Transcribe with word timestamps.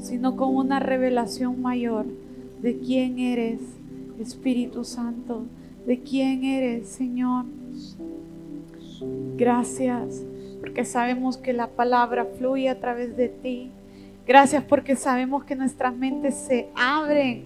sino 0.00 0.36
con 0.36 0.56
una 0.56 0.80
revelación 0.80 1.60
mayor 1.60 2.06
de 2.62 2.78
quién 2.78 3.18
eres, 3.18 3.60
Espíritu 4.18 4.84
Santo, 4.84 5.44
de 5.86 6.00
quién 6.00 6.44
eres, 6.44 6.88
Señor. 6.88 7.44
Gracias 9.36 10.24
porque 10.60 10.84
sabemos 10.84 11.36
que 11.36 11.52
la 11.52 11.68
palabra 11.68 12.24
fluye 12.38 12.68
a 12.68 12.80
través 12.80 13.16
de 13.16 13.28
ti. 13.28 13.70
Gracias 14.26 14.64
porque 14.64 14.96
sabemos 14.96 15.44
que 15.44 15.54
nuestras 15.54 15.94
mentes 15.94 16.34
se 16.34 16.68
abren 16.74 17.44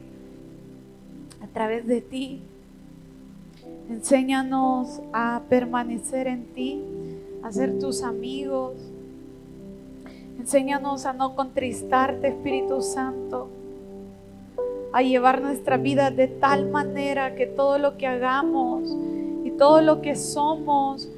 a 1.43 1.47
través 1.49 1.87
de 1.87 2.01
ti. 2.01 2.41
Enséñanos 3.91 5.01
a 5.13 5.43
permanecer 5.49 6.29
en 6.29 6.45
ti, 6.55 6.81
a 7.43 7.53
ser 7.53 7.79
tus 7.79 8.03
amigos. 8.03 8.75
Enséñanos 10.41 11.05
a 11.05 11.13
no 11.13 11.37
contristarte, 11.37 12.29
Espíritu 12.29 12.81
Santo, 12.81 13.51
a 14.91 15.03
llevar 15.03 15.43
nuestra 15.43 15.77
vida 15.77 16.11
de 16.11 16.29
tal 16.29 16.71
manera 16.71 17.35
que 17.35 17.45
todo 17.45 17.79
lo 17.79 17.99
que 17.99 18.07
hagamos 18.07 18.89
y 19.45 19.51
todo 19.51 19.83
lo 19.83 20.01
que 20.01 20.17
somos 20.17 21.11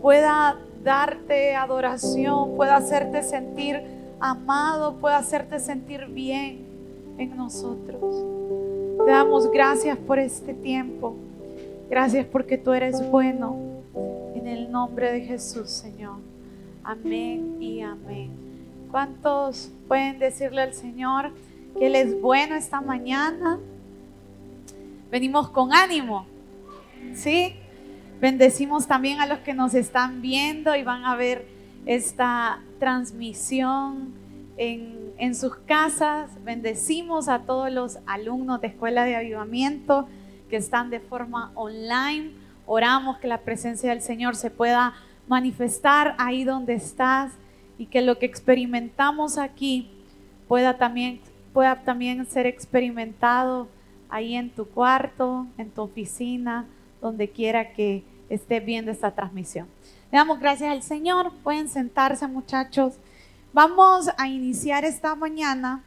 pueda 0.00 0.60
darte 0.84 1.56
adoración, 1.56 2.54
pueda 2.54 2.76
hacerte 2.76 3.24
sentir 3.24 3.82
amado, 4.20 4.94
pueda 5.00 5.18
hacerte 5.18 5.58
sentir 5.58 6.06
bien 6.06 6.64
en 7.18 7.36
nosotros. 7.36 8.24
Te 9.04 9.10
damos 9.10 9.50
gracias 9.50 9.98
por 9.98 10.20
este 10.20 10.54
tiempo. 10.54 11.16
Gracias 11.90 12.26
porque 12.26 12.56
tú 12.58 12.72
eres 12.72 13.10
bueno. 13.10 13.56
En 14.36 14.46
el 14.46 14.70
nombre 14.70 15.10
de 15.10 15.22
Jesús, 15.22 15.68
Señor. 15.68 16.18
Amén 16.84 17.60
y 17.60 17.80
amén. 17.80 18.47
¿Cuántos 18.90 19.70
pueden 19.86 20.18
decirle 20.18 20.62
al 20.62 20.72
Señor 20.72 21.32
que 21.78 21.88
Él 21.88 21.94
es 21.94 22.18
bueno 22.20 22.54
esta 22.54 22.80
mañana? 22.80 23.58
Venimos 25.10 25.50
con 25.50 25.74
ánimo. 25.74 26.26
¿Sí? 27.14 27.54
Bendecimos 28.18 28.86
también 28.86 29.20
a 29.20 29.26
los 29.26 29.40
que 29.40 29.52
nos 29.52 29.74
están 29.74 30.22
viendo 30.22 30.74
y 30.74 30.84
van 30.84 31.04
a 31.04 31.16
ver 31.16 31.46
esta 31.84 32.60
transmisión 32.78 34.14
en, 34.56 35.12
en, 35.18 35.34
sus 35.34 35.54
casas. 35.56 36.30
Bendecimos 36.42 37.28
a 37.28 37.40
todos 37.40 37.70
los 37.70 37.98
alumnos 38.06 38.60
de 38.62 38.68
Escuela 38.68 39.04
de 39.04 39.16
Avivamiento 39.16 40.08
que 40.48 40.56
están 40.56 40.88
de 40.88 41.00
forma 41.00 41.52
online. 41.54 42.32
Oramos 42.66 43.18
que 43.18 43.28
la 43.28 43.42
presencia 43.42 43.90
del 43.90 44.00
Señor 44.00 44.34
se 44.34 44.50
pueda 44.50 44.94
manifestar 45.28 46.14
ahí 46.18 46.44
donde 46.44 46.74
estás 46.74 47.32
y 47.78 47.86
que 47.86 48.02
lo 48.02 48.18
que 48.18 48.26
experimentamos 48.26 49.38
aquí 49.38 49.88
pueda 50.48 50.76
también, 50.76 51.20
pueda 51.52 51.82
también 51.84 52.26
ser 52.26 52.46
experimentado 52.46 53.68
ahí 54.08 54.34
en 54.34 54.50
tu 54.50 54.66
cuarto, 54.66 55.46
en 55.56 55.70
tu 55.70 55.82
oficina, 55.82 56.66
donde 57.00 57.30
quiera 57.30 57.72
que 57.72 58.02
estés 58.28 58.64
viendo 58.64 58.90
esta 58.90 59.12
transmisión. 59.12 59.68
Le 60.10 60.18
damos 60.18 60.40
gracias 60.40 60.70
al 60.70 60.82
Señor. 60.82 61.32
Pueden 61.42 61.68
sentarse 61.68 62.26
muchachos. 62.26 62.94
Vamos 63.52 64.10
a 64.16 64.28
iniciar 64.28 64.84
esta 64.84 65.14
mañana 65.14 65.82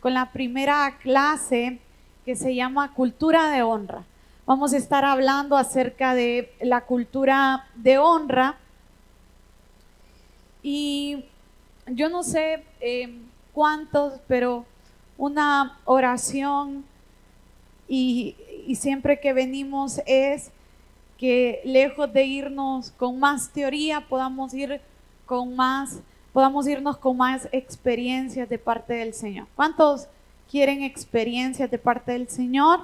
con 0.00 0.14
la 0.14 0.32
primera 0.32 0.98
clase 1.02 1.78
que 2.24 2.36
se 2.36 2.54
llama 2.54 2.92
Cultura 2.94 3.50
de 3.50 3.62
Honra. 3.62 4.04
Vamos 4.46 4.72
a 4.72 4.78
estar 4.78 5.04
hablando 5.04 5.56
acerca 5.56 6.14
de 6.14 6.52
la 6.60 6.82
cultura 6.82 7.66
de 7.74 7.98
honra. 7.98 8.56
Y 10.70 11.24
yo 11.86 12.10
no 12.10 12.22
sé 12.22 12.62
eh, 12.80 13.18
cuántos, 13.54 14.20
pero 14.28 14.66
una 15.16 15.78
oración 15.86 16.84
y, 17.88 18.36
y 18.66 18.74
siempre 18.74 19.18
que 19.18 19.32
venimos 19.32 20.02
es 20.04 20.50
que 21.16 21.62
lejos 21.64 22.12
de 22.12 22.24
irnos 22.24 22.90
con 22.90 23.18
más 23.18 23.50
teoría, 23.50 24.06
podamos 24.08 24.52
ir 24.52 24.82
con 25.24 25.56
más, 25.56 26.00
podamos 26.34 26.68
irnos 26.68 26.98
con 26.98 27.16
más 27.16 27.48
experiencias 27.50 28.46
de 28.46 28.58
parte 28.58 28.92
del 28.92 29.14
Señor. 29.14 29.46
¿Cuántos 29.56 30.06
quieren 30.50 30.82
experiencias 30.82 31.70
de 31.70 31.78
parte 31.78 32.12
del 32.12 32.28
Señor. 32.28 32.80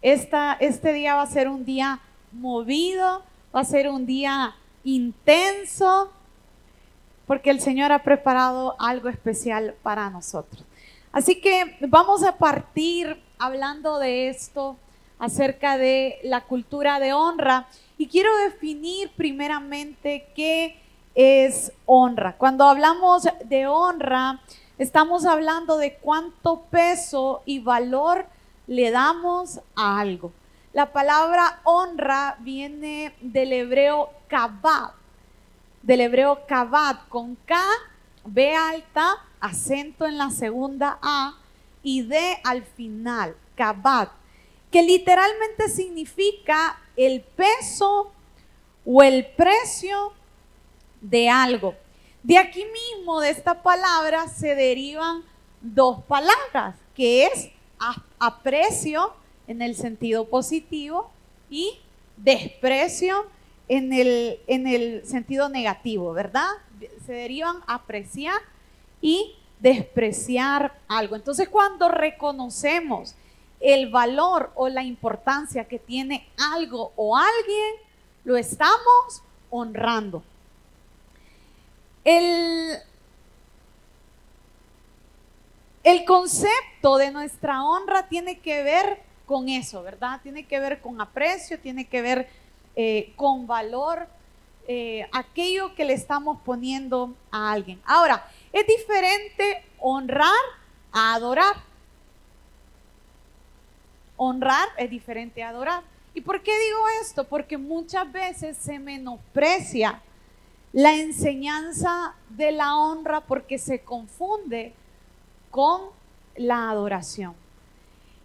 Esta, 0.00 0.54
este 0.60 0.94
día 0.94 1.14
va 1.14 1.22
a 1.22 1.26
ser 1.26 1.48
un 1.48 1.66
día 1.66 2.00
movido, 2.32 3.22
va 3.54 3.60
a 3.60 3.64
ser 3.64 3.90
un 3.90 4.06
día 4.06 4.54
intenso, 4.82 6.10
porque 7.26 7.50
el 7.50 7.60
Señor 7.60 7.92
ha 7.92 8.02
preparado 8.02 8.76
algo 8.78 9.08
especial 9.08 9.74
para 9.82 10.10
nosotros. 10.10 10.64
Así 11.12 11.40
que 11.40 11.76
vamos 11.80 12.22
a 12.22 12.36
partir 12.36 13.22
hablando 13.38 13.98
de 13.98 14.28
esto 14.28 14.76
acerca 15.18 15.78
de 15.78 16.18
la 16.22 16.42
cultura 16.42 17.00
de 17.00 17.12
honra 17.12 17.66
y 17.98 18.08
quiero 18.08 18.36
definir 18.38 19.10
primeramente 19.16 20.28
qué 20.34 20.78
es 21.14 21.72
honra. 21.86 22.36
Cuando 22.36 22.64
hablamos 22.64 23.26
de 23.44 23.66
honra, 23.66 24.40
Estamos 24.78 25.24
hablando 25.24 25.78
de 25.78 25.94
cuánto 25.94 26.64
peso 26.64 27.42
y 27.46 27.60
valor 27.60 28.26
le 28.66 28.90
damos 28.90 29.60
a 29.74 29.98
algo. 29.98 30.32
La 30.74 30.92
palabra 30.92 31.60
honra 31.64 32.36
viene 32.40 33.14
del 33.22 33.54
hebreo 33.54 34.10
kabad, 34.28 34.90
del 35.86 36.00
hebreo 36.00 36.44
kabad 36.46 36.96
con 37.08 37.36
K, 37.46 37.56
B 38.24 38.52
alta, 38.56 39.24
acento 39.38 40.04
en 40.04 40.18
la 40.18 40.30
segunda 40.30 40.98
A 41.00 41.38
y 41.80 42.02
D 42.02 42.18
al 42.42 42.64
final, 42.64 43.36
kabad, 43.54 44.08
que 44.72 44.82
literalmente 44.82 45.68
significa 45.68 46.80
el 46.96 47.20
peso 47.20 48.10
o 48.84 49.02
el 49.04 49.26
precio 49.26 50.12
de 51.00 51.28
algo. 51.28 51.76
De 52.24 52.36
aquí 52.36 52.64
mismo, 52.64 53.20
de 53.20 53.30
esta 53.30 53.62
palabra, 53.62 54.26
se 54.26 54.56
derivan 54.56 55.22
dos 55.60 56.02
palabras, 56.02 56.74
que 56.96 57.26
es 57.26 57.50
aprecio 58.18 59.14
en 59.46 59.62
el 59.62 59.76
sentido 59.76 60.28
positivo 60.28 61.12
y 61.48 61.78
desprecio 62.16 63.26
en 63.68 63.92
el, 63.92 64.40
en 64.46 64.66
el 64.66 65.06
sentido 65.06 65.48
negativo, 65.48 66.12
¿verdad? 66.12 66.48
Se 67.04 67.12
derivan 67.12 67.56
apreciar 67.66 68.40
y 69.00 69.34
despreciar 69.60 70.78
algo. 70.88 71.16
Entonces, 71.16 71.48
cuando 71.48 71.88
reconocemos 71.88 73.14
el 73.60 73.90
valor 73.90 74.52
o 74.54 74.68
la 74.68 74.82
importancia 74.82 75.64
que 75.64 75.78
tiene 75.78 76.28
algo 76.36 76.92
o 76.96 77.16
alguien, 77.16 77.74
lo 78.24 78.36
estamos 78.36 79.22
honrando. 79.50 80.22
El, 82.04 82.76
el 85.82 86.04
concepto 86.04 86.98
de 86.98 87.10
nuestra 87.10 87.64
honra 87.64 88.08
tiene 88.08 88.38
que 88.38 88.62
ver 88.62 89.00
con 89.24 89.48
eso, 89.48 89.82
¿verdad? 89.82 90.20
Tiene 90.22 90.46
que 90.46 90.60
ver 90.60 90.80
con 90.80 91.00
aprecio, 91.00 91.58
tiene 91.58 91.86
que 91.86 92.02
ver 92.02 92.28
eh, 92.76 93.12
con 93.16 93.46
valor, 93.46 94.06
eh, 94.68 95.08
aquello 95.12 95.74
que 95.74 95.84
le 95.84 95.94
estamos 95.94 96.38
poniendo 96.44 97.14
a 97.30 97.52
alguien. 97.52 97.80
Ahora, 97.86 98.28
es 98.52 98.66
diferente 98.66 99.64
honrar 99.78 100.30
a 100.92 101.14
adorar. 101.14 101.56
Honrar 104.16 104.68
es 104.76 104.90
diferente 104.90 105.42
a 105.42 105.48
adorar. 105.48 105.82
¿Y 106.14 106.20
por 106.20 106.42
qué 106.42 106.52
digo 106.58 106.78
esto? 107.00 107.24
Porque 107.24 107.58
muchas 107.58 108.10
veces 108.10 108.56
se 108.56 108.78
menosprecia 108.78 110.00
la 110.72 110.94
enseñanza 110.94 112.14
de 112.28 112.52
la 112.52 112.76
honra 112.76 113.22
porque 113.22 113.58
se 113.58 113.80
confunde 113.80 114.74
con 115.50 115.80
la 116.36 116.70
adoración. 116.70 117.34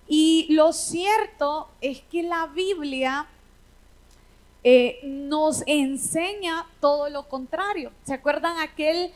Y 0.07 0.47
lo 0.49 0.73
cierto 0.73 1.69
es 1.79 2.01
que 2.01 2.23
la 2.23 2.47
Biblia 2.47 3.27
eh, 4.63 4.99
nos 5.03 5.63
enseña 5.65 6.67
todo 6.79 7.09
lo 7.09 7.27
contrario. 7.27 7.91
¿Se 8.03 8.13
acuerdan 8.13 8.59
aquel 8.59 9.11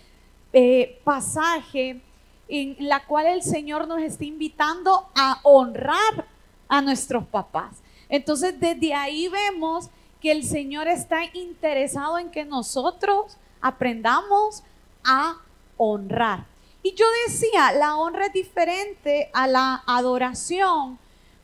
eh, 0.54 1.00
pasaje 1.04 2.02
en 2.48 2.76
la 2.80 3.06
cual 3.06 3.28
el 3.28 3.44
Señor 3.44 3.88
nos 3.88 4.02
está 4.02 4.26
invitando 4.26 5.08
a 5.16 5.40
honrar 5.44 6.26
a 6.68 6.82
nuestros 6.82 7.26
papás? 7.26 7.84
Entonces 8.10 8.60
desde 8.60 8.94
ahí 8.94 9.28
vemos 9.28 9.90
que 10.22 10.32
el 10.32 10.44
Señor 10.44 10.88
está 10.88 11.26
interesado 11.34 12.18
en 12.18 12.32
que 12.32 12.46
nosotros 12.46 13.38
aprendamos 13.62 14.64
a 15.04 15.38
honrar. 15.78 16.46
Y 16.82 16.94
yo 16.94 17.06
decía, 17.28 17.72
la 17.74 17.98
honra 17.98 18.28
es 18.28 18.34
diferente 18.34 19.30
a 19.34 19.48
la 19.48 19.84
adoración, 19.88 21.00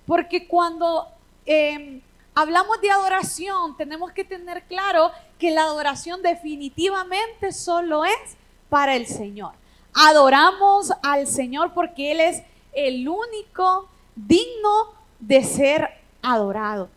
porque 0.06 0.48
cuando 0.48 1.08
em, 1.46 2.02
hablamos 2.34 2.80
de 2.82 2.92
adoración, 2.92 3.76
tenemos 3.78 4.12
que 4.12 4.24
tener 4.24 4.64
claro 4.64 5.12
que 5.38 5.52
la 5.52 5.64
adoración 5.64 6.22
definitivamente 6.22 7.52
solo 7.52 8.06
es 8.06 8.38
para 8.70 8.96
el 8.96 9.08
Señor. 9.08 9.54
adoramos 9.94 10.94
al 11.04 11.28
Señor 11.28 11.74
porque 11.74 12.14
Él 12.14 12.22
es 12.22 12.44
el 12.72 13.10
único 13.10 13.90
digno 14.16 14.94
de 15.20 15.44
ser 15.44 15.90
adorado. 16.22 16.90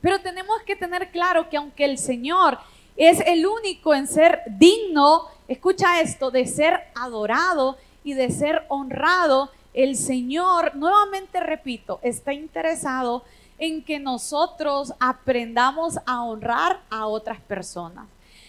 Pero 0.00 0.20
tenemos 0.20 0.62
que 0.62 0.76
tener 0.76 1.10
claro 1.10 1.50
que 1.50 1.58
aunque 1.58 1.84
el 1.84 1.98
Señor 1.98 2.58
es 2.96 3.20
el 3.26 3.46
único 3.46 3.94
en 3.94 4.06
ser 4.06 4.40
digno, 4.46 5.26
escucha 5.48 6.00
esto, 6.00 6.30
de 6.30 6.46
ser 6.46 6.80
adorado 6.94 7.76
y 8.04 8.14
de 8.14 8.30
ser 8.30 8.64
honrado, 8.68 9.50
el 9.74 9.96
Señor, 9.96 10.76
nuevamente 10.76 11.40
repito, 11.40 11.98
está 12.02 12.32
interesado 12.32 13.24
en 13.64 13.82
que 13.82 13.98
nosotros 13.98 14.92
aprendamos 15.00 15.98
a 16.06 16.22
honrar 16.22 16.82
a 16.90 17.06
otras 17.06 17.40
personas. 17.40 18.06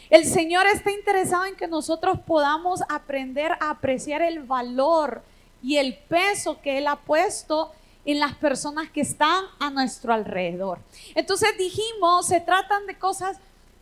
El 0.09 0.25
Señor 0.25 0.67
está 0.67 0.91
interesado 0.91 1.45
en 1.45 1.55
que 1.55 1.67
nosotros 1.67 2.19
podamos 2.25 2.81
aprender 2.89 3.53
a 3.53 3.71
apreciar 3.71 4.21
el 4.21 4.43
valor 4.43 5.23
y 5.63 5.77
el 5.77 5.97
peso 5.97 6.61
que 6.61 6.77
Él 6.77 6.87
ha 6.87 6.97
puesto 6.97 7.71
en 8.05 8.19
las 8.19 8.35
personas 8.35 8.89
que 8.91 9.01
están 9.01 9.45
a 9.59 9.71
nuestro 9.71 10.13
alrededor. 10.13 10.79
Entonces 11.15 11.57
dijimos, 11.57 12.27
se 12.27 12.39
tratan 12.39 12.85
de 12.85 12.99
cosas 12.99 13.39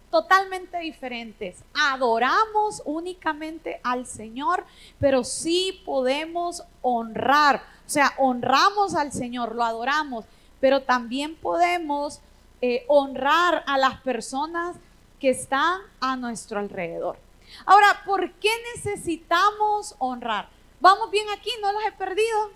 totalmente 0.10 0.78
diferentes. 0.78 1.58
Adoramos 1.74 2.82
únicamente 2.86 3.82
al 3.84 4.06
Señor, 4.06 4.64
pero 5.00 5.24
sí 5.24 5.82
podemos 5.86 6.64
honrar. 6.82 7.64
O 7.86 7.90
sea, 7.90 8.14
honramos 8.18 8.96
al 8.96 9.12
Señor, 9.12 9.56
lo 9.56 9.64
adoramos, 9.64 10.24
pero 10.64 10.84
también 10.84 11.36
podemos 11.36 12.22
eh, 12.62 12.86
honrar 12.88 13.66
a 13.68 13.78
las 13.78 14.00
personas 14.00 14.78
que 15.20 15.30
están 15.30 15.82
a 16.00 16.16
nuestro 16.16 16.58
alrededor. 16.58 17.18
Ahora, 17.66 18.02
¿por 18.06 18.32
qué 18.36 18.48
necesitamos 18.74 19.94
honrar? 20.00 20.48
Vamos 20.80 21.12
bien 21.12 21.26
aquí, 21.38 21.50
no 21.62 21.74
los 21.74 21.84
he 21.84 21.92
perdido. 21.92 22.52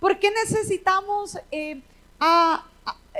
¿Por 0.00 0.18
qué 0.18 0.30
necesitamos 0.30 1.38
eh, 1.50 1.82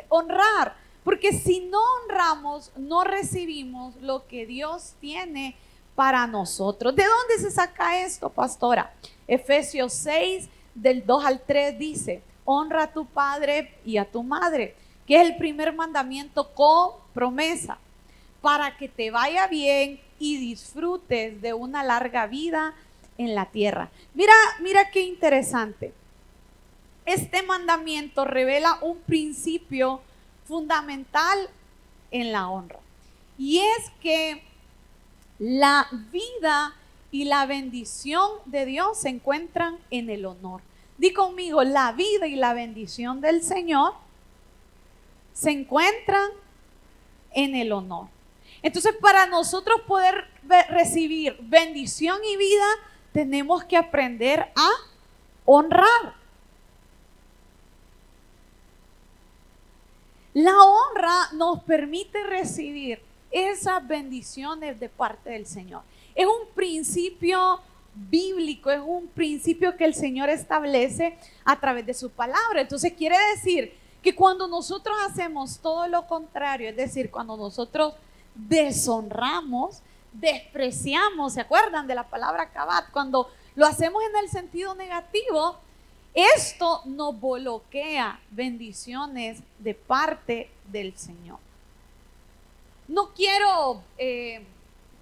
honrar? 0.08 0.74
Porque 1.04 1.34
si 1.34 1.60
no 1.60 1.82
honramos, 2.00 2.72
no 2.76 3.04
recibimos 3.04 3.94
lo 3.96 4.26
que 4.26 4.46
Dios 4.46 4.94
tiene 5.02 5.54
para 5.94 6.26
nosotros. 6.26 6.96
¿De 6.96 7.04
dónde 7.04 7.44
se 7.44 7.50
saca 7.50 8.00
esto, 8.00 8.30
pastora? 8.30 8.90
Efesios 9.28 9.92
6, 9.92 10.48
del 10.74 11.04
2 11.04 11.24
al 11.26 11.42
3 11.42 11.78
dice, 11.78 12.22
honra 12.44 12.84
a 12.84 12.92
tu 12.92 13.06
padre 13.06 13.74
y 13.84 13.96
a 13.96 14.04
tu 14.04 14.22
madre, 14.22 14.74
que 15.06 15.16
es 15.16 15.26
el 15.26 15.36
primer 15.36 15.74
mandamiento 15.74 16.52
con 16.54 16.92
promesa 17.12 17.78
para 18.40 18.76
que 18.76 18.88
te 18.88 19.10
vaya 19.10 19.46
bien 19.46 20.00
y 20.18 20.36
disfrutes 20.36 21.40
de 21.40 21.54
una 21.54 21.82
larga 21.82 22.26
vida 22.26 22.74
en 23.16 23.34
la 23.34 23.46
tierra. 23.46 23.90
Mira, 24.12 24.34
mira 24.60 24.90
qué 24.90 25.00
interesante. 25.02 25.94
Este 27.06 27.42
mandamiento 27.42 28.24
revela 28.24 28.78
un 28.80 28.98
principio 28.98 30.00
fundamental 30.44 31.48
en 32.10 32.32
la 32.32 32.48
honra. 32.48 32.78
Y 33.38 33.58
es 33.58 33.90
que 34.00 34.42
la 35.38 35.88
vida 36.12 36.74
y 37.10 37.24
la 37.24 37.46
bendición 37.46 38.30
de 38.46 38.66
Dios 38.66 39.00
se 39.00 39.08
encuentran 39.08 39.78
en 39.90 40.10
el 40.10 40.24
honor. 40.26 40.62
Di 40.96 41.12
conmigo, 41.12 41.62
la 41.64 41.92
vida 41.92 42.26
y 42.26 42.36
la 42.36 42.54
bendición 42.54 43.20
del 43.20 43.42
Señor 43.42 43.94
se 45.32 45.50
encuentran 45.50 46.30
en 47.32 47.54
el 47.56 47.72
honor. 47.72 48.08
Entonces, 48.62 48.94
para 49.00 49.26
nosotros 49.26 49.80
poder 49.86 50.28
recibir 50.70 51.36
bendición 51.40 52.18
y 52.24 52.36
vida, 52.36 52.66
tenemos 53.12 53.64
que 53.64 53.76
aprender 53.76 54.40
a 54.54 54.70
honrar. 55.44 56.14
La 60.32 60.56
honra 60.62 61.28
nos 61.32 61.62
permite 61.62 62.22
recibir 62.24 63.02
esas 63.30 63.86
bendiciones 63.86 64.78
de 64.80 64.88
parte 64.88 65.30
del 65.30 65.46
Señor. 65.46 65.82
Es 66.14 66.26
un 66.26 66.48
principio 66.54 67.60
bíblico, 67.94 68.70
es 68.70 68.80
un 68.84 69.06
principio 69.08 69.76
que 69.76 69.84
el 69.84 69.94
Señor 69.94 70.28
establece 70.28 71.16
a 71.44 71.58
través 71.58 71.86
de 71.86 71.94
su 71.94 72.10
palabra. 72.10 72.60
Entonces 72.60 72.92
quiere 72.92 73.16
decir 73.34 73.74
que 74.02 74.14
cuando 74.14 74.46
nosotros 74.48 74.96
hacemos 75.08 75.58
todo 75.58 75.88
lo 75.88 76.06
contrario, 76.06 76.68
es 76.68 76.76
decir, 76.76 77.10
cuando 77.10 77.36
nosotros 77.36 77.94
deshonramos, 78.34 79.80
despreciamos, 80.12 81.32
¿se 81.34 81.40
acuerdan 81.40 81.86
de 81.86 81.94
la 81.94 82.08
palabra 82.08 82.50
cabat? 82.50 82.90
Cuando 82.90 83.30
lo 83.54 83.66
hacemos 83.66 84.02
en 84.04 84.16
el 84.22 84.28
sentido 84.28 84.74
negativo, 84.74 85.56
esto 86.14 86.82
nos 86.84 87.20
bloquea 87.20 88.20
bendiciones 88.30 89.42
de 89.58 89.74
parte 89.74 90.50
del 90.70 90.96
Señor. 90.96 91.38
No 92.86 93.12
quiero, 93.14 93.82
eh, 93.98 94.44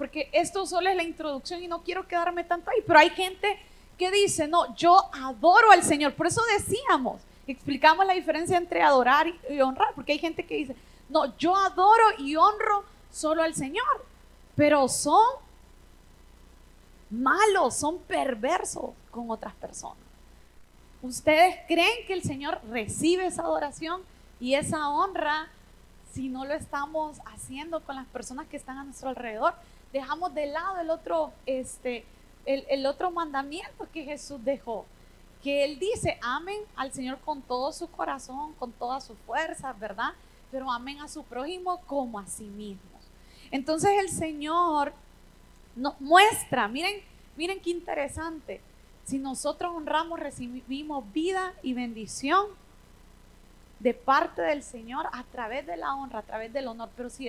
porque 0.02 0.28
esto 0.32 0.66
solo 0.66 0.90
es 0.90 0.96
la 0.96 1.04
introducción 1.04 1.62
y 1.62 1.68
no 1.68 1.84
quiero 1.84 2.08
quedarme 2.08 2.42
tanto 2.42 2.72
ahí, 2.72 2.82
pero 2.84 2.98
hay 2.98 3.10
gente 3.10 3.56
que 3.96 4.10
dice, 4.10 4.48
no, 4.48 4.74
yo 4.74 4.98
adoro 5.14 5.70
al 5.70 5.84
Señor. 5.84 6.14
Por 6.14 6.26
eso 6.26 6.42
decíamos, 6.58 7.22
explicamos 7.46 8.04
la 8.04 8.12
diferencia 8.12 8.56
entre 8.56 8.82
adorar 8.82 9.28
y 9.48 9.60
honrar, 9.60 9.94
porque 9.94 10.10
hay 10.10 10.18
gente 10.18 10.44
que 10.44 10.56
dice, 10.56 10.74
no, 11.08 11.38
yo 11.38 11.54
adoro 11.54 12.02
y 12.18 12.34
honro 12.34 12.82
solo 13.12 13.44
al 13.44 13.54
Señor, 13.54 14.04
pero 14.56 14.88
son 14.88 15.36
malos, 17.08 17.76
son 17.76 18.00
perversos 18.00 18.90
con 19.12 19.30
otras 19.30 19.54
personas. 19.54 20.02
¿Ustedes 21.00 21.60
creen 21.68 22.08
que 22.08 22.14
el 22.14 22.24
Señor 22.24 22.60
recibe 22.68 23.26
esa 23.26 23.42
adoración 23.42 24.02
y 24.40 24.56
esa 24.56 24.88
honra 24.88 25.48
si 26.12 26.28
no 26.28 26.44
lo 26.44 26.54
estamos 26.54 27.20
haciendo 27.24 27.84
con 27.84 27.94
las 27.94 28.08
personas 28.08 28.48
que 28.48 28.56
están 28.56 28.78
a 28.78 28.82
nuestro 28.82 29.08
alrededor? 29.10 29.54
Dejamos 29.92 30.34
de 30.34 30.46
lado 30.46 30.78
el 30.78 30.90
otro, 30.90 31.32
este, 31.46 32.04
el, 32.46 32.64
el 32.68 32.86
otro 32.86 33.10
mandamiento 33.10 33.86
que 33.92 34.04
Jesús 34.04 34.42
dejó, 34.44 34.86
que 35.42 35.64
Él 35.64 35.78
dice, 35.78 36.18
amen 36.22 36.60
al 36.76 36.92
Señor 36.92 37.18
con 37.20 37.42
todo 37.42 37.72
su 37.72 37.90
corazón, 37.90 38.54
con 38.54 38.72
toda 38.72 39.00
su 39.00 39.14
fuerza, 39.16 39.72
¿verdad? 39.72 40.12
Pero 40.50 40.70
amen 40.70 41.00
a 41.00 41.08
su 41.08 41.24
prójimo 41.24 41.80
como 41.86 42.18
a 42.18 42.26
sí 42.26 42.44
mismo. 42.44 42.92
Entonces 43.50 43.90
el 44.00 44.08
Señor 44.08 44.92
nos 45.76 46.00
muestra, 46.00 46.68
miren, 46.68 47.02
miren 47.36 47.60
qué 47.60 47.70
interesante. 47.70 48.60
Si 49.04 49.18
nosotros 49.18 49.72
honramos, 49.74 50.20
recibimos 50.20 51.04
vida 51.12 51.52
y 51.62 51.74
bendición 51.74 52.46
de 53.80 53.94
parte 53.94 54.42
del 54.42 54.62
Señor 54.62 55.06
a 55.12 55.24
través 55.24 55.66
de 55.66 55.76
la 55.76 55.94
honra, 55.94 56.20
a 56.20 56.22
través 56.22 56.52
del 56.52 56.68
honor. 56.68 56.88
Pero 56.96 57.10
si 57.10 57.28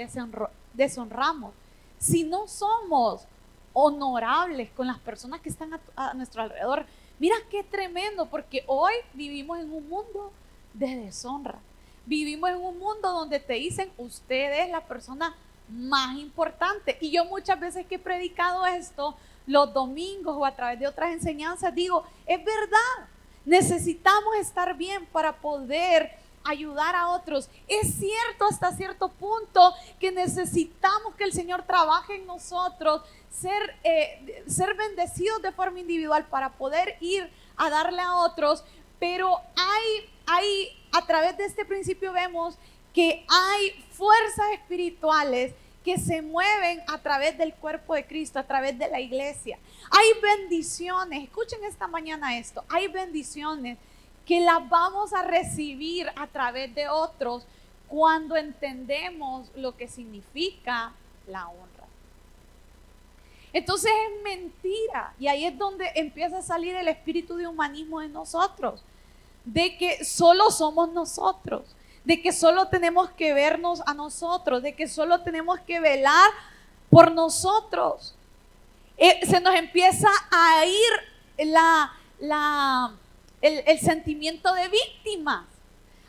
deshonramos, 0.73 1.53
si 1.97 2.23
no 2.23 2.47
somos 2.47 3.25
honorables 3.73 4.69
con 4.71 4.87
las 4.87 4.99
personas 4.99 5.41
que 5.41 5.49
están 5.49 5.79
a, 5.95 6.13
nuestro 6.13 6.43
alrededor, 6.43 6.85
mira 7.19 7.35
qué 7.49 7.63
tremendo, 7.63 8.27
porque 8.27 8.63
hoy 8.67 8.93
vivimos 9.13 9.59
en 9.59 9.73
un 9.73 9.87
mundo 9.89 10.31
de 10.73 10.95
deshonra. 10.95 11.59
Vivimos 12.05 12.49
en 12.49 12.57
un 12.57 12.77
mundo 12.77 13.11
donde 13.11 13.39
te 13.39 13.53
dicen, 13.53 13.91
usted 13.97 14.63
es 14.63 14.69
la 14.69 14.81
persona 14.81 15.35
más 15.69 16.17
importante. 16.17 16.97
Y 16.99 17.11
yo 17.11 17.25
muchas 17.25 17.59
veces 17.59 17.85
que 17.85 17.95
he 17.95 17.99
predicado 17.99 18.65
esto, 18.65 19.15
los 19.47 19.73
domingos 19.73 20.35
o 20.37 20.45
a 20.45 20.55
través 20.55 20.79
de 20.79 20.87
otras 20.87 21.11
enseñanzas, 21.11 21.73
digo, 21.73 22.03
es 22.25 22.43
verdad, 22.43 23.09
necesitamos 23.45 24.35
estar 24.37 24.75
bien 24.75 25.05
para 25.07 25.33
poder 25.33 26.11
ayudar 26.43 26.95
a 26.95 27.09
otros. 27.09 27.49
Es 27.67 27.95
cierto 27.95 28.45
hasta 28.49 28.75
cierto 28.75 29.09
punto 29.09 29.73
que 29.99 30.11
necesitamos 30.11 31.15
que 31.15 31.23
el 31.23 31.33
Señor 31.33 31.63
trabaje 31.63 32.15
en 32.15 32.25
nosotros, 32.25 33.01
ser, 33.29 33.75
eh, 33.83 34.43
ser 34.47 34.75
bendecidos 34.75 35.41
de 35.41 35.51
forma 35.51 35.79
individual 35.79 36.25
para 36.27 36.49
poder 36.53 36.97
ir 36.99 37.29
a 37.57 37.69
darle 37.69 38.01
a 38.01 38.15
otros, 38.17 38.63
pero 38.99 39.37
hay, 39.55 40.09
hay, 40.27 40.87
a 40.91 41.05
través 41.05 41.37
de 41.37 41.45
este 41.45 41.65
principio 41.65 42.13
vemos 42.13 42.57
que 42.93 43.25
hay 43.27 43.71
fuerzas 43.91 44.45
espirituales 44.53 45.53
que 45.83 45.97
se 45.97 46.21
mueven 46.21 46.81
a 46.87 46.99
través 46.99 47.37
del 47.37 47.53
cuerpo 47.53 47.93
de 47.93 48.05
Cristo, 48.05 48.39
a 48.39 48.43
través 48.43 48.79
de 48.79 48.87
la 48.89 49.01
iglesia. 49.01 49.59
Hay 49.91 50.21
bendiciones, 50.21 51.23
escuchen 51.23 51.63
esta 51.65 51.87
mañana 51.87 52.37
esto, 52.37 52.63
hay 52.69 52.87
bendiciones 52.87 53.77
que 54.25 54.39
las 54.41 54.67
vamos 54.69 55.13
a 55.13 55.23
recibir 55.23 56.09
a 56.15 56.27
través 56.27 56.73
de 56.75 56.87
otros 56.89 57.43
cuando 57.87 58.35
entendemos 58.35 59.49
lo 59.55 59.75
que 59.75 59.87
significa 59.87 60.93
la 61.27 61.47
honra. 61.47 61.87
Entonces 63.51 63.91
es 63.91 64.23
mentira 64.23 65.13
y 65.19 65.27
ahí 65.27 65.45
es 65.45 65.57
donde 65.57 65.91
empieza 65.95 66.39
a 66.39 66.41
salir 66.41 66.75
el 66.75 66.87
espíritu 66.87 67.35
de 67.35 67.47
humanismo 67.47 68.01
en 68.01 68.11
nosotros, 68.13 68.83
de 69.45 69.77
que 69.77 70.03
solo 70.03 70.49
somos 70.49 70.91
nosotros 70.91 71.63
de 72.03 72.21
que 72.21 72.33
solo 72.33 72.67
tenemos 72.67 73.09
que 73.11 73.33
vernos 73.33 73.81
a 73.85 73.93
nosotros, 73.93 74.61
de 74.61 74.75
que 74.75 74.87
solo 74.87 75.21
tenemos 75.21 75.59
que 75.61 75.79
velar 75.79 76.29
por 76.89 77.11
nosotros. 77.11 78.13
Eh, 78.97 79.25
se 79.25 79.39
nos 79.39 79.55
empieza 79.55 80.09
a 80.29 80.65
ir 80.65 81.47
la, 81.49 81.93
la, 82.19 82.93
el, 83.43 83.79
sentimiento 83.79 84.53
de 84.53 84.69
víctima. 84.69 85.47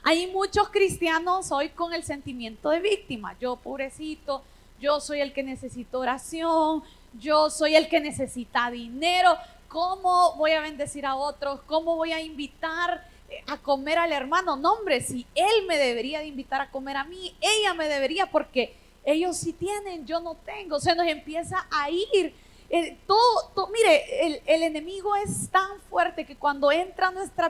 Hay 0.05 0.29
muchos 0.29 0.69
cristianos 0.69 1.51
hoy 1.51 1.71
con 1.71 1.93
el 1.93 2.05
sentimiento 2.05 2.71
de 2.71 2.79
víctima. 2.79 3.37
Yo, 3.41 3.57
pobrecito, 3.57 4.43
yo 4.81 5.01
soy 5.01 5.21
el 5.21 5.33
que 5.33 5.43
necesito 5.43 5.99
oración, 5.99 6.85
yo 7.19 7.51
soy 7.51 7.75
el 7.75 7.89
que 7.89 8.01
necesita 8.01 8.71
dinero. 8.71 9.37
¿Cómo 9.69 10.35
voy 10.37 10.53
a 10.53 10.61
bendecir 10.61 11.05
a 11.07 11.17
otros? 11.17 11.61
¿Cómo 11.67 11.97
voy 11.97 12.13
a 12.13 12.21
invitar 12.21 13.05
eh, 13.29 13.43
a 13.49 13.59
comer 13.59 13.99
al 13.99 14.13
hermano? 14.13 14.55
No, 14.55 14.75
hombre, 14.75 15.01
si 15.01 15.27
él 15.35 15.67
me 15.67 15.77
debería 15.77 16.21
de 16.21 16.27
invitar 16.27 16.61
a 16.61 16.71
comer 16.71 16.97
a 16.97 17.05
mí, 17.05 17.35
ella 17.41 17.75
me 17.75 17.89
debería 17.89 18.27
porque 18.27 18.77
ellos 19.05 19.37
sí 19.37 19.53
tienen, 19.53 20.07
yo 20.07 20.21
no 20.21 20.37
tengo. 20.37 20.79
Se 20.79 20.95
nos 20.95 21.07
empieza 21.09 21.67
a 21.73 21.91
ir. 21.91 22.33
Todo, 23.07 23.69
mire, 23.73 24.41
el, 24.47 24.63
enemigo 24.63 25.15
es 25.17 25.49
tan 25.51 25.81
fuerte 25.89 26.27
que 26.27 26.37
cuando 26.37 26.73
entra 26.73 27.13
nuestra, 27.13 27.49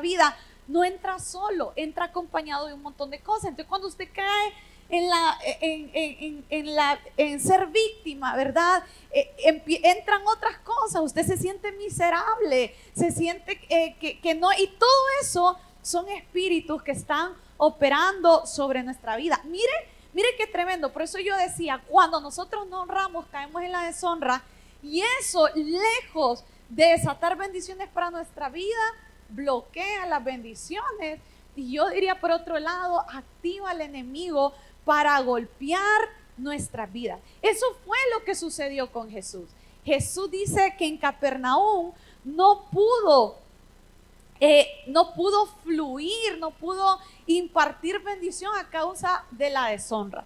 vida, 0.00 0.36
no 0.66 0.84
entra 0.84 1.18
solo, 1.18 1.72
entra 1.76 2.06
acompañado 2.06 2.66
de 2.66 2.74
un 2.74 2.82
montón 2.82 3.10
de 3.10 3.20
cosas. 3.20 3.50
Entonces, 3.50 3.68
cuando 3.68 3.88
usted 3.88 4.08
cae 4.12 4.52
en, 4.88 5.08
la, 5.08 5.38
en, 5.60 6.74
la, 6.74 6.98
en 7.18 7.40
ser 7.40 7.66
víctima, 7.66 8.36
¿verdad? 8.36 8.82
Eh, 9.10 9.30
entran 9.84 10.22
otras 10.26 10.58
cosas, 10.58 11.02
usted 11.02 11.26
se 11.26 11.36
siente 11.36 11.72
miserable, 11.72 12.74
se 12.94 13.12
siente 13.12 13.60
eh, 13.68 13.96
que 14.22 14.34
no, 14.34 14.50
y 14.52 14.66
todo 14.78 15.04
eso 15.20 15.58
son 15.82 16.08
espíritus 16.08 16.82
que 16.82 16.92
están 16.92 17.34
operando 17.58 18.46
sobre 18.46 18.82
nuestra 18.82 19.16
vida. 19.16 19.40
Mire, 19.44 19.97
mire 20.18 20.34
qué 20.36 20.48
tremendo, 20.48 20.92
por 20.92 21.02
eso 21.02 21.20
yo 21.20 21.36
decía, 21.36 21.80
cuando 21.86 22.20
nosotros 22.20 22.66
no 22.66 22.82
honramos, 22.82 23.26
caemos 23.26 23.62
en 23.62 23.70
la 23.70 23.84
deshonra, 23.84 24.42
y 24.82 25.00
eso, 25.20 25.46
lejos 25.54 26.44
de 26.68 26.86
desatar 26.86 27.36
bendiciones 27.36 27.88
para 27.88 28.10
nuestra 28.10 28.48
vida, 28.48 28.82
bloquea 29.28 30.06
las 30.06 30.24
bendiciones. 30.24 31.20
Y 31.54 31.72
yo 31.72 31.88
diría 31.90 32.20
por 32.20 32.32
otro 32.32 32.58
lado, 32.58 33.04
activa 33.08 33.70
al 33.70 33.80
enemigo 33.80 34.52
para 34.84 35.20
golpear 35.20 36.00
nuestra 36.36 36.86
vida. 36.86 37.20
Eso 37.40 37.66
fue 37.86 37.98
lo 38.12 38.24
que 38.24 38.34
sucedió 38.34 38.90
con 38.90 39.08
Jesús. 39.08 39.48
Jesús 39.84 40.28
dice 40.32 40.74
que 40.76 40.86
en 40.86 40.98
Capernaum 40.98 41.92
no 42.24 42.64
pudo, 42.72 43.38
eh, 44.40 44.68
no 44.86 45.14
pudo 45.14 45.46
fluir, 45.64 46.38
no 46.38 46.50
pudo 46.50 46.98
impartir 47.26 47.98
bendición 48.00 48.52
a 48.56 48.68
causa 48.68 49.24
de 49.30 49.50
la 49.50 49.66
deshonra. 49.66 50.24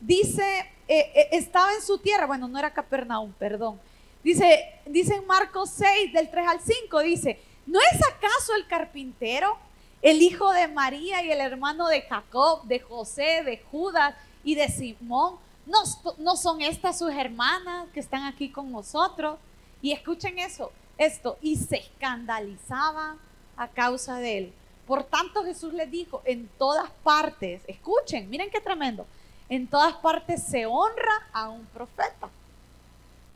Dice, 0.00 0.70
eh, 0.88 1.12
eh, 1.14 1.28
estaba 1.32 1.72
en 1.74 1.82
su 1.82 1.98
tierra, 1.98 2.26
bueno, 2.26 2.48
no 2.48 2.58
era 2.58 2.72
Capernaum, 2.72 3.32
perdón. 3.32 3.80
Dice, 4.22 4.80
dice 4.86 5.14
en 5.14 5.26
Marcos 5.26 5.70
6, 5.70 6.12
del 6.12 6.30
3 6.30 6.46
al 6.48 6.60
5, 6.60 7.00
dice, 7.00 7.40
¿No 7.66 7.78
es 7.78 8.00
acaso 8.08 8.54
el 8.56 8.66
carpintero, 8.66 9.56
el 10.00 10.20
hijo 10.20 10.50
de 10.52 10.66
María 10.66 11.22
y 11.22 11.30
el 11.30 11.40
hermano 11.40 11.86
de 11.86 12.02
Jacob, 12.02 12.64
de 12.64 12.80
José, 12.80 13.42
de 13.44 13.62
Judas 13.70 14.14
y 14.42 14.56
de 14.56 14.68
Simón? 14.68 15.36
¿No, 15.64 15.78
no 16.18 16.36
son 16.36 16.60
estas 16.60 16.98
sus 16.98 17.12
hermanas 17.12 17.86
que 17.94 18.00
están 18.00 18.24
aquí 18.24 18.50
con 18.50 18.72
nosotros? 18.72 19.38
Y 19.80 19.92
escuchen 19.92 20.40
eso, 20.40 20.72
esto, 20.98 21.38
y 21.40 21.56
se 21.56 21.76
escandalizaba 21.76 23.16
a 23.56 23.68
causa 23.68 24.18
de 24.18 24.38
él. 24.38 24.52
Por 24.86 25.04
tanto 25.04 25.44
Jesús 25.44 25.72
les 25.72 25.90
dijo, 25.90 26.22
en 26.24 26.48
todas 26.58 26.90
partes, 27.02 27.62
escuchen, 27.66 28.28
miren 28.28 28.50
qué 28.50 28.60
tremendo, 28.60 29.06
en 29.48 29.66
todas 29.66 29.94
partes 29.94 30.42
se 30.42 30.66
honra 30.66 31.28
a 31.32 31.48
un 31.48 31.64
profeta, 31.66 32.28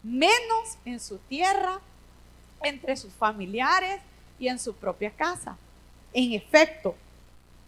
menos 0.02 0.78
en 0.84 0.98
su 1.00 1.18
tierra, 1.18 1.80
entre 2.62 2.96
sus 2.96 3.12
familiares 3.12 4.00
y 4.38 4.48
en 4.48 4.58
su 4.58 4.74
propia 4.74 5.10
casa. 5.10 5.56
En 6.12 6.32
efecto, 6.32 6.94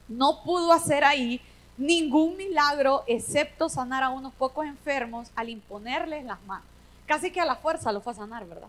no 0.09 0.43
pudo 0.43 0.73
hacer 0.73 1.05
ahí 1.05 1.41
ningún 1.77 2.37
milagro 2.37 3.05
excepto 3.07 3.69
sanar 3.69 4.03
a 4.03 4.11
unos 4.11 4.33
pocos 4.35 4.67
enfermos 4.67 5.31
al 5.37 5.49
imponerles 5.49 6.25
las 6.25 6.43
manos. 6.43 6.67
Casi 7.07 7.31
que 7.31 7.41
a 7.41 7.45
la 7.45 7.57
fuerza 7.57 7.93
lo 7.93 8.01
fue 8.01 8.13
a 8.13 8.17
sanar, 8.17 8.47
¿verdad? 8.47 8.69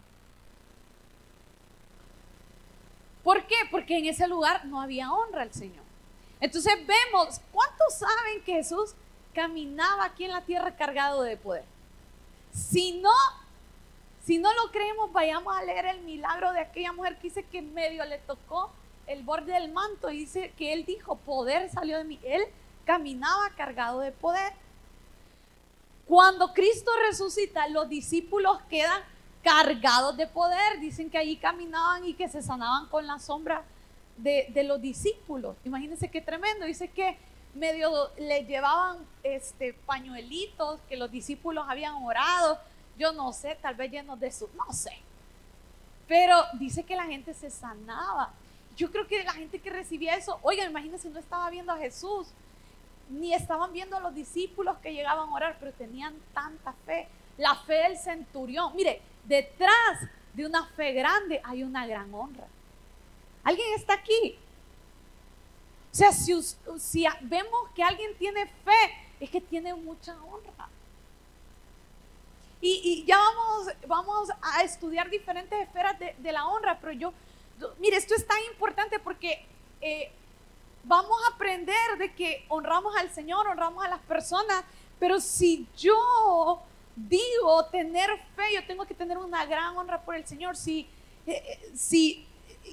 ¿Por 3.23 3.45
qué? 3.45 3.55
Porque 3.69 3.97
en 3.97 4.05
ese 4.05 4.27
lugar 4.27 4.65
no 4.65 4.81
había 4.81 5.11
honra 5.11 5.43
al 5.43 5.53
Señor. 5.53 5.83
Entonces 6.39 6.73
vemos, 6.85 7.41
¿cuántos 7.51 7.95
saben 7.95 8.41
que 8.45 8.53
Jesús 8.53 8.95
caminaba 9.33 10.05
aquí 10.05 10.25
en 10.25 10.31
la 10.31 10.41
tierra 10.41 10.75
cargado 10.75 11.23
de 11.23 11.37
poder? 11.37 11.65
Si 12.53 12.93
no 12.93 13.11
si 14.29 14.37
no 14.37 14.53
lo 14.53 14.69
creemos, 14.71 15.11
vayamos 15.11 15.57
a 15.57 15.63
leer 15.63 15.87
el 15.87 16.01
milagro 16.01 16.51
de 16.51 16.59
aquella 16.59 16.93
mujer 16.93 17.15
que 17.15 17.29
dice 17.29 17.43
que 17.45 17.63
medio 17.63 18.05
le 18.05 18.19
tocó 18.19 18.69
el 19.07 19.23
borde 19.23 19.53
del 19.53 19.71
manto 19.71 20.11
y 20.11 20.19
dice 20.19 20.53
que 20.55 20.71
él 20.71 20.85
dijo, 20.85 21.15
poder 21.15 21.71
salió 21.71 21.97
de 21.97 22.03
mí. 22.03 22.19
Él 22.23 22.43
caminaba 22.85 23.49
cargado 23.57 24.01
de 24.01 24.11
poder. 24.11 24.53
Cuando 26.05 26.53
Cristo 26.53 26.91
resucita, 27.07 27.67
los 27.69 27.89
discípulos 27.89 28.59
quedan 28.69 29.01
cargados 29.43 30.17
de 30.17 30.27
poder. 30.27 30.79
Dicen 30.79 31.09
que 31.09 31.17
allí 31.17 31.37
caminaban 31.37 32.05
y 32.05 32.13
que 32.13 32.27
se 32.29 32.41
sanaban 32.41 32.87
con 32.87 33.07
la 33.07 33.19
sombra 33.19 33.63
de, 34.17 34.47
de 34.53 34.63
los 34.63 34.81
discípulos. 34.81 35.55
Imagínense 35.65 36.09
qué 36.09 36.21
tremendo. 36.21 36.65
Dice 36.65 36.89
que 36.89 37.17
medio 37.53 38.11
le 38.17 38.45
llevaban 38.45 38.97
este, 39.23 39.73
pañuelitos 39.73 40.79
que 40.87 40.97
los 40.97 41.09
discípulos 41.09 41.65
habían 41.67 41.95
orado 41.95 42.59
yo 42.99 43.13
no 43.13 43.31
sé, 43.31 43.57
tal 43.61 43.75
vez 43.75 43.89
llenos 43.89 44.19
de 44.19 44.29
su, 44.29 44.49
no 44.55 44.73
sé. 44.73 44.91
Pero 46.07 46.35
dice 46.53 46.83
que 46.83 46.97
la 46.97 47.05
gente 47.05 47.33
se 47.33 47.49
sanaba. 47.49 48.33
Yo 48.75 48.91
creo 48.91 49.07
que 49.07 49.23
la 49.23 49.31
gente 49.31 49.59
que 49.59 49.69
recibía 49.69 50.15
eso, 50.15 50.37
oiga, 50.43 50.65
imagínense, 50.65 51.09
no 51.09 51.19
estaba 51.19 51.49
viendo 51.49 51.71
a 51.71 51.77
Jesús, 51.77 52.27
ni 53.09 53.33
estaban 53.33 53.71
viendo 53.71 53.95
a 53.95 54.01
los 54.01 54.13
discípulos 54.13 54.77
que 54.79 54.93
llegaban 54.93 55.29
a 55.29 55.33
orar, 55.33 55.57
pero 55.59 55.71
tenían 55.71 56.13
tanta 56.33 56.73
fe. 56.85 57.07
La 57.37 57.55
fe 57.55 57.75
del 57.75 57.97
centurión. 57.97 58.75
Mire, 58.75 59.01
detrás 59.25 60.09
de 60.33 60.45
una 60.45 60.65
fe 60.67 60.93
grande 60.93 61.41
hay 61.43 61.63
una 61.63 61.85
gran 61.85 62.13
honra. 62.13 62.47
¿Alguien 63.43 63.73
está 63.75 63.93
aquí? 63.93 64.37
O 65.91 65.95
sea, 65.95 66.11
si, 66.11 67.05
vemos 67.21 67.69
que 67.73 67.83
alguien 67.83 68.15
tiene 68.17 68.45
fe, 68.45 68.93
es 69.19 69.29
que 69.29 69.41
tiene 69.41 69.73
mucha 69.73 70.15
honra. 70.23 70.69
Y, 72.61 73.05
ya 73.05 73.17
vamos, 73.17 73.67
vamos 73.87 74.29
a 74.41 74.63
estudiar 74.63 75.09
diferentes 75.09 75.59
esferas 75.59 75.97
de, 75.97 76.31
la 76.31 76.45
honra, 76.45 76.77
pero 76.79 76.91
yo, 76.91 77.13
mire, 77.79 77.97
esto 77.97 78.13
es 78.15 78.27
tan 78.27 78.37
importante 78.51 78.99
porque 78.99 79.45
eh, 79.81 80.11
vamos 80.83 81.17
a 81.23 81.35
aprender 81.35 81.97
de 81.97 82.13
que 82.13 82.45
honramos 82.49 82.95
al 82.97 83.09
Señor, 83.11 83.47
honramos 83.47 83.83
a 83.83 83.89
las 83.89 84.01
personas, 84.01 84.63
pero 84.99 85.21
si 85.21 85.67
yo 85.77 86.61
digo 87.07 87.65
tener 87.65 88.09
fe, 88.35 88.53
yo 88.55 88.65
tengo 88.65 88.85
que 88.85 88.93
tener 88.93 89.17
una 89.17 89.45
gran 89.45 89.77
honra 89.77 90.01
por 90.01 90.15
el 90.15 90.25
Señor. 90.25 90.57
Si, 90.57 90.87
eh, 91.25 91.59
eh, 91.71 92.25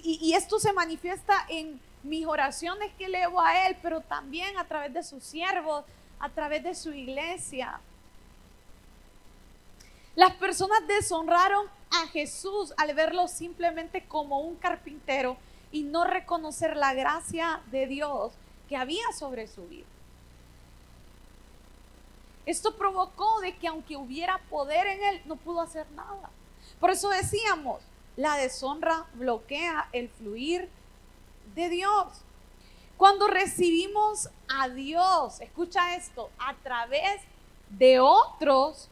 y, 0.03 0.19
y 0.23 0.33
esto 0.35 0.59
se 0.59 0.73
manifiesta 0.73 1.47
en 1.49 1.81
mis 2.03 2.27
oraciones 2.27 2.93
que 2.99 3.07
elevo 3.07 3.41
a 3.41 3.67
Él, 3.67 3.77
pero 3.83 4.01
también 4.01 4.57
a 4.59 4.67
través 4.67 4.93
de 4.93 5.03
sus 5.03 5.23
siervos, 5.23 5.85
a 6.19 6.29
través 6.29 6.63
de 6.63 6.75
su 6.75 6.93
iglesia. 6.93 7.81
Las 10.15 10.35
personas 10.35 10.87
deshonraron 10.87 11.67
a 11.91 12.07
Jesús 12.09 12.73
al 12.79 12.95
verlo 12.95 13.29
simplemente 13.29 14.07
como 14.07 14.41
un 14.41 14.57
carpintero 14.57 15.37
y 15.71 15.83
no 15.83 16.05
reconocer 16.05 16.77
la 16.77 16.95
gracia 16.95 17.61
de 17.71 17.87
Dios 17.87 18.33
que 18.69 18.77
había 18.77 19.05
sobre 19.17 19.47
su 19.47 19.67
vida. 19.69 19.87
Esto 22.47 22.77
provocó 22.77 23.41
de 23.41 23.57
que 23.57 23.67
aunque 23.67 23.97
hubiera 23.97 24.39
poder 24.49 24.87
en 24.87 25.03
él, 25.03 25.23
no 25.27 25.37
pudo 25.37 25.61
hacer 25.61 25.91
nada. 25.91 26.31
Por 26.81 26.91
eso 26.91 27.09
decíamos, 27.11 27.83
la 28.17 28.37
deshonra 28.37 29.07
bloquea 29.15 29.89
el 29.93 30.09
fluir 30.09 30.71
de 31.55 31.69
Dios. 31.69 32.07
Cuando 32.97 33.27
recibimos 33.27 34.31
a 34.49 34.69
Dios, 34.69 35.41
escucha 35.41 35.97
esto, 35.97 36.31
a 36.39 36.55
través 36.55 37.21
de 37.69 38.01
otros, 38.01 38.89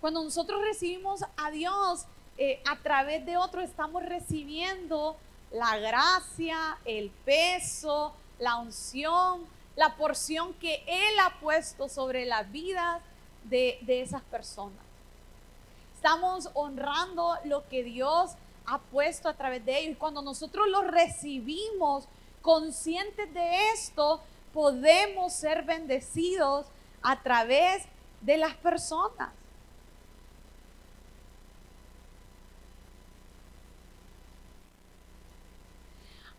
Cuando 0.00 0.24
nosotros 0.24 0.62
recibimos 0.62 1.20
a 1.36 1.50
Dios 1.50 2.06
eh, 2.38 2.62
a 2.66 2.76
través 2.76 3.26
de 3.26 3.36
otro, 3.36 3.60
estamos 3.60 4.02
recibiendo 4.02 5.14
la 5.50 5.76
gracia, 5.76 6.78
el 6.86 7.10
peso, 7.10 8.14
la 8.40 8.56
unción, 8.56 9.46
la 9.76 9.96
porción 9.96 10.52
que 10.54 10.82
Él 10.86 11.18
ha 11.22 11.38
puesto 11.40 11.88
sobre 11.88 12.26
la 12.26 12.42
vida 12.42 13.00
de, 13.44 13.78
esas 13.86 14.22
personas. 14.22 14.78
Estamos 15.94 16.50
honrando 16.54 17.36
lo 17.44 17.68
que 17.68 17.84
Dios 17.84 18.32
ha 18.66 18.78
puesto 18.78 19.28
a 19.28 19.34
través 19.34 19.64
de 19.64 19.78
ellos. 19.78 19.98
Cuando 19.98 20.22
nosotros 20.22 20.66
lo 20.68 20.82
recibimos 20.82 22.04
conscientes 22.42 23.32
de 23.34 23.70
esto, 23.74 24.20
podemos 24.52 25.32
ser 25.32 25.62
bendecidos 25.62 26.66
a 27.02 27.22
través 27.22 27.84
de 28.22 28.38
las 28.38 28.54
personas. 28.54 29.30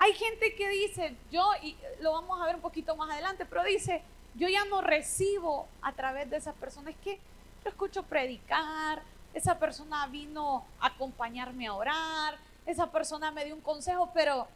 Hay 0.04 0.14
gente 0.14 0.56
que 0.56 0.68
dice, 0.68 1.16
yo, 1.32 1.48
y 1.62 1.78
lo 2.00 2.14
vamos 2.14 2.42
a 2.42 2.48
ver 2.48 2.56
un 2.56 2.62
poquito 2.62 2.96
más 2.96 3.12
adelante, 3.12 3.46
pero 3.46 3.64
dice, 3.64 4.02
yo 4.34 4.48
ya 4.48 4.66
no 4.66 4.82
recibo 4.82 5.68
a 5.84 5.94
través 5.94 6.28
de 6.28 6.38
esa 6.38 6.54
persona. 6.54 6.90
Es 6.90 6.98
que 7.04 7.20
lo 7.64 7.70
escucho 7.70 8.02
predicar, 8.02 9.04
esa 9.36 9.60
persona 9.60 10.08
vino 10.08 10.66
a 10.80 10.88
acompañarme 10.88 11.68
a 11.68 11.76
orar, 11.76 12.40
esa 12.66 12.92
persona 12.92 13.30
me 13.30 13.46
dio 13.46 13.54
un 13.54 13.62
consejo, 13.62 14.10
pero 14.12 14.48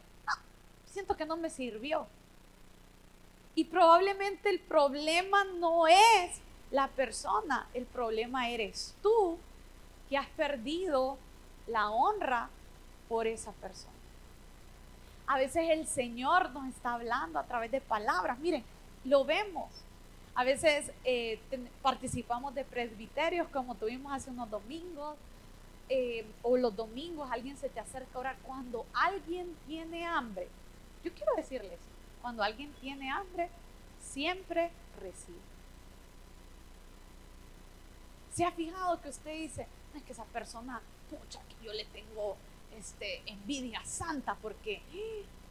siento 0.84 1.16
que 1.16 1.24
no 1.24 1.36
me 1.36 1.48
sirvió. 1.48 2.08
Y 3.54 3.66
probablemente 3.66 4.50
el 4.50 4.58
problema 4.58 5.44
no 5.44 5.86
es 5.86 6.40
la 6.72 6.88
persona, 6.88 7.68
el 7.72 7.86
problema 7.86 8.50
eres 8.50 8.96
tú 9.00 9.38
que 10.08 10.18
has 10.18 10.26
perdido 10.30 11.18
la 11.68 11.90
honra 11.90 12.50
por 13.08 13.28
esa 13.28 13.52
persona. 13.52 13.95
A 15.26 15.38
veces 15.38 15.70
el 15.70 15.86
Señor 15.86 16.50
nos 16.50 16.68
está 16.68 16.94
hablando 16.94 17.38
a 17.38 17.44
través 17.44 17.70
de 17.70 17.80
palabras. 17.80 18.38
Miren, 18.38 18.64
lo 19.04 19.24
vemos. 19.24 19.70
A 20.34 20.44
veces 20.44 20.92
eh, 21.04 21.40
participamos 21.82 22.54
de 22.54 22.64
presbiterios 22.64 23.48
como 23.48 23.74
tuvimos 23.74 24.12
hace 24.12 24.30
unos 24.30 24.50
domingos. 24.50 25.16
Eh, 25.88 26.26
o 26.42 26.56
los 26.56 26.74
domingos 26.74 27.30
alguien 27.30 27.56
se 27.56 27.68
te 27.68 27.80
acerca 27.80 28.16
a 28.16 28.20
orar. 28.20 28.36
Cuando 28.42 28.86
alguien 28.92 29.56
tiene 29.66 30.04
hambre, 30.04 30.48
yo 31.04 31.12
quiero 31.12 31.32
decirles, 31.36 31.78
cuando 32.20 32.42
alguien 32.42 32.72
tiene 32.80 33.10
hambre, 33.10 33.48
siempre 34.00 34.70
recibe. 35.00 35.38
¿Se 38.32 38.44
ha 38.44 38.50
fijado 38.50 39.00
que 39.00 39.08
usted 39.08 39.32
dice, 39.32 39.66
es 39.94 40.02
que 40.02 40.12
esa 40.12 40.24
persona, 40.24 40.82
pucha, 41.08 41.40
que 41.48 41.64
yo 41.64 41.72
le 41.72 41.84
tengo 41.86 42.36
este, 42.78 43.22
envidia 43.26 43.84
santa 43.84 44.36
porque 44.40 44.82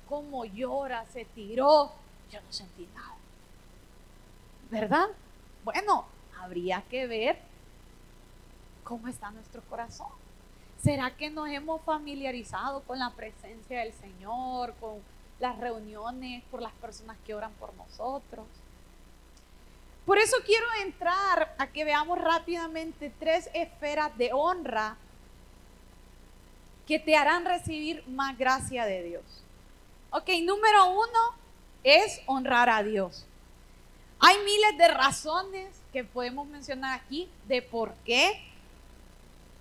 como 0.08 0.46
llora, 0.46 1.06
se 1.06 1.26
tiró, 1.26 1.92
yo 2.32 2.42
no 2.42 2.52
sentí 2.52 2.88
nada. 2.94 3.16
¿Verdad? 4.70 5.08
Bueno, 5.64 6.06
habría 6.40 6.84
que 6.90 7.08
ver 7.08 7.40
cómo 8.84 9.08
está 9.08 9.32
nuestro 9.32 9.62
corazón. 9.64 10.10
¿Será 10.82 11.16
que 11.16 11.30
nos 11.30 11.50
hemos 11.50 11.82
familiarizado 11.82 12.84
con 12.84 13.00
la 13.00 13.10
presencia 13.12 13.80
del 13.80 13.94
Señor, 13.94 14.76
con 14.80 15.02
las 15.40 15.58
reuniones, 15.58 16.44
por 16.50 16.62
las 16.62 16.74
personas 16.74 17.18
que 17.26 17.34
oran 17.34 17.52
por 17.54 17.74
nosotros. 17.76 18.46
Por 20.06 20.18
eso 20.18 20.38
quiero 20.46 20.66
entrar 20.84 21.56
a 21.58 21.68
que 21.68 21.84
veamos 21.84 22.20
rápidamente 22.20 23.12
tres 23.20 23.50
esferas 23.54 24.16
de 24.18 24.32
honra 24.34 24.98
que 26.88 27.00
te 27.00 27.16
harán 27.16 27.46
recibir 27.46 28.04
más 28.08 28.38
gracia 28.38 28.86
de 28.86 29.04
Dios. 29.04 29.24
Ok, 30.12 30.30
número 30.44 30.92
uno 30.92 31.36
es 31.84 32.22
honrar 32.26 32.70
a 32.70 32.84
Dios. 32.84 33.26
Hay 34.20 34.38
miles 34.46 34.78
de 34.78 34.88
razones 34.88 35.82
que 35.92 36.04
podemos 36.04 36.48
mencionar 36.48 37.00
aquí 37.00 37.30
de 37.48 37.62
por 37.62 37.94
qué 38.06 38.42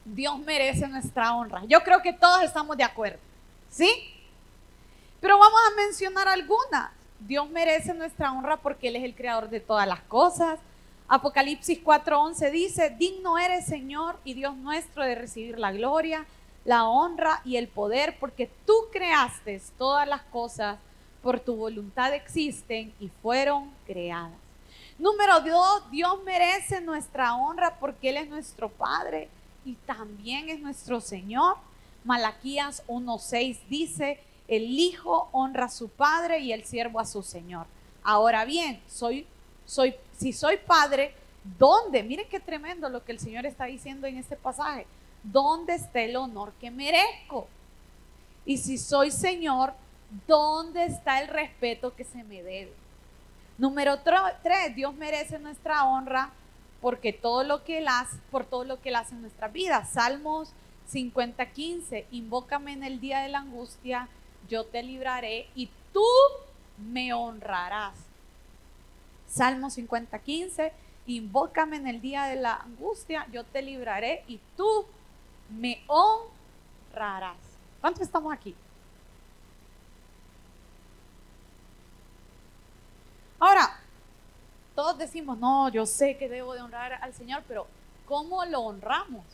Dios 0.05 0.39
merece 0.39 0.87
nuestra 0.89 1.35
honra. 1.35 1.63
Yo 1.67 1.83
creo 1.83 2.03
que 2.03 2.13
todos 2.13 2.43
estamos 2.43 2.77
de 2.77 2.85
acuerdo. 2.85 3.19
¿Sí? 3.71 3.91
Pero 5.21 5.39
vamos 5.39 5.61
a 5.67 5.77
mencionar 5.77 6.29
algunas. 6.29 6.91
Dios 7.19 7.49
merece 7.51 7.95
nuestra 7.95 8.33
honra 8.33 8.59
porque 8.59 8.89
Él 8.89 8.97
es 8.97 9.05
el 9.05 9.15
creador 9.15 9.49
de 9.49 9.61
todas 9.61 9.89
las 9.89 10.01
cosas. 10.03 10.61
Apocalipsis 11.09 11.83
4:11 11.83 12.51
dice, 12.51 12.91
digno 12.91 13.39
eres 13.39 13.67
Señor 13.67 14.19
y 14.25 14.35
Dios 14.35 14.57
nuestro 14.57 15.05
de 15.05 15.15
recibir 15.15 15.59
la 15.59 15.73
gloria, 15.73 16.27
la 16.65 16.85
honra 16.89 17.41
y 17.45 17.57
el 17.57 17.69
poder, 17.69 18.17
porque 18.19 18.51
tú 18.67 18.75
creaste 18.93 19.61
todas 19.77 20.09
las 20.09 20.23
cosas, 20.23 20.79
por 21.23 21.41
tu 21.41 21.57
voluntad 21.57 22.13
existen 22.13 22.93
y 23.01 23.09
fueron 23.23 23.71
creadas. 23.87 24.33
Número 24.99 25.41
dos, 25.41 25.91
Dios 25.91 26.23
merece 26.25 26.81
nuestra 26.81 27.35
honra 27.35 27.79
porque 27.81 28.11
Él 28.11 28.19
es 28.19 28.29
nuestro 28.29 28.69
Padre 28.69 29.29
y 29.65 29.75
también 29.87 30.49
es 30.49 30.61
nuestro 30.61 31.01
Señor. 31.01 31.57
Malaquías 32.05 32.83
1:6 32.87 33.59
dice, 33.69 34.21
el 34.49 34.65
hijo 34.65 35.29
honra 35.33 35.67
a 35.67 35.71
su 35.71 35.89
padre 35.89 36.41
y 36.41 36.53
el 36.53 36.65
siervo 36.65 37.01
a 37.01 37.07
su 37.07 37.23
señor. 37.23 37.67
Ahora 38.03 38.45
bien, 38.45 38.81
soy, 38.87 39.27
soy, 39.65 39.95
si 40.17 40.33
soy 40.33 40.59
padre, 40.59 41.15
¿dónde? 41.59 42.03
Miren 42.03 42.27
qué 42.29 42.41
tremendo 42.41 42.89
lo 42.89 43.03
que 43.03 43.13
el 43.13 43.19
Señor 43.19 43.47
está 43.47 43.65
diciendo 43.65 44.07
en 44.07 44.19
este 44.19 44.37
pasaje. 44.37 44.87
¿Dónde 45.25 45.75
está 45.75 46.03
el 46.03 46.17
honor 46.17 46.53
que 46.61 46.71
merezco? 46.71 47.49
Y 48.47 48.59
si 48.59 48.79
soy 48.79 49.11
Señor, 49.11 49.75
¿dónde 50.27 50.85
está 50.85 51.21
el 51.21 51.29
respeto 51.29 51.95
que 51.97 52.05
se 52.05 52.23
me 52.23 52.43
debe? 52.43 52.73
Número 53.59 53.99
tres, 54.01 54.75
Dios 54.77 54.95
merece 54.95 55.39
nuestra 55.39 55.85
honra 55.85 56.31
porque 56.81 57.13
todo 57.13 57.43
lo 57.43 57.65
que 57.65 57.79
él 57.79 57.89
hace, 57.89 58.19
por 58.31 58.45
todo 58.45 58.65
lo 58.65 58.81
que 58.81 58.91
él 58.91 58.97
en 59.11 59.23
nuestra 59.23 59.49
vida. 59.49 59.85
Salmos 59.87 60.53
50, 60.87 61.47
15, 61.47 62.07
invócame 62.11 62.73
en 62.73 62.85
el 62.85 63.01
día 63.01 63.21
de 63.21 63.31
la 63.31 63.39
angustia 63.39 64.09
yo 64.49 64.65
te 64.65 64.83
libraré 64.83 65.49
y 65.55 65.69
tú 65.93 66.05
me 66.79 67.13
honrarás. 67.13 67.95
Salmo 69.27 69.71
50, 69.71 70.19
15, 70.19 70.73
invócame 71.07 71.77
en 71.77 71.89
el 71.89 72.01
día 72.01 72.25
de 72.25 72.37
la 72.37 72.55
angustia, 72.57 73.27
yo 73.33 73.45
te 73.45 73.63
libraré 73.63 74.23
y 74.29 74.39
tú 74.57 74.67
me 74.77 74.85
honrarás. 75.87 77.37
¿Cuántos 77.81 78.03
estamos 78.03 78.33
aquí? 78.33 78.55
Ahora, 83.39 83.79
todos 84.75 84.97
decimos, 84.97 85.39
no, 85.39 85.69
yo 85.69 85.87
sé 85.87 86.17
que 86.17 86.29
debo 86.29 86.55
de 86.55 86.63
honrar 86.63 86.95
al 86.95 87.13
Señor, 87.13 87.43
pero 87.47 87.67
¿cómo 88.07 88.45
lo 88.47 88.61
honramos? 88.61 89.25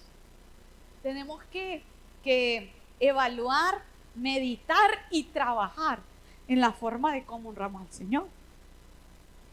Tenemos 1.02 1.42
que, 1.44 1.82
que 2.24 2.72
evaluar 2.98 3.82
meditar 4.14 4.90
y 5.10 5.24
trabajar 5.24 6.00
en 6.48 6.60
la 6.60 6.72
forma 6.72 7.12
de 7.12 7.24
cómo 7.24 7.50
honramos 7.50 7.82
al 7.82 7.92
Señor. 7.92 8.26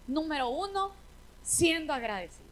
Número 0.07 0.49
uno, 0.49 0.91
siendo 1.43 1.93
agradecidos. 1.93 2.46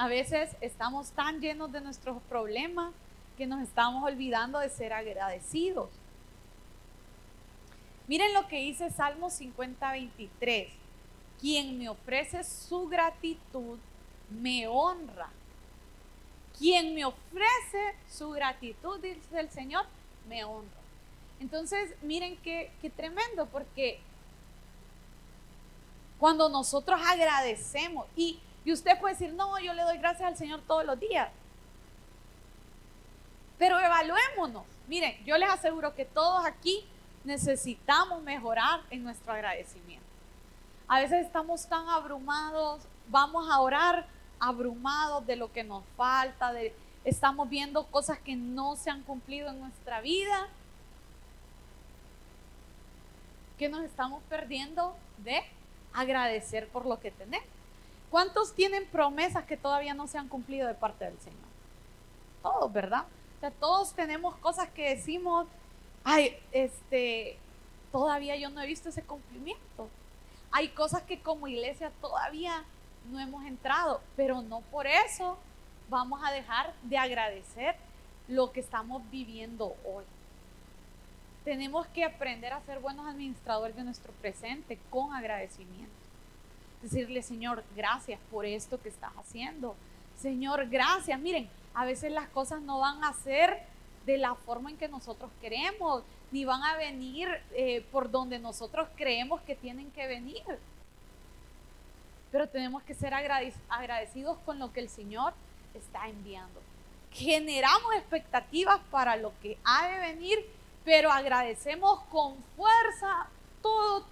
A 0.00 0.08
veces 0.08 0.56
estamos 0.62 1.10
tan 1.10 1.42
llenos 1.42 1.72
de 1.72 1.82
nuestros 1.82 2.22
problemas 2.22 2.94
que 3.36 3.46
nos 3.46 3.60
estamos 3.60 4.02
olvidando 4.02 4.58
de 4.58 4.70
ser 4.70 4.94
agradecidos. 4.94 5.90
Miren 8.08 8.32
lo 8.32 8.48
que 8.48 8.60
dice 8.60 8.90
Salmo 8.90 9.28
50, 9.28 9.92
23. 9.92 10.72
Quien 11.38 11.78
me 11.78 11.90
ofrece 11.90 12.44
su 12.44 12.88
gratitud 12.88 13.78
me 14.30 14.66
honra. 14.68 15.28
Quien 16.58 16.94
me 16.94 17.04
ofrece 17.04 17.94
su 18.08 18.30
gratitud, 18.30 19.00
dice 19.00 19.38
el 19.38 19.50
Señor, 19.50 19.84
me 20.30 20.44
honro. 20.44 20.80
Entonces, 21.40 21.94
miren 22.00 22.38
qué, 22.38 22.72
qué 22.80 22.88
tremendo, 22.88 23.44
porque 23.52 24.00
cuando 26.18 26.48
nosotros 26.48 26.98
agradecemos, 27.04 28.06
y, 28.16 28.40
y 28.64 28.72
usted 28.72 28.98
puede 28.98 29.14
decir, 29.14 29.32
no, 29.34 29.58
yo 29.58 29.72
le 29.72 29.82
doy 29.82 29.98
gracias 29.98 30.28
al 30.28 30.36
Señor 30.36 30.60
todos 30.66 30.84
los 30.84 30.98
días, 30.98 31.30
pero 33.58 33.78
evaluémonos. 33.78 34.64
Miren, 34.88 35.22
yo 35.24 35.36
les 35.38 35.50
aseguro 35.50 35.94
que 35.94 36.04
todos 36.04 36.44
aquí 36.44 36.84
necesitamos 37.24 38.22
mejorar 38.22 38.80
en 38.90 39.04
nuestro 39.04 39.32
agradecimiento. 39.32 40.06
A 40.88 41.00
veces 41.00 41.26
estamos 41.26 41.66
tan 41.66 41.88
abrumados, 41.88 42.82
vamos 43.08 43.48
a 43.50 43.60
orar 43.60 44.06
abrumados 44.40 45.26
de 45.26 45.36
lo 45.36 45.52
que 45.52 45.62
nos 45.62 45.84
falta, 45.96 46.52
de, 46.52 46.74
estamos 47.04 47.48
viendo 47.48 47.86
cosas 47.86 48.18
que 48.18 48.34
no 48.34 48.76
se 48.76 48.90
han 48.90 49.02
cumplido 49.02 49.50
en 49.50 49.60
nuestra 49.60 50.00
vida, 50.00 50.48
que 53.58 53.68
nos 53.68 53.84
estamos 53.84 54.22
perdiendo 54.30 54.96
de 55.18 55.42
agradecer 55.92 56.68
por 56.68 56.86
lo 56.86 56.98
que 56.98 57.10
tenemos. 57.10 57.59
¿Cuántos 58.10 58.54
tienen 58.54 58.86
promesas 58.86 59.44
que 59.44 59.56
todavía 59.56 59.94
no 59.94 60.06
se 60.06 60.18
han 60.18 60.28
cumplido 60.28 60.66
de 60.66 60.74
parte 60.74 61.04
del 61.04 61.18
Señor? 61.20 61.38
Todos, 62.42 62.72
¿verdad? 62.72 63.04
O 63.36 63.40
sea, 63.40 63.50
todos 63.52 63.92
tenemos 63.94 64.36
cosas 64.36 64.68
que 64.70 64.96
decimos, 64.96 65.46
ay, 66.02 66.36
este, 66.50 67.38
todavía 67.92 68.36
yo 68.36 68.50
no 68.50 68.60
he 68.60 68.66
visto 68.66 68.88
ese 68.88 69.02
cumplimiento. 69.02 69.88
Hay 70.50 70.70
cosas 70.70 71.02
que 71.02 71.20
como 71.20 71.46
iglesia 71.46 71.92
todavía 72.00 72.64
no 73.10 73.20
hemos 73.20 73.44
entrado, 73.46 74.00
pero 74.16 74.42
no 74.42 74.60
por 74.60 74.86
eso 74.86 75.38
vamos 75.88 76.20
a 76.24 76.32
dejar 76.32 76.74
de 76.82 76.98
agradecer 76.98 77.76
lo 78.28 78.50
que 78.50 78.60
estamos 78.60 79.08
viviendo 79.10 79.74
hoy. 79.84 80.04
Tenemos 81.44 81.86
que 81.88 82.04
aprender 82.04 82.52
a 82.52 82.60
ser 82.62 82.80
buenos 82.80 83.06
administradores 83.06 83.76
de 83.76 83.84
nuestro 83.84 84.12
presente 84.14 84.78
con 84.90 85.14
agradecimiento. 85.14 85.99
Decirle, 86.82 87.22
Señor, 87.22 87.62
gracias 87.76 88.18
por 88.30 88.46
esto 88.46 88.80
que 88.80 88.88
estás 88.88 89.12
haciendo. 89.16 89.76
Señor, 90.16 90.68
gracias. 90.68 91.18
Miren, 91.20 91.48
a 91.74 91.84
veces 91.84 92.12
las 92.12 92.28
cosas 92.28 92.62
no 92.62 92.80
van 92.80 93.04
a 93.04 93.12
ser 93.12 93.62
de 94.06 94.18
la 94.18 94.34
forma 94.34 94.70
en 94.70 94.76
que 94.76 94.88
nosotros 94.88 95.30
queremos. 95.40 96.02
ni 96.32 96.44
van 96.44 96.62
a 96.62 96.76
venir 96.76 97.28
eh, 97.52 97.84
por 97.90 98.08
donde 98.08 98.38
nosotros 98.38 98.88
creemos 98.94 99.40
que 99.42 99.56
tienen 99.56 99.90
que 99.90 100.06
venir. 100.06 100.44
Pero 102.30 102.48
tenemos 102.48 102.84
que 102.84 102.94
ser 102.94 103.12
agradecidos 103.12 104.38
con 104.46 104.60
lo 104.60 104.72
que 104.72 104.78
el 104.78 104.88
Señor 104.88 105.34
está 105.74 106.08
enviando. 106.08 106.60
Generamos 107.10 107.94
expectativas 107.96 108.78
para 108.92 109.16
lo 109.16 109.32
que 109.42 109.58
ha 109.64 109.88
de 109.88 109.98
venir, 109.98 110.38
pero 110.84 111.10
agradecemos 111.10 112.00
con 112.12 112.36
fuerza 112.56 113.26
todo, 113.60 114.02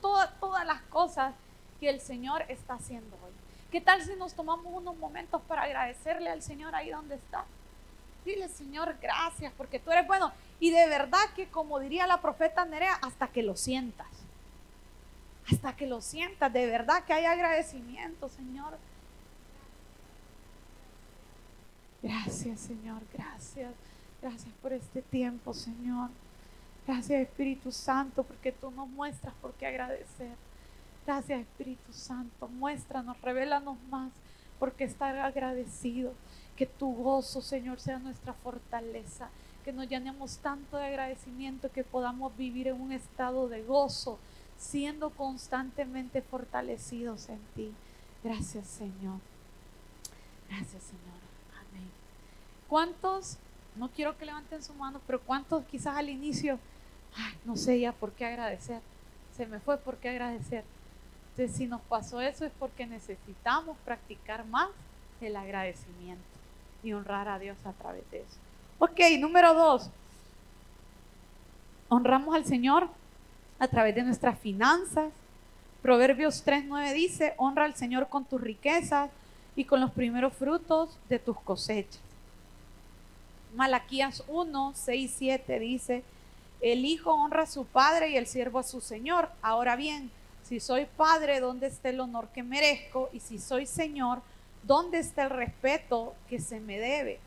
todas 0.41 0.67
las 0.67 0.81
cosas 0.83 1.33
que 1.79 1.89
el 1.89 2.01
Señor 2.01 2.45
está 2.49 2.75
haciendo 2.75 3.17
hoy. 3.17 3.33
¿Qué 3.71 3.81
tal 3.81 4.03
si 4.03 4.15
nos 4.17 4.35
tomamos 4.35 4.67
unos 4.73 4.97
momentos 4.97 5.43
para 5.43 5.63
agradecerle 5.63 6.31
al 6.31 6.43
Señor 6.43 6.75
ahí 6.75 6.91
donde 6.91 7.17
está? 7.17 7.45
Dile, 8.25 8.49
Señor, 8.49 8.97
gracias 9.01 9.53
porque 9.57 9.79
tú 9.79 9.91
eres 9.91 10.07
bueno. 10.07 10.33
Y 10.61 10.71
de 10.71 10.87
verdad 10.89 11.25
que, 11.37 11.49
como 11.49 11.79
diría 11.79 12.07
la 12.07 12.21
profeta 12.21 12.65
Nerea, 12.65 12.95
hasta 12.95 13.29
que 13.29 13.43
lo 13.43 13.57
sientas. 13.57 14.07
Hasta 15.51 15.77
que 15.77 15.87
lo 15.87 16.01
sientas, 16.01 16.53
de 16.53 16.67
verdad 16.67 17.05
que 17.05 17.13
hay 17.13 17.25
agradecimiento, 17.25 18.29
Señor. 18.29 18.77
Gracias, 22.03 22.61
Señor, 22.61 23.03
gracias. 23.13 23.73
Gracias 24.21 24.53
por 24.63 24.73
este 24.73 25.03
tiempo, 25.03 25.55
Señor. 25.55 26.11
Gracias, 26.87 27.23
Espíritu 27.23 27.71
Santo, 27.71 28.25
porque 28.25 28.53
tú 28.53 28.71
nos 28.71 28.89
muestras 28.89 29.35
por 29.41 29.53
qué 29.55 29.67
agradecer. 29.67 30.37
Gracias, 31.09 31.41
Espíritu 31.41 31.91
Santo. 31.91 32.49
Muéstranos, 32.49 33.19
revelanos 33.23 33.79
más, 33.89 34.13
porque 34.59 34.85
estar 34.85 35.19
agradecido. 35.19 36.13
Que 36.55 36.67
tu 36.67 36.93
gozo, 36.93 37.41
Señor, 37.41 37.81
sea 37.81 37.99
nuestra 37.99 38.35
fortaleza. 38.35 39.31
Que 39.65 39.73
nos 39.73 39.89
llenemos 39.89 40.37
tanto 40.37 40.77
de 40.77 40.85
agradecimiento 40.85 41.73
que 41.73 41.83
podamos 41.83 42.37
vivir 42.37 42.69
en 42.69 42.79
un 42.79 42.93
estado 42.93 43.49
de 43.49 43.63
gozo, 43.63 44.19
siendo 44.59 45.09
constantemente 45.09 46.21
fortalecidos 46.21 47.31
en 47.31 47.41
ti. 47.57 47.73
Gracias, 48.23 48.67
Señor. 48.67 49.21
Gracias, 50.51 50.83
Señor. 50.83 51.21
Amén. 51.59 51.89
¿Cuántos, 52.69 53.39
no 53.77 53.89
quiero 53.89 54.19
que 54.19 54.27
levanten 54.27 54.63
su 54.63 54.75
mano, 54.75 55.01
pero 55.07 55.23
cuántos 55.23 55.65
quizás 55.65 55.97
al 55.97 56.11
inicio, 56.11 56.59
no 57.47 57.57
sé 57.57 57.81
ya 57.81 57.93
por 57.93 58.13
qué 58.13 58.27
agradecer? 58.27 58.83
Se 59.35 59.47
me 59.47 59.59
fue 59.59 59.79
por 59.79 59.97
qué 59.97 60.11
agradecer. 60.11 60.65
Entonces, 61.39 61.57
si 61.57 61.67
nos 61.69 61.81
pasó 61.83 62.21
eso 62.21 62.45
es 62.45 62.51
porque 62.59 62.85
necesitamos 62.85 63.77
practicar 63.85 64.45
más 64.47 64.71
el 65.21 65.37
agradecimiento 65.37 66.25
y 66.83 66.93
honrar 66.93 67.29
a 67.29 67.39
Dios 67.39 67.57
a 67.65 67.73
través 67.75 68.11
de 68.11 68.23
eso. 68.23 68.37
Ok, 68.81 68.99
número 69.21 69.55
dos. 69.55 69.89
Honramos 71.89 72.35
al 72.35 72.45
Señor 72.45 72.89
a 73.61 73.69
través 73.69 73.95
de 73.95 74.03
nuestras 74.03 74.37
finanzas. 74.41 75.13
Proverbios 75.81 76.45
3.9 76.45 76.93
dice, 76.93 77.35
honra 77.37 77.67
al 77.67 77.77
Señor 77.77 78.09
con 78.09 78.25
tus 78.25 78.41
riquezas 78.41 79.09
y 79.55 79.65
con 79.65 79.81
los 79.81 79.93
primeros 79.93 80.33
frutos 80.33 80.99
de 81.09 81.21
tus 81.21 81.39
cosechas. 81.39 82.01
Malaquías 83.55 84.25
1, 84.27 84.73
6, 84.75 85.15
7 85.17 85.59
dice, 85.61 86.03
el 86.61 86.85
hijo 86.85 87.13
honra 87.13 87.45
a 87.45 87.47
su 87.47 87.65
padre 87.65 88.11
y 88.11 88.17
el 88.17 88.27
siervo 88.27 88.59
a 88.59 88.65
su 88.65 88.81
señor. 88.81 89.31
Ahora 89.41 89.77
bien, 89.77 90.11
si 90.49 90.61
soy 90.61 90.87
padre, 90.87 91.41
¿dónde 91.41 91.67
está 91.67 91.91
el 91.91 92.01
honor 92.01 92.29
que 92.29 92.43
merezco? 92.43 93.11
Y 93.13 93.21
si 93.21 93.39
soy 93.39 93.67
señor, 93.67 94.23
¿Dónde 94.63 94.99
está 94.99 95.25
el 95.25 95.31
respeto 95.31 96.15
que 96.29 96.41
se 96.41 96.61
me 96.61 96.79
debe? 96.79 97.21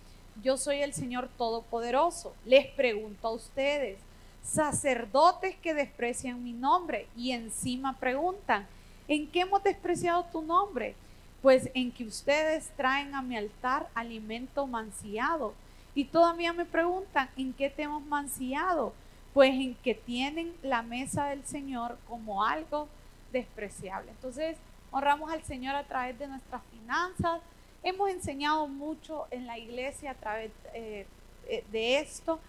Yo 0.43 0.57
soy 0.57 0.81
el 0.81 0.93
Señor 0.93 1.29
Todopoderoso. 1.37 2.35
Les 2.45 2.67
pregunto 2.67 3.27
a 3.27 3.31
ustedes, 3.31 3.97
sacerdotes 4.43 5.55
que 5.55 5.73
desprecian 5.73 6.43
mi 6.43 6.53
nombre 6.53 7.07
y 7.15 7.31
encima 7.31 7.97
preguntan, 7.97 8.67
¿en 9.07 9.27
qué 9.27 9.41
hemos 9.41 9.63
despreciado 9.63 10.25
tu 10.25 10.41
nombre? 10.41 10.95
Pues 11.41 11.71
en 11.73 11.91
que 11.91 12.03
ustedes 12.03 12.69
traen 12.77 13.15
a 13.15 13.21
mi 13.21 13.35
altar 13.37 13.89
alimento 13.95 14.67
manciado. 14.67 15.53
Y 15.95 16.05
todavía 16.05 16.53
me 16.53 16.65
preguntan, 16.65 17.29
¿en 17.35 17.53
qué 17.53 17.69
te 17.69 17.83
hemos 17.83 18.05
manciado? 18.05 18.93
Pues 19.33 19.51
en 19.51 19.73
que 19.75 19.95
tienen 19.95 20.53
la 20.61 20.83
mesa 20.83 21.25
del 21.25 21.43
Señor 21.45 21.97
como 22.07 22.43
algo 22.43 22.87
despreciable. 23.31 24.11
Entonces, 24.11 24.57
honramos 24.91 25.31
al 25.31 25.43
Señor 25.43 25.75
a 25.75 25.83
través 25.83 26.17
de 26.19 26.27
nuestras 26.27 26.61
finanzas. 26.71 27.41
Hemos 27.83 28.09
enseñado 28.09 28.67
mucho 28.67 29.27
en 29.31 29.47
la 29.47 29.57
iglesia 29.57 30.11
a 30.11 30.15
través 30.15 30.51
eh, 30.73 31.07
eh, 31.47 31.63
de 31.71 31.99
esto, 31.99 32.39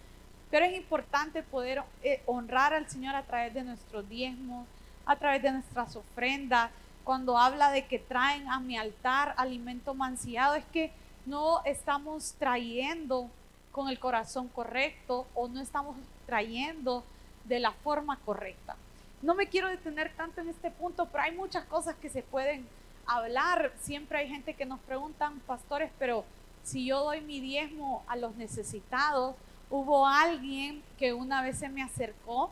pero 0.51 0.65
es 0.65 0.77
importante 0.77 1.41
poder 1.41 1.81
eh, 2.03 2.21
honrar 2.25 2.73
al 2.73 2.87
Señor 2.87 3.15
a 3.15 3.23
través 3.23 3.53
de 3.53 3.63
nuestros 3.63 4.07
diezmos, 4.07 4.67
a 5.05 5.15
través 5.15 5.41
de 5.41 5.51
nuestras 5.51 5.95
ofrendas. 5.95 6.69
Cuando 7.03 7.37
habla 7.37 7.71
de 7.71 7.85
que 7.87 7.99
traen 7.99 8.47
a 8.49 8.59
mi 8.59 8.77
altar 8.77 9.33
alimento 9.37 9.93
manciado, 9.93 10.55
es 10.55 10.65
que 10.65 10.91
no 11.25 11.63
estamos 11.65 12.35
trayendo 12.37 13.29
con 13.71 13.89
el 13.89 13.99
corazón 13.99 14.47
correcto 14.49 15.25
o 15.33 15.47
no 15.47 15.59
estamos 15.59 15.97
trayendo 16.25 17.03
de 17.45 17.59
la 17.59 17.71
forma 17.71 18.17
correcta. 18.17 18.75
No 19.23 19.35
me 19.35 19.47
quiero 19.47 19.69
detener 19.69 20.13
tanto 20.17 20.41
en 20.41 20.49
este 20.49 20.69
punto, 20.69 21.05
pero 21.05 21.23
hay 21.23 21.31
muchas 21.31 21.63
cosas 21.63 21.95
que 21.95 22.09
se 22.09 22.23
pueden 22.23 22.67
hablar. 23.05 23.71
Siempre 23.79 24.17
hay 24.17 24.27
gente 24.27 24.53
que 24.53 24.65
nos 24.65 24.81
preguntan, 24.81 25.39
pastores, 25.47 25.91
pero 25.97 26.25
si 26.63 26.85
yo 26.85 27.05
doy 27.05 27.21
mi 27.21 27.39
diezmo 27.39 28.03
a 28.07 28.17
los 28.17 28.35
necesitados, 28.35 29.37
hubo 29.69 30.05
alguien 30.05 30.83
que 30.99 31.13
una 31.13 31.41
vez 31.41 31.57
se 31.57 31.69
me 31.69 31.81
acercó, 31.81 32.51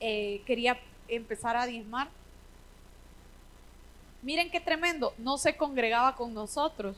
eh, 0.00 0.42
quería 0.46 0.76
empezar 1.06 1.56
a 1.56 1.66
diezmar. 1.66 2.08
Miren 4.22 4.50
qué 4.50 4.58
tremendo, 4.58 5.14
no 5.16 5.38
se 5.38 5.56
congregaba 5.56 6.16
con 6.16 6.34
nosotros, 6.34 6.96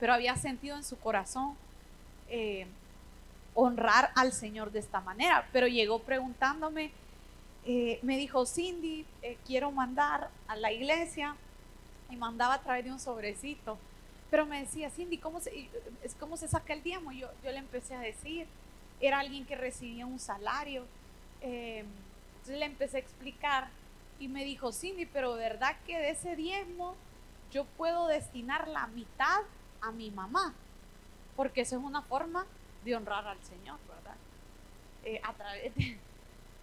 pero 0.00 0.14
había 0.14 0.36
sentido 0.36 0.74
en 0.74 0.84
su 0.84 0.98
corazón 0.98 1.54
eh, 2.30 2.66
honrar 3.54 4.10
al 4.14 4.32
Señor 4.32 4.72
de 4.72 4.78
esta 4.78 5.02
manera. 5.02 5.46
Pero 5.52 5.66
llegó 5.66 5.98
preguntándome, 5.98 6.92
eh, 7.64 7.98
me 8.02 8.16
dijo, 8.16 8.46
Cindy, 8.46 9.04
eh, 9.22 9.36
quiero 9.46 9.70
mandar 9.70 10.30
a 10.46 10.56
la 10.56 10.72
iglesia 10.72 11.36
y 12.10 12.16
mandaba 12.16 12.54
a 12.54 12.62
través 12.62 12.84
de 12.84 12.92
un 12.92 13.00
sobrecito. 13.00 13.78
Pero 14.30 14.46
me 14.46 14.60
decía, 14.60 14.90
Cindy, 14.90 15.18
¿cómo 15.18 15.40
se, 15.40 15.68
cómo 16.18 16.36
se 16.36 16.48
saca 16.48 16.72
el 16.72 16.82
diezmo? 16.82 17.12
Yo, 17.12 17.28
yo 17.44 17.50
le 17.50 17.58
empecé 17.58 17.94
a 17.94 18.00
decir, 18.00 18.46
era 19.00 19.20
alguien 19.20 19.44
que 19.44 19.56
recibía 19.56 20.06
un 20.06 20.18
salario. 20.18 20.84
Eh, 21.40 21.84
entonces 22.36 22.58
le 22.58 22.64
empecé 22.64 22.98
a 22.98 23.00
explicar 23.00 23.68
y 24.18 24.28
me 24.28 24.44
dijo, 24.44 24.72
Cindy, 24.72 25.06
pero 25.06 25.34
¿verdad 25.34 25.76
que 25.86 25.98
de 25.98 26.10
ese 26.10 26.36
diezmo 26.36 26.94
yo 27.52 27.64
puedo 27.76 28.06
destinar 28.06 28.68
la 28.68 28.86
mitad 28.88 29.40
a 29.80 29.92
mi 29.92 30.10
mamá? 30.10 30.54
Porque 31.36 31.62
eso 31.62 31.76
es 31.76 31.82
una 31.82 32.02
forma 32.02 32.46
de 32.84 32.96
honrar 32.96 33.26
al 33.26 33.42
Señor, 33.44 33.78
¿verdad? 33.88 34.16
a 35.22 35.32
través 35.32 35.72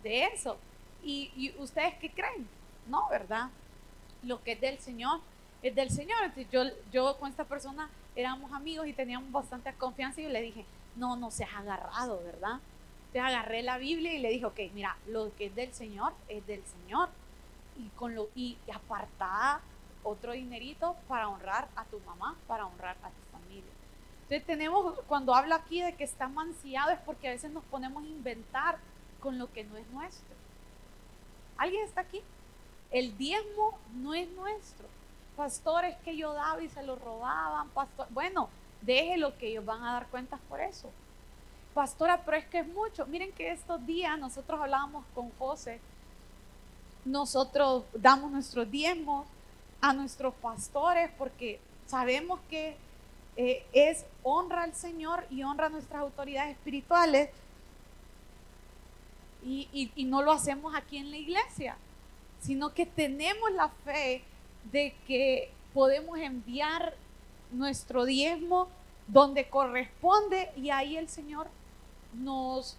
de 0.03 0.25
eso. 0.25 0.57
¿Y, 1.05 1.53
ustedes 1.59 1.93
qué 2.01 2.09
creen? 2.09 2.47
No, 2.87 3.07
¿verdad? 3.09 3.49
Lo 4.23 4.41
que 4.41 4.53
es 4.53 4.61
del 4.61 4.79
Señor 4.79 5.19
es 5.61 5.75
del 5.75 5.91
Señor. 5.91 6.17
Entonces 6.23 6.73
yo, 6.91 7.17
con 7.17 7.29
esta 7.29 7.43
persona 7.43 7.89
éramos 8.15 8.51
amigos 8.51 8.87
y 8.87 8.93
teníamos 8.93 9.31
bastante 9.31 9.71
confianza 9.73 10.19
y 10.19 10.23
yo 10.23 10.29
le 10.31 10.41
dije, 10.41 10.65
no, 10.95 11.15
no 11.15 11.29
seas 11.29 11.53
agarrado, 11.53 12.23
¿verdad? 12.23 12.59
Te 13.13 13.19
agarré 13.19 13.61
la 13.61 13.77
Biblia 13.77 14.13
y 14.13 14.19
le 14.19 14.29
dije, 14.29 14.45
ok, 14.45 14.59
mira, 14.73 14.97
lo 15.07 15.33
que 15.35 15.45
es 15.45 15.55
del 15.55 15.73
Señor 15.73 16.13
es 16.27 16.45
del 16.47 16.63
Señor. 16.65 17.09
Y, 17.77 17.89
con 17.89 18.15
lo, 18.15 18.29
y, 18.35 18.57
otro 20.03 20.31
dinerito 20.33 20.95
para 21.07 21.27
honrar 21.29 21.67
a 21.75 21.83
tu 21.85 21.99
mamá, 21.99 22.35
para 22.47 22.65
honrar 22.65 22.95
a 23.03 23.09
tu 23.09 23.37
familia. 23.37 23.71
Entonces 24.23 24.45
tenemos, 24.45 24.99
cuando 25.07 25.35
hablo 25.35 25.53
aquí 25.53 25.81
de 25.81 25.93
que 25.93 26.03
está 26.03 26.27
manciado 26.27 26.91
es 26.91 26.99
porque 26.99 27.27
a 27.27 27.31
veces 27.31 27.51
nos 27.51 27.63
ponemos 27.65 28.03
a 28.03 28.07
inventar 28.07 28.77
con 29.19 29.37
lo 29.37 29.51
que 29.51 29.63
no 29.63 29.77
es 29.77 29.87
nuestro. 29.89 30.34
¿Alguien 31.57 31.83
está 31.85 32.01
aquí? 32.01 32.21
El 32.91 33.17
diezmo 33.17 33.77
no 33.95 34.13
es 34.13 34.29
nuestro. 34.31 34.87
Pastores 35.35 35.95
que 36.03 36.15
yo 36.15 36.33
daba 36.33 36.61
y 36.61 36.69
se 36.69 36.83
lo 36.83 36.95
robaban. 36.95 37.69
Pastor, 37.69 38.07
bueno, 38.11 38.49
déjelo 38.81 39.37
que 39.37 39.47
ellos 39.47 39.65
van 39.65 39.83
a 39.83 39.93
dar 39.93 40.07
cuentas 40.07 40.39
por 40.47 40.61
eso. 40.61 40.89
Pastora, 41.73 42.21
pero 42.23 42.37
es 42.37 42.45
que 42.45 42.59
es 42.59 42.67
mucho. 42.67 43.05
Miren 43.05 43.31
que 43.33 43.51
estos 43.51 43.85
días 43.85 44.17
nosotros 44.17 44.59
hablábamos 44.61 45.03
con 45.13 45.29
José. 45.31 45.81
Nosotros 47.03 47.83
damos 47.93 48.31
nuestros 48.31 48.69
diezmos 48.71 49.27
a 49.81 49.93
nuestros 49.93 50.33
pastores 50.35 51.11
porque 51.17 51.59
sabemos 51.85 52.39
que 52.49 52.77
eh, 53.35 53.65
es 53.73 54.05
honra 54.23 54.63
al 54.63 54.73
Señor 54.73 55.25
y 55.29 55.43
honra 55.43 55.65
a 55.65 55.69
nuestras 55.69 56.01
autoridades 56.01 56.55
espirituales 56.55 57.29
y, 59.45 60.05
no 60.05 60.21
lo 60.21 60.31
hacemos 60.31 60.75
aquí 60.75 60.97
en 60.97 61.11
la 61.11 61.17
iglesia, 61.17 61.77
sino 62.39 62.73
que 62.73 62.85
tenemos 62.85 63.51
la 63.51 63.69
fe 63.69 64.23
de 64.71 64.95
que 65.07 65.51
podemos 65.73 66.17
enviar 66.17 66.95
nuestro 67.51 68.05
diezmo 68.05 68.67
donde 69.07 69.47
corresponde 69.47 70.49
y 70.55 70.71
ahí 70.71 70.97
el 70.97 71.07
Señor 71.09 71.47
nos 72.13 72.77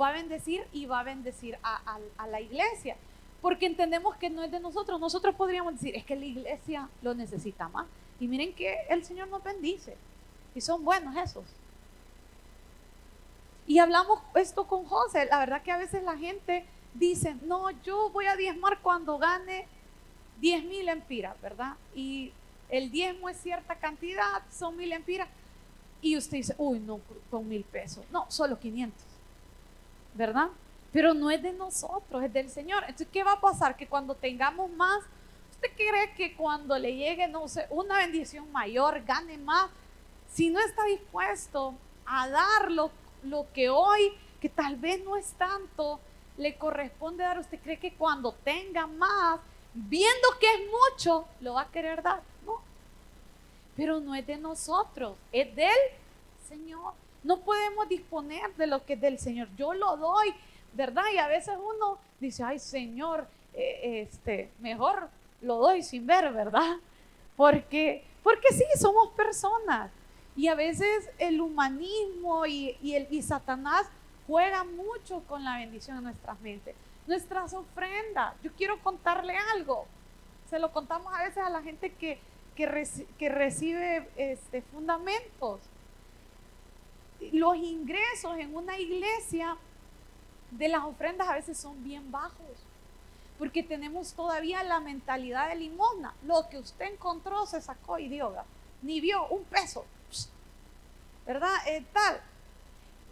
va 0.00 0.08
a 0.08 0.12
bendecir 0.12 0.66
y 0.72 0.86
va 0.86 1.00
a 1.00 1.04
bendecir 1.04 1.58
a, 1.62 1.98
a 2.16 2.26
la 2.26 2.40
iglesia. 2.40 2.96
Porque 3.42 3.66
entendemos 3.66 4.16
que 4.16 4.30
no 4.30 4.42
es 4.42 4.50
de 4.50 4.58
nosotros. 4.58 4.98
Nosotros 4.98 5.34
podríamos 5.36 5.74
decir, 5.74 5.94
es 5.94 6.04
que 6.04 6.16
la 6.16 6.24
iglesia 6.24 6.88
lo 7.02 7.14
necesita 7.14 7.68
más. 7.68 7.86
Y 8.18 8.26
miren 8.26 8.52
que 8.52 8.78
el 8.88 9.04
Señor 9.04 9.28
nos 9.28 9.44
bendice. 9.44 9.96
Y 10.56 10.60
son 10.60 10.84
buenos 10.84 11.14
esos. 11.16 11.44
Y 13.68 13.80
hablamos 13.80 14.20
esto 14.34 14.66
con 14.66 14.86
José. 14.86 15.26
La 15.26 15.40
verdad 15.40 15.62
que 15.62 15.70
a 15.70 15.76
veces 15.76 16.02
la 16.02 16.16
gente 16.16 16.64
dice, 16.94 17.36
no, 17.42 17.70
yo 17.82 18.08
voy 18.10 18.24
a 18.24 18.34
diezmar 18.34 18.80
cuando 18.80 19.18
gane 19.18 19.66
10 20.40 20.64
mil 20.64 20.88
empiras, 20.88 21.38
¿verdad? 21.42 21.74
Y 21.94 22.32
el 22.70 22.90
diezmo 22.90 23.28
es 23.28 23.36
cierta 23.36 23.76
cantidad, 23.76 24.42
son 24.50 24.74
mil 24.74 24.90
empiras. 24.90 25.28
Y 26.00 26.16
usted 26.16 26.38
dice, 26.38 26.54
uy, 26.56 26.80
no, 26.80 26.98
con 27.30 27.46
mil 27.46 27.62
pesos. 27.62 28.06
No, 28.10 28.24
solo 28.30 28.58
500, 28.58 29.04
¿verdad? 30.14 30.48
Pero 30.90 31.12
no 31.12 31.30
es 31.30 31.42
de 31.42 31.52
nosotros, 31.52 32.24
es 32.24 32.32
del 32.32 32.48
Señor. 32.48 32.84
Entonces, 32.84 33.08
¿qué 33.12 33.22
va 33.22 33.32
a 33.32 33.40
pasar? 33.40 33.76
Que 33.76 33.86
cuando 33.86 34.14
tengamos 34.14 34.70
más, 34.70 35.04
¿usted 35.50 35.68
cree 35.76 36.14
que 36.16 36.34
cuando 36.34 36.78
le 36.78 36.96
llegue, 36.96 37.28
no 37.28 37.46
sé, 37.48 37.66
una 37.68 37.98
bendición 37.98 38.50
mayor, 38.50 39.04
gane 39.04 39.36
más? 39.36 39.68
Si 40.32 40.48
no 40.48 40.58
está 40.58 40.84
dispuesto 40.84 41.74
a 42.06 42.30
dar 42.30 42.70
lo, 43.24 43.46
que 43.52 43.68
hoy, 43.70 44.12
que 44.40 44.48
tal 44.48 44.76
vez 44.76 45.02
no 45.04 45.16
es 45.16 45.32
tanto, 45.32 46.00
le 46.36 46.56
corresponde 46.56 47.24
dar, 47.24 47.38
¿usted 47.38 47.58
cree 47.60 47.78
que 47.78 47.94
cuando 47.94 48.32
tenga 48.32 48.86
más, 48.86 49.40
viendo 49.74 50.28
que 50.40 50.46
es 50.46 50.60
mucho, 50.70 51.26
lo 51.40 51.54
va 51.54 51.62
a 51.62 51.70
querer 51.70 52.02
dar? 52.02 52.22
No. 52.46 52.60
Pero 53.76 54.00
no 54.00 54.14
es 54.14 54.26
de 54.26 54.36
nosotros, 54.36 55.16
es 55.32 55.54
del 55.54 55.78
Señor. 56.48 56.94
No 57.24 57.40
podemos 57.40 57.88
disponer 57.88 58.54
de 58.54 58.66
lo 58.66 58.84
que 58.84 58.94
es 58.94 59.00
del 59.00 59.18
Señor. 59.18 59.48
Yo 59.56 59.74
lo 59.74 59.96
doy, 59.96 60.32
¿verdad? 60.72 61.04
Y 61.12 61.18
a 61.18 61.28
veces 61.28 61.56
uno 61.58 61.98
dice, 62.20 62.44
ay 62.44 62.58
Señor, 62.58 63.26
eh, 63.54 64.02
este, 64.02 64.50
mejor 64.60 65.08
lo 65.42 65.56
doy 65.56 65.82
sin 65.82 66.06
ver, 66.06 66.32
¿verdad? 66.32 66.76
Porque, 67.36 68.04
porque 68.22 68.52
sí, 68.52 68.64
somos 68.78 69.10
personas. 69.10 69.90
Y 70.38 70.46
a 70.46 70.54
veces 70.54 71.10
el 71.18 71.40
humanismo 71.40 72.46
y, 72.46 72.76
el, 72.94 73.22
Satanás 73.24 73.88
juega 74.28 74.62
mucho 74.62 75.24
con 75.26 75.42
la 75.42 75.56
bendición 75.56 75.96
de 75.96 76.04
nuestras 76.04 76.40
mentes. 76.40 76.76
Nuestras 77.08 77.52
ofrendas. 77.54 78.36
Yo 78.40 78.52
quiero 78.52 78.80
contarle 78.80 79.34
algo. 79.56 79.86
Se 80.48 80.60
lo 80.60 80.70
contamos 80.70 81.12
a 81.12 81.24
veces 81.24 81.38
a 81.38 81.50
la 81.50 81.60
gente 81.60 81.92
que, 81.92 82.20
que, 82.54 82.66
recibe 83.28 84.08
este, 84.16 84.62
fundamentos. 84.62 85.58
Los 87.32 87.56
ingresos 87.56 88.38
en 88.38 88.54
una 88.54 88.78
iglesia 88.78 89.56
de 90.52 90.68
las 90.68 90.84
ofrendas 90.84 91.28
a 91.28 91.34
veces 91.34 91.58
son 91.58 91.82
bien 91.82 92.12
bajos, 92.12 92.64
porque 93.40 93.64
tenemos 93.64 94.12
todavía 94.12 94.62
la 94.62 94.78
mentalidad 94.78 95.48
de 95.48 95.56
limosna. 95.56 96.14
Lo 96.22 96.48
que 96.48 96.58
usted 96.58 96.92
encontró 96.92 97.44
se 97.46 97.60
sacó 97.60 97.98
y 97.98 98.08
dio, 98.08 98.32
ni 98.82 99.00
vio 99.00 99.26
un 99.26 99.42
peso, 99.42 99.84
¿verdad? 101.28 101.54
Eh, 101.66 101.84
tal. 101.92 102.20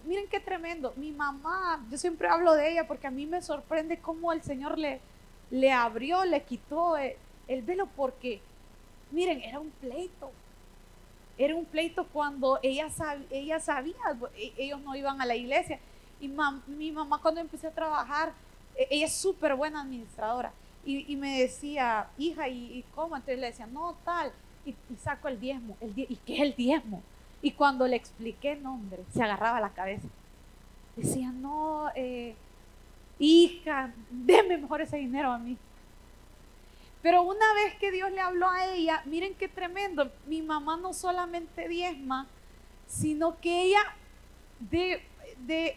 Miren 0.06 0.26
qué 0.28 0.40
tremendo. 0.40 0.94
Mi 0.96 1.12
mamá, 1.12 1.84
yo 1.90 1.98
siempre 1.98 2.28
hablo 2.28 2.54
de 2.54 2.72
ella 2.72 2.86
porque 2.86 3.06
a 3.06 3.10
mí 3.10 3.26
me 3.26 3.42
sorprende 3.42 3.98
cómo 3.98 4.32
el 4.32 4.42
Señor 4.42 4.78
le, 4.78 5.00
le 5.50 5.70
abrió, 5.70 6.24
le 6.24 6.42
quitó 6.42 6.96
el, 6.96 7.12
el 7.46 7.62
velo, 7.62 7.86
porque, 7.94 8.40
miren, 9.10 9.42
era 9.42 9.60
un 9.60 9.70
pleito. 9.70 10.32
Era 11.36 11.54
un 11.54 11.66
pleito 11.66 12.06
cuando 12.06 12.58
ella, 12.62 12.88
sabía, 12.88 13.94
e, 14.34 14.54
ellos 14.56 14.80
no 14.80 14.96
iban 14.96 15.20
a 15.20 15.26
la 15.26 15.36
iglesia 15.36 15.78
y 16.18 16.30
mi 16.66 16.92
mamá 16.92 17.20
cuando 17.20 17.42
empecé 17.42 17.66
a 17.66 17.72
trabajar, 17.72 18.32
e, 18.74 18.88
ella 18.90 19.06
es 19.06 19.12
súper 19.12 19.54
buena 19.54 19.82
administradora. 19.82 20.52
Y, 20.88 21.16
me 21.16 21.40
decía, 21.40 22.08
hija, 22.16 22.48
¿y, 22.48 22.84
cómo? 22.94 23.16
Entonces 23.16 23.40
le 23.40 23.48
decía, 23.48 23.66
no, 23.66 23.96
tal. 24.04 24.32
Y, 24.64 24.76
saco 25.02 25.26
el 25.26 25.40
diezmo. 25.40 25.76
El 25.80 25.92
¿Y 25.98 26.16
qué 26.24 26.36
es 26.36 26.42
el 26.42 26.54
diezmo? 26.54 27.02
Y 27.42 27.52
cuando 27.52 27.86
le 27.86 27.96
expliqué 27.96 28.56
nombre, 28.56 29.04
se 29.12 29.22
agarraba 29.22 29.60
la 29.60 29.70
cabeza. 29.70 30.08
Decía, 30.96 31.30
no, 31.30 31.90
eh, 31.94 32.34
hija, 33.18 33.92
déme 34.10 34.58
mejor 34.58 34.80
ese 34.80 34.96
dinero 34.96 35.30
a 35.30 35.38
mí. 35.38 35.56
Pero 37.02 37.22
una 37.22 37.54
vez 37.54 37.74
que 37.76 37.92
Dios 37.92 38.10
le 38.10 38.20
habló 38.20 38.48
a 38.48 38.66
ella, 38.66 39.02
miren 39.04 39.34
qué 39.34 39.48
tremendo, 39.48 40.10
mi 40.26 40.42
mamá 40.42 40.76
no 40.76 40.92
solamente 40.92 41.68
diezma, 41.68 42.26
sino 42.88 43.38
que 43.40 43.62
ella 43.62 43.82
de 44.58 45.00
de, 45.38 45.76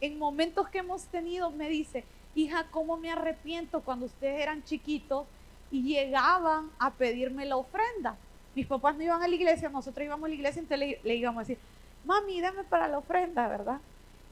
en, 0.00 0.18
momentos 0.18 0.68
que 0.68 0.78
hemos 0.78 1.04
tenido, 1.06 1.50
me 1.50 1.68
dice, 1.68 2.04
hija, 2.34 2.66
¿cómo 2.70 2.96
me 2.96 3.10
arrepiento 3.10 3.80
cuando 3.80 4.06
ustedes 4.06 4.40
eran 4.40 4.62
chiquitos 4.64 5.26
y 5.70 5.82
llegaban 5.82 6.70
a 6.78 6.92
pedirme 6.92 7.44
la 7.46 7.56
ofrenda? 7.56 8.16
Mis 8.56 8.66
papás 8.66 8.96
no 8.96 9.02
iban 9.02 9.22
a 9.22 9.28
la 9.28 9.34
iglesia, 9.34 9.68
nosotros 9.68 10.02
íbamos 10.02 10.24
a 10.24 10.28
la 10.28 10.34
iglesia, 10.34 10.60
entonces 10.60 10.96
le, 11.04 11.14
íbamos 11.14 11.40
a 11.40 11.42
decir, 11.42 11.58
mami, 12.06 12.40
dame 12.40 12.64
para 12.64 12.88
la 12.88 12.96
ofrenda, 12.96 13.46
¿verdad? 13.48 13.80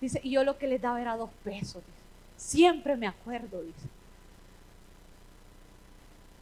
Dice, 0.01 0.19
y 0.25 0.31
yo 0.31 0.45
lo 0.45 0.57
que 0.57 0.67
les 0.67 0.81
daba 0.81 1.01
era 1.01 1.15
dos 1.17 1.31
pesos, 1.45 1.83
Siempre 2.37 2.97
me 2.97 3.07
acuerdo, 3.07 3.63
dice. 3.63 3.87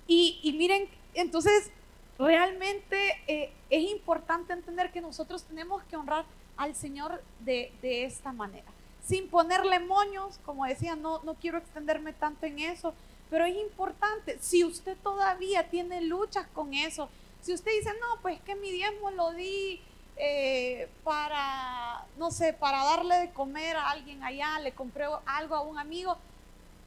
Y, 0.06 0.54
miren, 0.56 0.88
entonces, 1.14 1.70
realmente 2.18 3.20
eh, 3.26 3.52
es 3.68 3.90
importante 3.90 4.52
entender 4.52 4.90
que 4.92 5.00
nosotros 5.00 5.42
tenemos 5.42 5.82
que 5.84 5.96
honrar 5.96 6.24
al 6.56 6.74
Señor 6.74 7.22
de, 7.40 7.72
esta 7.82 8.32
manera. 8.32 8.70
Sin 9.04 9.28
ponerle 9.28 9.80
moños, 9.80 10.38
como 10.46 10.66
decía, 10.66 10.94
no, 10.94 11.20
no 11.24 11.34
quiero 11.34 11.58
extenderme 11.58 12.12
tanto 12.12 12.46
en 12.46 12.60
eso, 12.60 12.94
pero 13.28 13.44
es 13.44 13.56
importante, 13.56 14.38
si 14.40 14.64
usted 14.64 14.96
todavía 15.02 15.68
tiene 15.68 16.00
luchas 16.02 16.46
con 16.54 16.74
eso, 16.74 17.08
si 17.42 17.52
usted 17.52 17.72
dice, 17.72 17.90
no, 18.00 18.20
pues 18.22 18.40
que 18.40 18.54
mi 18.54 18.70
diezmo 18.70 19.10
lo 19.10 19.32
di 19.32 19.80
eh, 20.16 20.88
para, 21.04 22.06
no 22.16 22.30
sé, 22.30 22.52
para 22.52 22.84
darle 22.84 23.16
de 23.16 23.32
comer 23.32 23.76
a 23.76 23.90
alguien 23.90 24.22
allá, 24.22 24.60
le 24.60 24.72
compré 24.72 25.06
algo 25.26 25.56
a 25.56 25.60
un 25.60 25.78
amigo, 25.78 26.16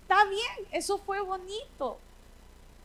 está 0.01 0.23
bien, 0.25 0.67
eso 0.71 0.97
fue 0.97 1.19
bonito, 1.21 1.97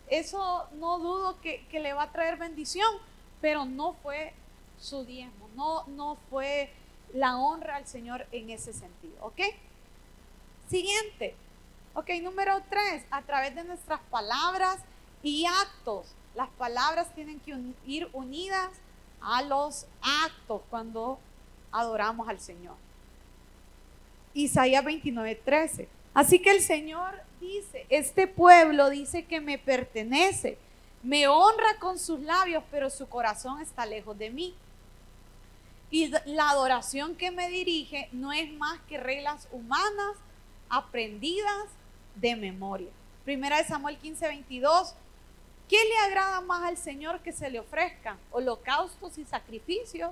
eso 0.08 0.66
no 0.74 0.98
dudo 0.98 1.40
que, 1.40 1.66
que 1.68 1.78
le 1.78 1.92
va 1.92 2.04
a 2.04 2.12
traer 2.12 2.36
bendición, 2.36 2.92
pero 3.40 3.64
no 3.64 3.94
fue 4.02 4.34
su 4.78 5.04
diezmo, 5.04 5.48
no, 5.54 5.84
no 5.86 6.16
fue 6.28 6.72
la 7.12 7.36
honra 7.38 7.76
al 7.76 7.86
Señor 7.86 8.26
en 8.32 8.50
ese 8.50 8.72
sentido, 8.72 9.14
¿ok? 9.24 9.40
Siguiente, 10.68 11.36
ok, 11.94 12.08
número 12.22 12.62
tres, 12.68 13.04
a 13.10 13.22
través 13.22 13.54
de 13.54 13.62
nuestras 13.62 14.00
palabras 14.10 14.78
y 15.22 15.46
actos. 15.46 16.14
Las 16.34 16.48
palabras 16.50 17.12
tienen 17.14 17.40
que 17.40 17.56
ir 17.86 18.08
unidas 18.12 18.70
a 19.20 19.42
los 19.42 19.86
actos 20.00 20.62
cuando 20.70 21.18
adoramos 21.72 22.28
al 22.28 22.40
Señor. 22.40 22.74
Isaías 24.34 24.84
29, 24.84 25.34
13. 25.44 25.88
Así 26.14 26.40
que 26.40 26.50
el 26.50 26.62
Señor 26.62 27.20
dice, 27.40 27.86
este 27.88 28.26
pueblo 28.26 28.90
dice 28.90 29.24
que 29.24 29.40
me 29.40 29.58
pertenece, 29.58 30.58
me 31.02 31.28
honra 31.28 31.78
con 31.78 31.98
sus 31.98 32.20
labios, 32.20 32.62
pero 32.70 32.90
su 32.90 33.08
corazón 33.08 33.60
está 33.60 33.86
lejos 33.86 34.18
de 34.18 34.30
mí. 34.30 34.54
Y 35.90 36.12
la 36.26 36.50
adoración 36.50 37.16
que 37.16 37.30
me 37.30 37.48
dirige 37.48 38.08
no 38.12 38.32
es 38.32 38.52
más 38.52 38.78
que 38.88 38.98
reglas 38.98 39.48
humanas 39.50 40.16
aprendidas 40.68 41.66
de 42.14 42.36
memoria. 42.36 42.90
Primera 43.24 43.58
de 43.58 43.64
Samuel 43.64 43.98
15, 43.98 44.28
22. 44.28 44.94
¿Qué 45.70 45.76
le 45.84 45.96
agrada 45.98 46.40
más 46.40 46.64
al 46.64 46.76
Señor 46.76 47.20
que 47.20 47.30
se 47.30 47.48
le 47.48 47.60
ofrezcan? 47.60 48.18
Holocaustos 48.32 49.18
y 49.18 49.24
sacrificios 49.24 50.10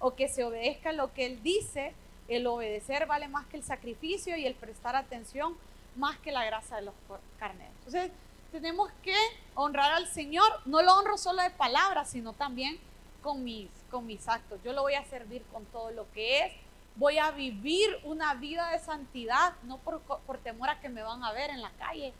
o 0.00 0.14
que 0.14 0.28
se 0.28 0.44
obedezca 0.44 0.92
lo 0.92 1.14
que 1.14 1.24
Él 1.24 1.42
dice. 1.42 1.94
El 2.28 2.46
obedecer 2.46 3.06
vale 3.06 3.26
más 3.26 3.46
que 3.46 3.56
el 3.56 3.64
sacrificio 3.64 4.36
y 4.36 4.44
el 4.44 4.54
prestar 4.54 4.96
atención 4.96 5.56
más 5.96 6.18
que 6.18 6.30
la 6.30 6.44
grasa 6.44 6.76
de 6.76 6.82
los 6.82 6.94
carneros. 7.38 7.72
Entonces, 7.86 8.10
tenemos 8.52 8.90
que 9.02 9.16
honrar 9.54 9.92
al 9.92 10.08
Señor. 10.08 10.46
No 10.66 10.82
lo 10.82 10.94
honro 10.94 11.16
solo 11.16 11.40
de 11.40 11.48
palabras, 11.48 12.10
sino 12.10 12.34
también 12.34 12.78
con 13.22 13.42
mis, 13.42 13.70
con 13.90 14.06
mis 14.06 14.28
actos. 14.28 14.60
Yo 14.62 14.74
lo 14.74 14.82
voy 14.82 14.92
a 14.92 15.06
servir 15.06 15.42
con 15.50 15.64
todo 15.64 15.90
lo 15.90 16.06
que 16.12 16.44
es. 16.44 16.52
Voy 16.96 17.16
a 17.16 17.30
vivir 17.30 17.98
una 18.04 18.34
vida 18.34 18.72
de 18.72 18.78
santidad, 18.78 19.54
no 19.62 19.78
por, 19.78 20.00
por 20.02 20.36
temor 20.36 20.68
a 20.68 20.80
que 20.80 20.90
me 20.90 21.02
van 21.02 21.24
a 21.24 21.32
ver 21.32 21.48
en 21.48 21.62
la 21.62 21.70
calle, 21.78 22.12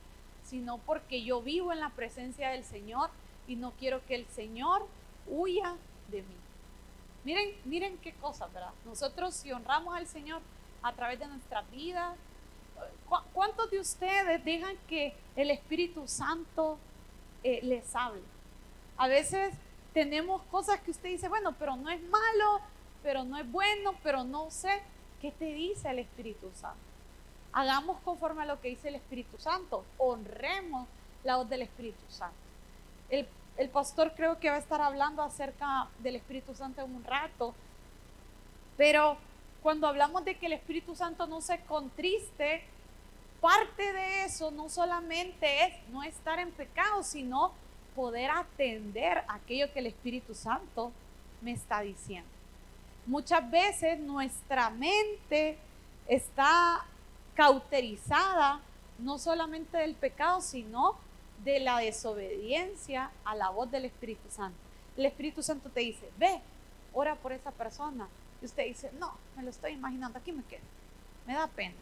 sino 0.48 0.78
porque 0.78 1.22
yo 1.22 1.42
vivo 1.42 1.72
en 1.72 1.80
la 1.80 1.90
presencia 1.90 2.50
del 2.50 2.64
Señor 2.64 3.10
y 3.46 3.56
no 3.56 3.72
quiero 3.72 4.04
que 4.06 4.14
el 4.14 4.26
Señor 4.28 4.86
huya 5.26 5.76
de 6.08 6.22
mí. 6.22 6.36
Miren, 7.24 7.54
miren 7.64 7.98
qué 7.98 8.14
cosa, 8.14 8.46
¿verdad? 8.46 8.72
Nosotros 8.86 9.34
si 9.34 9.52
honramos 9.52 9.94
al 9.94 10.06
Señor 10.06 10.40
a 10.82 10.92
través 10.94 11.18
de 11.18 11.26
nuestra 11.26 11.62
vida, 11.62 12.14
¿cuántos 13.32 13.70
de 13.70 13.80
ustedes 13.80 14.42
dejan 14.44 14.76
que 14.88 15.14
el 15.36 15.50
Espíritu 15.50 16.08
Santo 16.08 16.78
eh, 17.42 17.60
les 17.62 17.94
hable? 17.94 18.22
A 18.96 19.06
veces 19.08 19.54
tenemos 19.92 20.42
cosas 20.44 20.80
que 20.80 20.90
usted 20.90 21.10
dice, 21.10 21.28
bueno, 21.28 21.54
pero 21.58 21.76
no 21.76 21.90
es 21.90 22.00
malo, 22.02 22.60
pero 23.02 23.24
no 23.24 23.36
es 23.36 23.50
bueno, 23.50 23.94
pero 24.02 24.24
no 24.24 24.50
sé. 24.50 24.80
¿Qué 25.20 25.32
te 25.32 25.46
dice 25.46 25.90
el 25.90 25.98
Espíritu 25.98 26.50
Santo? 26.54 26.87
Hagamos 27.58 27.98
conforme 28.04 28.42
a 28.42 28.46
lo 28.46 28.60
que 28.60 28.68
dice 28.68 28.86
el 28.86 28.94
Espíritu 28.94 29.36
Santo. 29.36 29.84
Honremos 29.98 30.86
la 31.24 31.38
voz 31.38 31.48
del 31.48 31.62
Espíritu 31.62 32.04
Santo. 32.08 32.36
El, 33.10 33.26
el 33.56 33.68
pastor 33.68 34.12
creo 34.14 34.38
que 34.38 34.48
va 34.48 34.54
a 34.54 34.60
estar 34.60 34.80
hablando 34.80 35.22
acerca 35.22 35.88
del 35.98 36.14
Espíritu 36.14 36.54
Santo 36.54 36.82
en 36.82 36.94
un 36.94 37.02
rato. 37.02 37.56
Pero 38.76 39.16
cuando 39.60 39.88
hablamos 39.88 40.24
de 40.24 40.36
que 40.36 40.46
el 40.46 40.52
Espíritu 40.52 40.94
Santo 40.94 41.26
no 41.26 41.40
se 41.40 41.58
contriste, 41.62 42.62
parte 43.40 43.92
de 43.92 44.24
eso 44.26 44.52
no 44.52 44.68
solamente 44.68 45.64
es 45.64 45.88
no 45.88 46.04
estar 46.04 46.38
en 46.38 46.52
pecado, 46.52 47.02
sino 47.02 47.50
poder 47.96 48.30
atender 48.30 49.24
aquello 49.26 49.72
que 49.72 49.80
el 49.80 49.86
Espíritu 49.86 50.32
Santo 50.32 50.92
me 51.42 51.50
está 51.50 51.80
diciendo. 51.80 52.30
Muchas 53.04 53.50
veces 53.50 53.98
nuestra 53.98 54.70
mente 54.70 55.58
está 56.06 56.86
cauterizada 57.38 58.60
no 58.98 59.16
solamente 59.16 59.78
del 59.78 59.94
pecado, 59.94 60.40
sino 60.40 60.96
de 61.44 61.60
la 61.60 61.78
desobediencia 61.78 63.12
a 63.24 63.36
la 63.36 63.50
voz 63.50 63.70
del 63.70 63.84
Espíritu 63.84 64.28
Santo. 64.28 64.58
El 64.96 65.06
Espíritu 65.06 65.40
Santo 65.40 65.70
te 65.70 65.78
dice, 65.78 66.10
ve, 66.18 66.40
ora 66.92 67.14
por 67.14 67.30
esa 67.32 67.52
persona. 67.52 68.08
Y 68.42 68.46
usted 68.46 68.64
dice, 68.64 68.90
no, 68.98 69.14
me 69.36 69.44
lo 69.44 69.50
estoy 69.50 69.74
imaginando, 69.74 70.18
aquí 70.18 70.32
me 70.32 70.42
quedo. 70.42 70.64
Me 71.28 71.34
da 71.34 71.46
pena, 71.46 71.76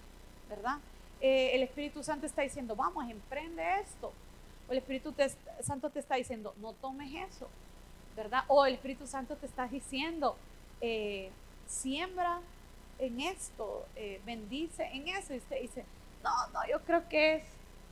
¿verdad? 0.51 0.77
Eh, 1.23 1.53
el 1.55 1.63
Espíritu 1.63 2.03
Santo 2.03 2.27
está 2.27 2.43
diciendo, 2.43 2.77
vamos, 2.77 3.09
emprende 3.09 3.63
esto. 3.81 4.13
O 4.69 4.73
el 4.73 4.79
Espíritu 4.79 5.15
Santo 5.63 5.89
te 5.89 6.01
está 6.01 6.17
diciendo, 6.17 6.55
no 6.59 6.75
tomes 6.75 7.11
eso, 7.31 7.49
¿verdad? 8.15 8.45
O 8.49 8.67
el 8.67 8.75
Espíritu 8.75 9.07
Santo 9.07 9.37
te 9.37 9.47
está 9.47 9.67
diciendo, 9.69 10.37
eh, 10.83 11.31
siembra 11.67 12.43
en 12.99 13.21
esto, 13.21 13.87
eh, 13.97 14.21
bendice 14.25 14.85
en 14.93 15.09
eso. 15.09 15.35
Y 15.35 15.39
usted 15.39 15.61
dice, 15.61 15.85
no, 16.23 16.31
no, 16.49 16.61
yo 16.69 16.81
creo 16.85 17.09
que 17.09 17.37
es 17.37 17.45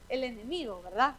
el 0.09 0.25
enemigo, 0.25 0.83
¿verdad? 0.83 1.15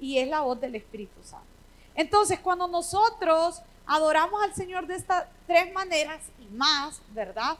Y 0.00 0.18
es 0.18 0.28
la 0.28 0.40
voz 0.40 0.60
del 0.60 0.74
Espíritu 0.74 1.22
Santo. 1.22 1.46
Entonces, 1.94 2.40
cuando 2.40 2.66
nosotros 2.66 3.62
adoramos 3.86 4.42
al 4.42 4.54
Señor 4.54 4.86
de 4.86 4.96
estas 4.96 5.26
tres 5.46 5.72
maneras 5.72 6.20
y 6.40 6.46
más, 6.54 7.00
¿verdad? 7.10 7.56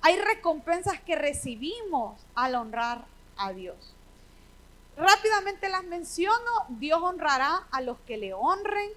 Hay 0.00 0.18
recompensas 0.18 1.00
que 1.00 1.16
recibimos 1.16 2.20
al 2.34 2.54
honrar 2.54 3.04
a 3.36 3.52
Dios. 3.52 3.94
Rápidamente 4.96 5.68
las 5.68 5.84
menciono. 5.84 6.50
Dios 6.68 7.00
honrará 7.02 7.66
a 7.70 7.80
los 7.80 7.98
que 8.00 8.16
le 8.16 8.34
honren. 8.34 8.90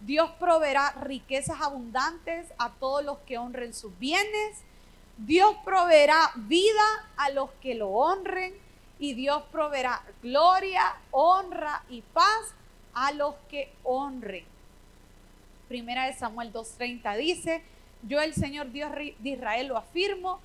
Dios 0.00 0.30
proveerá 0.38 0.92
riquezas 0.92 1.60
abundantes 1.60 2.46
a 2.58 2.70
todos 2.70 3.04
los 3.04 3.18
que 3.20 3.38
honren 3.38 3.74
sus 3.74 3.96
bienes. 3.98 4.62
Dios 5.16 5.56
proveerá 5.64 6.32
vida 6.36 7.08
a 7.16 7.30
los 7.30 7.50
que 7.62 7.74
lo 7.74 7.88
honren. 7.90 8.54
Y 8.98 9.12
Dios 9.12 9.42
proveerá 9.52 10.02
gloria, 10.22 10.96
honra 11.10 11.84
y 11.90 12.00
paz 12.00 12.54
a 12.94 13.12
los 13.12 13.34
que 13.50 13.70
honren. 13.82 14.44
Primera 15.68 16.06
de 16.06 16.14
Samuel 16.14 16.50
2.30 16.52 17.16
dice, 17.18 17.62
yo 18.02 18.20
el 18.20 18.32
Señor 18.32 18.70
Dios 18.72 18.90
de 18.94 19.28
Israel 19.28 19.66
lo 19.66 19.76
afirmo, 19.76 20.40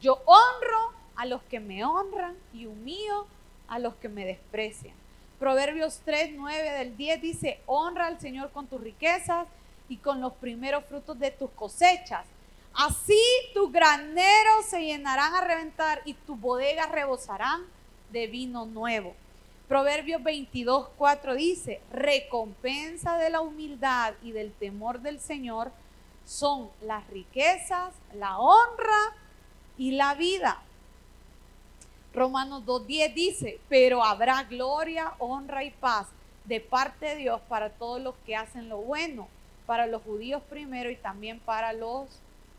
yo 0.00 0.20
honro 0.26 0.92
a 1.16 1.24
los 1.24 1.42
que 1.44 1.60
me 1.60 1.82
honran 1.84 2.36
y 2.52 2.66
humillo 2.66 3.26
a 3.68 3.78
los 3.78 3.94
que 3.94 4.08
me 4.10 4.26
desprecian. 4.26 4.94
Proverbios 5.38 6.00
3, 6.04 6.32
9 6.34 6.70
del 6.72 6.96
10 6.96 7.22
dice, 7.22 7.60
honra 7.66 8.06
al 8.06 8.20
Señor 8.20 8.50
con 8.50 8.66
tus 8.66 8.80
riquezas 8.80 9.46
y 9.88 9.96
con 9.96 10.20
los 10.20 10.34
primeros 10.34 10.84
frutos 10.84 11.18
de 11.18 11.30
tus 11.30 11.50
cosechas. 11.50 12.26
Así 12.74 13.20
tus 13.52 13.70
graneros 13.70 14.66
se 14.66 14.84
llenarán 14.84 15.34
a 15.34 15.42
reventar 15.42 16.02
y 16.04 16.14
tus 16.14 16.40
bodegas 16.40 16.90
rebosarán 16.90 17.62
de 18.10 18.26
vino 18.26 18.66
nuevo. 18.66 19.14
Proverbios 19.68 20.22
22, 20.22 20.88
4 20.98 21.34
dice, 21.34 21.80
recompensa 21.92 23.16
de 23.16 23.30
la 23.30 23.40
humildad 23.40 24.14
y 24.22 24.32
del 24.32 24.52
temor 24.52 25.00
del 25.00 25.20
Señor 25.20 25.70
son 26.26 26.68
las 26.82 27.06
riquezas, 27.08 27.94
la 28.12 28.38
honra 28.38 29.16
y 29.78 29.92
la 29.92 30.14
vida. 30.14 30.60
Romanos 32.12 32.64
2.10 32.66 33.14
dice, 33.14 33.60
pero 33.68 34.04
habrá 34.04 34.42
gloria, 34.44 35.14
honra 35.18 35.64
y 35.64 35.70
paz 35.70 36.08
de 36.44 36.60
parte 36.60 37.06
de 37.06 37.16
Dios 37.16 37.40
para 37.48 37.70
todos 37.70 38.00
los 38.00 38.14
que 38.26 38.36
hacen 38.36 38.68
lo 38.68 38.78
bueno, 38.78 39.28
para 39.66 39.86
los 39.86 40.02
judíos 40.02 40.42
primero 40.50 40.90
y 40.90 40.96
también 40.96 41.40
para 41.40 41.72
los 41.72 42.08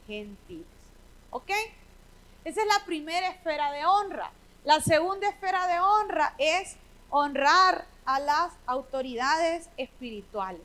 gentiles. 0.08 0.66
¿Ok? 1.32 1.52
Esa 2.44 2.62
es 2.62 2.68
la 2.68 2.86
primera 2.86 3.30
esfera 3.30 3.72
de 3.72 3.86
honra. 3.86 4.32
La 4.64 4.82
segunda 4.82 5.28
esfera 5.30 5.68
de 5.68 5.80
honra 5.80 6.36
es 6.38 6.78
honrar 7.10 7.86
a 8.06 8.20
las 8.20 8.52
autoridades 8.66 9.70
espirituales. 9.78 10.62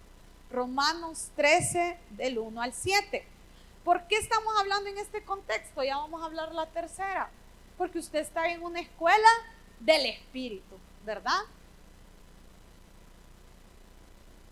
Romanos 0.51 1.31
13 1.37 1.99
del 2.11 2.39
1 2.39 2.63
al 2.63 2.73
7. 2.73 3.27
¿Por 3.85 4.07
qué 4.09 4.17
estamos 4.17 4.53
hablando 4.59 4.91
en 4.91 4.99
este 4.99 5.23
contexto? 5.25 5.83
Ya 5.83 5.97
vamos 5.97 6.23
a 6.23 6.27
hablar 6.27 6.53
la 6.53 6.67
tercera 6.67 7.31
porque 7.81 7.99
usted 7.99 8.19
está 8.19 8.47
en 8.51 8.63
una 8.63 8.81
escuela 8.81 9.29
del 9.79 10.05
Espíritu, 10.05 10.77
¿verdad? 11.07 11.41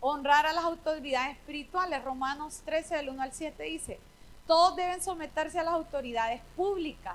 Honrar 0.00 0.46
a 0.46 0.54
las 0.54 0.64
autoridades 0.64 1.36
espirituales. 1.36 2.02
Romanos 2.02 2.62
13, 2.64 2.96
del 2.96 3.10
1 3.10 3.22
al 3.22 3.34
7 3.34 3.62
dice, 3.64 4.00
todos 4.48 4.76
deben 4.76 5.02
someterse 5.02 5.60
a 5.60 5.62
las 5.62 5.74
autoridades 5.74 6.40
públicas. 6.56 7.14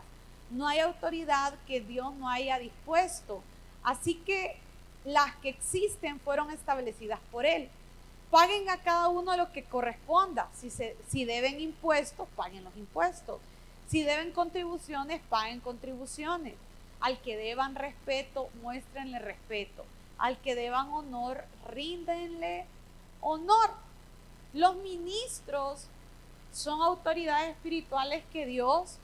No 0.51 0.67
hay 0.67 0.79
autoridad 0.79 1.55
que 1.65 1.81
Dios 1.81 2.13
no 2.13 2.29
haya 2.29 2.59
dispuesto. 2.59 3.41
Así 3.83 4.15
que 4.15 4.55
las 5.03 5.35
que 5.37 5.49
existen 5.49 6.19
fueron 6.19 6.51
establecidas 6.51 7.19
por 7.31 7.47
Él. 7.47 7.69
Paguen 8.29 8.69
a 8.69 8.77
cada 8.77 9.09
uno 9.09 9.35
lo 9.35 9.51
que 9.51 9.63
corresponda. 9.63 10.47
Si, 10.53 10.69
se, 10.69 10.95
si 11.09 11.25
deben 11.25 11.59
impuestos, 11.59 12.27
paguen 12.35 12.63
los 12.63 12.77
impuestos. 12.77 13.41
Si 13.87 14.03
deben 14.03 14.31
contribuciones, 14.31 15.19
paguen 15.27 15.59
contribuciones. 15.59 16.53
Al 16.99 17.19
que 17.21 17.35
deban 17.35 17.73
respeto, 17.73 18.49
muéstrenle 18.61 19.17
respeto. 19.17 19.85
Al 20.19 20.37
que 20.37 20.53
deban 20.53 20.89
honor, 20.89 21.45
ríndenle 21.67 22.67
honor. 23.21 23.71
Los 24.53 24.75
ministros 24.77 25.87
son 26.53 26.81
autoridades 26.81 27.49
espirituales 27.49 28.23
que 28.31 28.45
Dios 28.45 28.97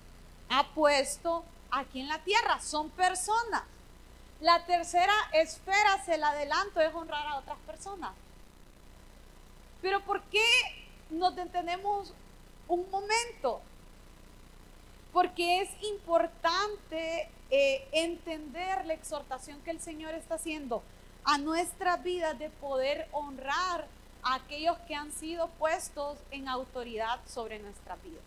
ha 0.50 0.68
puesto 0.70 1.44
aquí 1.72 2.00
en 2.00 2.08
la 2.08 2.20
tierra. 2.20 2.62
Son 2.62 2.90
personas. 2.92 3.64
La 4.40 4.66
tercera 4.66 5.14
esfera, 5.34 6.02
se 6.06 6.18
la 6.18 6.30
adelanto, 6.30 6.80
es 6.80 6.96
honrar 6.96 7.28
a 7.28 7.38
otras 7.40 7.58
personas. 7.68 8.14
Pero 9.82 10.00
¿por 10.06 10.22
qué 10.24 10.46
nos 11.10 11.36
detenemos 11.36 12.14
un 12.70 12.90
momento? 12.90 13.62
porque 15.14 15.62
es 15.62 15.70
importante 15.84 17.30
eh, 17.50 17.88
entender 17.92 18.86
la 18.86 18.94
exhortación 18.94 19.60
que 19.62 19.72
el 19.72 19.80
Señor 19.80 20.14
está 20.14 20.36
haciendo 20.36 20.84
a 21.24 21.38
nuestra 21.38 21.98
vida 21.98 22.34
de 22.34 22.50
poder 22.50 23.08
honrar 23.12 23.88
a 24.24 24.36
aquellos 24.36 24.78
que 24.80 24.96
han 24.96 25.12
sido 25.12 25.48
puestos 25.52 26.18
en 26.32 26.48
autoridad 26.48 27.20
sobre 27.28 27.60
nuestra 27.60 27.96
vida. 27.98 28.20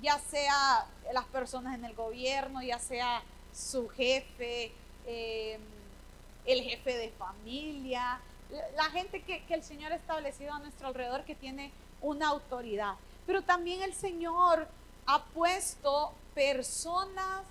Ya 0.00 0.18
sea 0.18 0.86
las 1.12 1.24
personas 1.26 1.74
en 1.74 1.84
el 1.84 1.94
gobierno, 1.94 2.62
ya 2.62 2.78
sea 2.78 3.22
su 3.52 3.88
jefe, 3.88 4.72
eh, 5.06 5.58
el 6.44 6.62
jefe 6.62 6.96
de 6.96 7.10
familia, 7.10 8.20
la 8.76 8.84
gente 8.90 9.22
que, 9.22 9.44
que 9.44 9.54
el 9.54 9.62
Señor 9.62 9.92
ha 9.92 9.96
establecido 9.96 10.52
a 10.52 10.58
nuestro 10.58 10.88
alrededor 10.88 11.24
que 11.24 11.34
tiene 11.34 11.72
una 12.00 12.28
autoridad. 12.28 12.94
Pero 13.26 13.42
también 13.42 13.82
el 13.82 13.94
Señor 13.94 14.66
ha 15.06 15.24
puesto 15.26 16.12
personas 16.34 17.42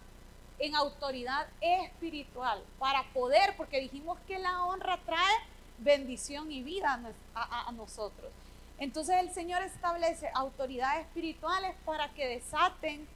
en 0.60 0.76
autoridad 0.76 1.48
espiritual 1.60 2.64
para 2.78 3.04
poder, 3.14 3.56
porque 3.58 3.80
dijimos 3.80 4.20
que 4.28 4.38
la 4.38 4.64
honra 4.66 5.00
trae 5.06 5.38
bendición 5.82 6.52
y 6.52 6.64
vida 6.64 7.00
a, 7.36 7.72
nosotros. 7.74 8.32
Entonces 8.78 9.18
el 9.20 9.32
Señor 9.32 9.62
establece 9.62 10.30
autoridades 10.34 11.06
espirituales 11.06 11.76
para 11.86 12.14
que 12.14 12.28
desaten 12.28 13.08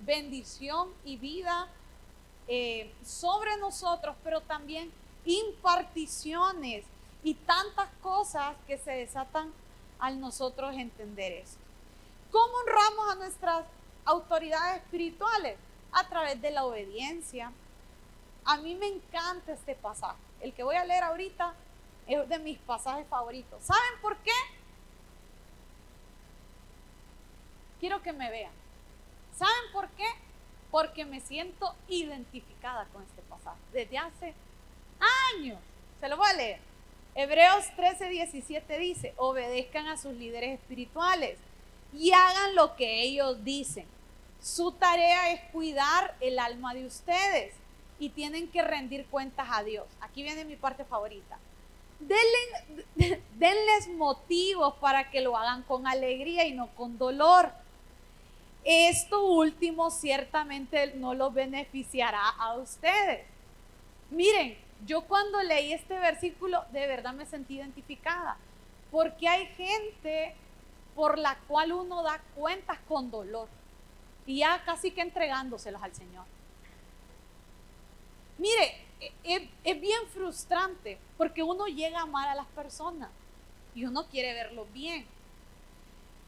bendición 0.00 0.88
y 1.04 1.16
vida 1.16 1.68
eh, 2.48 2.92
sobre 3.04 3.56
nosotros, 3.58 4.16
pero 4.24 4.40
también 4.40 4.90
imparticiones 5.24 6.84
y 7.22 7.34
tantas 7.34 7.88
cosas 8.02 8.56
que 8.66 8.78
se 8.78 8.90
desatan 8.92 9.52
al 10.00 10.20
nosotros 10.20 10.74
entender 10.74 11.32
esto. 11.32 11.60
¿Cómo 12.32 12.52
honramos 12.56 13.12
a 13.12 13.14
nuestras 13.16 13.64
autoridades 14.04 14.82
espirituales 14.82 15.56
a 15.92 16.08
través 16.08 16.40
de 16.40 16.50
la 16.50 16.64
obediencia. 16.64 17.52
A 18.44 18.56
mí 18.56 18.74
me 18.74 18.88
encanta 18.88 19.52
este 19.52 19.74
pasaje. 19.74 20.18
El 20.40 20.52
que 20.52 20.62
voy 20.62 20.76
a 20.76 20.84
leer 20.84 21.04
ahorita 21.04 21.54
es 22.06 22.28
de 22.28 22.38
mis 22.38 22.58
pasajes 22.58 23.06
favoritos. 23.08 23.62
¿Saben 23.62 24.00
por 24.00 24.16
qué? 24.18 24.32
Quiero 27.80 28.02
que 28.02 28.12
me 28.12 28.30
vean. 28.30 28.52
¿Saben 29.36 29.72
por 29.72 29.88
qué? 29.90 30.06
porque 30.72 31.04
me 31.04 31.20
siento 31.20 31.76
identificada 31.86 32.86
con 32.86 33.02
este 33.02 33.20
pasaje 33.28 33.60
desde 33.72 33.98
hace 33.98 34.34
años. 35.36 35.60
Se 36.00 36.08
lo 36.08 36.16
voy 36.16 36.28
a 36.30 36.32
leer. 36.32 36.60
Hebreos 37.14 37.66
13, 37.76 38.08
17 38.08 38.78
dice, 38.78 39.14
obedezcan 39.18 39.86
a 39.86 39.98
sus 39.98 40.14
líderes 40.14 40.58
espirituales 40.58 41.38
y 41.92 42.12
hagan 42.12 42.54
lo 42.54 42.74
que 42.74 43.02
ellos 43.02 43.44
dicen. 43.44 43.86
Su 44.40 44.72
tarea 44.72 45.30
es 45.30 45.42
cuidar 45.52 46.16
el 46.20 46.38
alma 46.38 46.72
de 46.72 46.86
ustedes 46.86 47.54
y 47.98 48.08
tienen 48.08 48.48
que 48.48 48.62
rendir 48.62 49.04
cuentas 49.06 49.48
a 49.50 49.62
Dios. 49.62 49.86
Aquí 50.00 50.22
viene 50.22 50.46
mi 50.46 50.56
parte 50.56 50.86
favorita. 50.86 51.38
Denles 52.06 53.88
motivos 53.96 54.74
para 54.74 55.10
que 55.10 55.20
lo 55.20 55.36
hagan 55.36 55.62
con 55.62 55.86
alegría 55.86 56.46
y 56.46 56.52
no 56.52 56.68
con 56.74 56.98
dolor. 56.98 57.52
Esto 58.64 59.24
último 59.24 59.90
ciertamente 59.90 60.94
no 60.94 61.14
los 61.14 61.34
beneficiará 61.34 62.28
a 62.28 62.54
ustedes. 62.54 63.26
Miren, 64.10 64.56
yo 64.86 65.02
cuando 65.02 65.42
leí 65.42 65.72
este 65.72 65.98
versículo 65.98 66.64
de 66.72 66.86
verdad 66.86 67.12
me 67.12 67.26
sentí 67.26 67.56
identificada, 67.56 68.36
porque 68.90 69.28
hay 69.28 69.46
gente 69.56 70.34
por 70.94 71.18
la 71.18 71.38
cual 71.48 71.72
uno 71.72 72.02
da 72.02 72.20
cuentas 72.34 72.78
con 72.86 73.10
dolor 73.10 73.48
y 74.26 74.38
ya 74.38 74.62
casi 74.64 74.90
que 74.90 75.00
entregándoselos 75.00 75.82
al 75.82 75.94
Señor. 75.94 76.24
Mire, 78.38 78.84
es, 79.24 79.80
bien 79.80 80.06
frustrante 80.12 80.98
porque 81.16 81.42
uno 81.42 81.66
llega 81.66 82.00
a 82.00 82.02
amar 82.02 82.28
a 82.28 82.34
las 82.34 82.46
personas 82.48 83.10
y 83.74 83.84
uno 83.84 84.06
quiere 84.08 84.34
verlo 84.34 84.66
bien. 84.72 85.06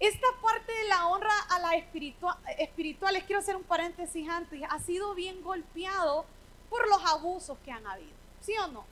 Esta 0.01 0.27
parte 0.43 0.73
de 0.73 0.89
la 0.89 1.07
honra 1.07 1.33
a 1.51 1.59
la 1.61 1.77
espiritual, 1.77 2.37
espiritual, 2.59 3.15
quiero 3.27 3.41
hacer 3.41 3.57
un 3.57 3.63
paréntesis 3.63 4.29
antes, 4.29 4.61
ha 4.69 4.79
sido 4.81 5.15
bien 5.15 5.43
golpeado 5.43 6.25
por 6.69 6.89
los 6.89 7.05
abusos 7.05 7.57
que 7.65 7.71
han 7.71 7.87
habido. 7.87 8.13
¿Sí 8.41 8.55
o 8.59 8.67
no? 8.69 8.85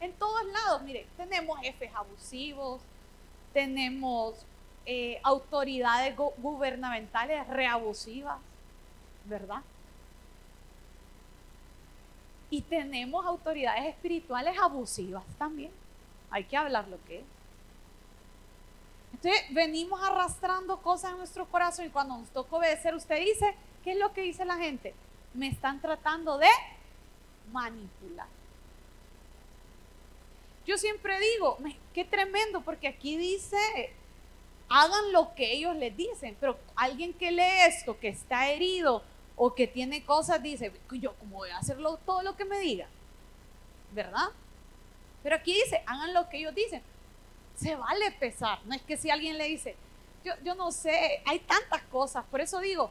En 0.00 0.12
todos 0.12 0.44
lados, 0.46 0.82
mire, 0.82 1.06
tenemos 1.16 1.58
jefes 1.60 1.90
abusivos, 1.94 2.80
tenemos 3.52 4.34
eh, 4.86 5.18
autoridades 5.22 6.14
gubernamentales 6.16 7.46
reabusivas, 7.48 8.38
¿verdad? 9.24 9.62
Y 12.54 12.60
tenemos 12.60 13.26
autoridades 13.26 13.84
espirituales 13.86 14.56
abusivas 14.56 15.24
también. 15.38 15.72
Hay 16.30 16.44
que 16.44 16.56
hablar 16.56 16.86
lo 16.86 17.02
que 17.02 17.18
es. 17.18 17.24
Entonces 19.12 19.42
venimos 19.50 20.00
arrastrando 20.00 20.80
cosas 20.80 21.10
en 21.10 21.18
nuestro 21.18 21.46
corazón 21.46 21.86
y 21.86 21.90
cuando 21.90 22.16
nos 22.16 22.28
toca 22.28 22.54
obedecer, 22.54 22.94
usted 22.94 23.18
dice, 23.18 23.56
¿qué 23.82 23.94
es 23.94 23.98
lo 23.98 24.12
que 24.12 24.20
dice 24.20 24.44
la 24.44 24.54
gente? 24.54 24.94
Me 25.32 25.48
están 25.48 25.80
tratando 25.80 26.38
de 26.38 26.46
manipular. 27.50 28.28
Yo 30.64 30.78
siempre 30.78 31.18
digo, 31.18 31.58
qué 31.92 32.04
tremendo, 32.04 32.60
porque 32.60 32.86
aquí 32.86 33.16
dice, 33.16 33.56
hagan 34.68 35.10
lo 35.10 35.34
que 35.34 35.54
ellos 35.54 35.74
les 35.74 35.96
dicen, 35.96 36.36
pero 36.38 36.56
alguien 36.76 37.14
que 37.14 37.32
lee 37.32 37.66
esto, 37.66 37.98
que 37.98 38.10
está 38.10 38.48
herido 38.48 39.02
o 39.36 39.54
que 39.54 39.66
tiene 39.66 40.04
cosas, 40.04 40.42
dice, 40.42 40.72
yo 40.92 41.14
como 41.14 41.36
voy 41.36 41.50
a 41.50 41.58
hacerlo 41.58 41.98
todo 42.04 42.22
lo 42.22 42.36
que 42.36 42.44
me 42.44 42.58
diga, 42.60 42.86
¿verdad? 43.92 44.28
Pero 45.22 45.36
aquí 45.36 45.54
dice, 45.54 45.82
hagan 45.86 46.14
lo 46.14 46.28
que 46.28 46.38
ellos 46.38 46.54
dicen. 46.54 46.82
Se 47.56 47.76
vale 47.76 48.10
pesar, 48.12 48.60
no 48.66 48.74
es 48.74 48.82
que 48.82 48.96
si 48.96 49.10
alguien 49.10 49.38
le 49.38 49.44
dice, 49.44 49.76
yo, 50.24 50.32
yo 50.44 50.54
no 50.54 50.72
sé, 50.72 51.22
hay 51.26 51.38
tantas 51.40 51.82
cosas, 51.82 52.24
por 52.30 52.40
eso 52.40 52.60
digo, 52.60 52.90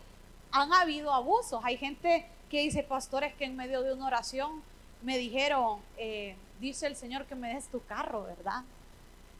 han 0.51 0.71
habido 0.73 1.11
abusos, 1.11 1.61
hay 1.63 1.77
gente 1.77 2.27
que 2.49 2.61
dice, 2.61 2.83
pastores, 2.83 3.33
que 3.33 3.45
en 3.45 3.55
medio 3.55 3.81
de 3.81 3.93
una 3.93 4.07
oración 4.07 4.61
me 5.01 5.17
dijeron, 5.17 5.79
eh, 5.97 6.35
dice 6.59 6.87
el 6.87 6.95
Señor 6.95 7.25
que 7.25 7.35
me 7.35 7.53
des 7.53 7.67
tu 7.67 7.83
carro, 7.85 8.23
¿verdad? 8.23 8.63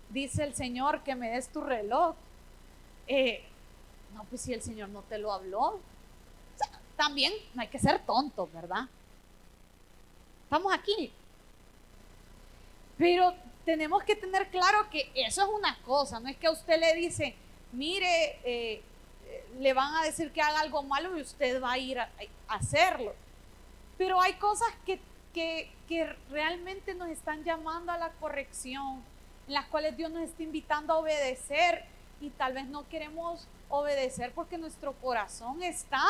Dice 0.10 0.44
el 0.44 0.54
Señor 0.54 1.04
que 1.04 1.16
me 1.16 1.32
des 1.32 1.48
tu 1.50 1.62
reloj. 1.62 2.16
Eh, 3.08 3.44
no, 4.14 4.24
pues 4.26 4.42
si 4.42 4.54
el 4.54 4.62
Señor 4.62 4.90
no 4.90 5.02
te 5.04 5.18
lo 5.18 5.32
habló. 5.32 5.80
También 6.96 7.34
no 7.54 7.62
hay 7.62 7.68
que 7.68 7.80
ser 7.80 8.00
tontos, 8.06 8.52
¿verdad? 8.54 8.88
Estamos 10.44 10.74
aquí. 10.74 11.12
Pero 12.98 13.34
tenemos 13.66 14.04
que 14.04 14.16
tener 14.16 14.50
claro 14.50 14.90
que 14.90 15.12
eso 15.16 15.44
es 15.44 15.50
una 15.50 15.78
cosa, 15.84 16.20
no 16.20 16.30
es 16.30 16.38
que 16.38 16.48
a 16.48 16.52
usted 16.52 16.80
le 16.80 16.94
dice, 16.96 17.36
mire, 17.72 18.40
eh, 18.44 18.84
le 19.60 19.74
van 19.74 19.96
a 19.96 20.04
decir 20.04 20.32
que 20.32 20.42
haga 20.42 20.60
algo 20.60 20.84
malo 20.84 21.18
y 21.18 21.22
usted 21.22 21.62
va 21.62 21.74
a 21.74 21.78
ir 21.78 22.00
a 22.00 22.10
hacerlo. 22.48 23.14
Pero 23.98 24.22
hay 24.22 24.34
cosas 24.34 24.70
que 24.86 25.00
que, 25.34 26.16
realmente 26.30 26.96
nos 26.96 27.10
están 27.10 27.44
llamando 27.44 27.92
a 27.92 27.98
la 27.98 28.10
corrección, 28.14 29.04
en 29.48 29.54
las 29.54 29.66
cuales 29.66 29.98
Dios 29.98 30.12
nos 30.12 30.24
está 30.24 30.44
invitando 30.44 30.94
a 30.94 30.98
obedecer 30.98 31.86
y 32.22 32.30
tal 32.30 32.54
vez 32.54 32.66
no 32.68 32.88
queremos 32.88 33.48
obedecer 33.70 34.32
porque 34.34 34.58
nuestro 34.58 34.94
corazón 34.94 35.62
está 35.62 36.04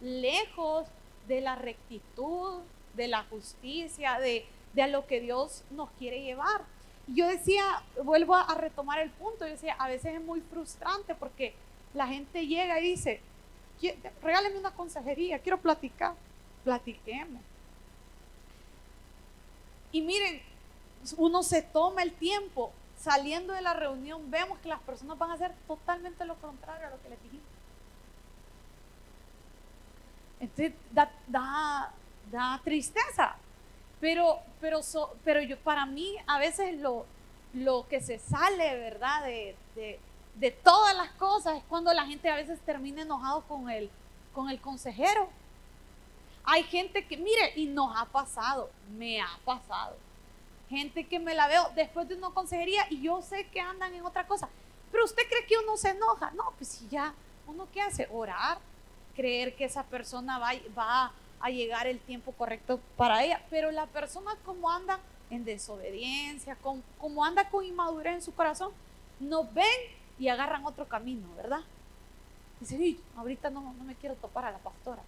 lejos 0.00 0.86
de 1.28 1.40
la 1.40 1.54
rectitud, 1.56 2.60
de 2.94 3.08
la 3.08 3.24
justicia, 3.24 4.18
de, 4.18 4.46
de 4.72 4.82
a 4.82 4.88
lo 4.88 5.06
que 5.06 5.20
Dios 5.20 5.64
nos 5.70 5.90
quiere 5.98 6.22
llevar. 6.22 6.62
yo 7.06 7.26
decía, 7.26 7.82
vuelvo 8.04 8.36
a 8.36 8.54
retomar 8.54 9.00
el 9.00 9.10
punto, 9.10 9.44
yo 9.44 9.52
decía, 9.52 9.74
a 9.78 9.88
veces 9.88 10.14
es 10.14 10.22
muy 10.22 10.40
frustrante 10.40 11.14
porque 11.14 11.54
la 11.92 12.06
gente 12.06 12.46
llega 12.46 12.78
y 12.78 12.90
dice, 12.90 13.20
regáleme 14.22 14.58
una 14.58 14.70
consejería, 14.72 15.40
quiero 15.40 15.58
platicar, 15.58 16.14
platiquemos. 16.64 17.42
Y 19.92 20.02
miren, 20.02 20.40
uno 21.16 21.42
se 21.42 21.62
toma 21.62 22.02
el 22.02 22.12
tiempo, 22.12 22.72
saliendo 22.96 23.54
de 23.54 23.62
la 23.62 23.74
reunión, 23.74 24.30
vemos 24.30 24.58
que 24.58 24.68
las 24.68 24.80
personas 24.80 25.18
van 25.18 25.30
a 25.30 25.34
hacer 25.34 25.52
totalmente 25.66 26.24
lo 26.24 26.36
contrario 26.36 26.86
a 26.86 26.90
lo 26.90 27.02
que 27.02 27.08
les 27.08 27.22
dijimos. 27.22 27.39
Entonces 30.40 30.72
da, 30.90 31.92
da, 32.30 32.60
tristeza. 32.64 33.36
Pero, 34.00 34.38
pero, 34.60 34.80
pero 35.22 35.42
yo, 35.42 35.58
para 35.58 35.84
mí, 35.84 36.16
a 36.26 36.38
veces 36.38 36.80
lo, 36.80 37.04
lo 37.52 37.86
que 37.88 38.00
se 38.00 38.18
sale, 38.18 38.78
¿verdad? 38.78 39.24
De, 39.24 39.56
de, 39.74 40.00
de, 40.36 40.50
todas 40.50 40.96
las 40.96 41.10
cosas 41.12 41.58
es 41.58 41.64
cuando 41.64 41.92
la 41.92 42.06
gente 42.06 42.30
a 42.30 42.36
veces 42.36 42.58
termina 42.60 43.02
enojado 43.02 43.42
con 43.42 43.68
el, 43.68 43.90
con 44.32 44.48
el 44.48 44.60
consejero. 44.60 45.28
Hay 46.44 46.62
gente 46.64 47.06
que, 47.06 47.18
mire, 47.18 47.52
y 47.56 47.66
nos 47.66 47.94
ha 47.94 48.06
pasado, 48.06 48.70
me 48.96 49.20
ha 49.20 49.38
pasado. 49.44 49.96
Gente 50.70 51.06
que 51.06 51.18
me 51.18 51.34
la 51.34 51.48
veo 51.48 51.68
después 51.74 52.08
de 52.08 52.14
una 52.14 52.30
consejería 52.30 52.86
y 52.88 53.02
yo 53.02 53.20
sé 53.20 53.48
que 53.48 53.60
andan 53.60 53.92
en 53.92 54.06
otra 54.06 54.26
cosa. 54.26 54.48
Pero 54.90 55.04
usted 55.04 55.22
cree 55.28 55.44
que 55.44 55.58
uno 55.58 55.76
se 55.76 55.90
enoja. 55.90 56.30
No, 56.30 56.52
pues 56.56 56.70
si 56.70 56.88
ya, 56.88 57.12
uno 57.46 57.68
qué 57.72 57.82
hace? 57.82 58.08
Orar, 58.10 58.58
creer 59.20 59.54
que 59.54 59.66
esa 59.66 59.82
persona 59.82 60.38
va, 60.38 60.52
va 60.76 61.12
a 61.40 61.50
llegar 61.50 61.86
el 61.86 61.98
tiempo 62.00 62.32
correcto 62.32 62.80
para 62.96 63.22
ella. 63.22 63.42
Pero 63.50 63.70
la 63.70 63.84
persona 63.84 64.30
como 64.46 64.70
anda 64.70 64.98
en 65.28 65.44
desobediencia, 65.44 66.56
como, 66.56 67.22
anda 67.22 67.50
con 67.50 67.62
inmadurez 67.62 68.14
en 68.14 68.22
su 68.22 68.34
corazón, 68.34 68.72
nos 69.20 69.52
ven 69.52 69.66
y 70.18 70.28
agarran 70.28 70.64
otro 70.64 70.88
camino, 70.88 71.28
¿verdad? 71.36 71.60
Dicen, 72.60 72.98
ahorita 73.14 73.50
no, 73.50 73.60
no 73.74 73.84
me 73.84 73.94
quiero 73.94 74.14
topar 74.14 74.46
a 74.46 74.52
la 74.52 74.58
pastora. 74.58 75.02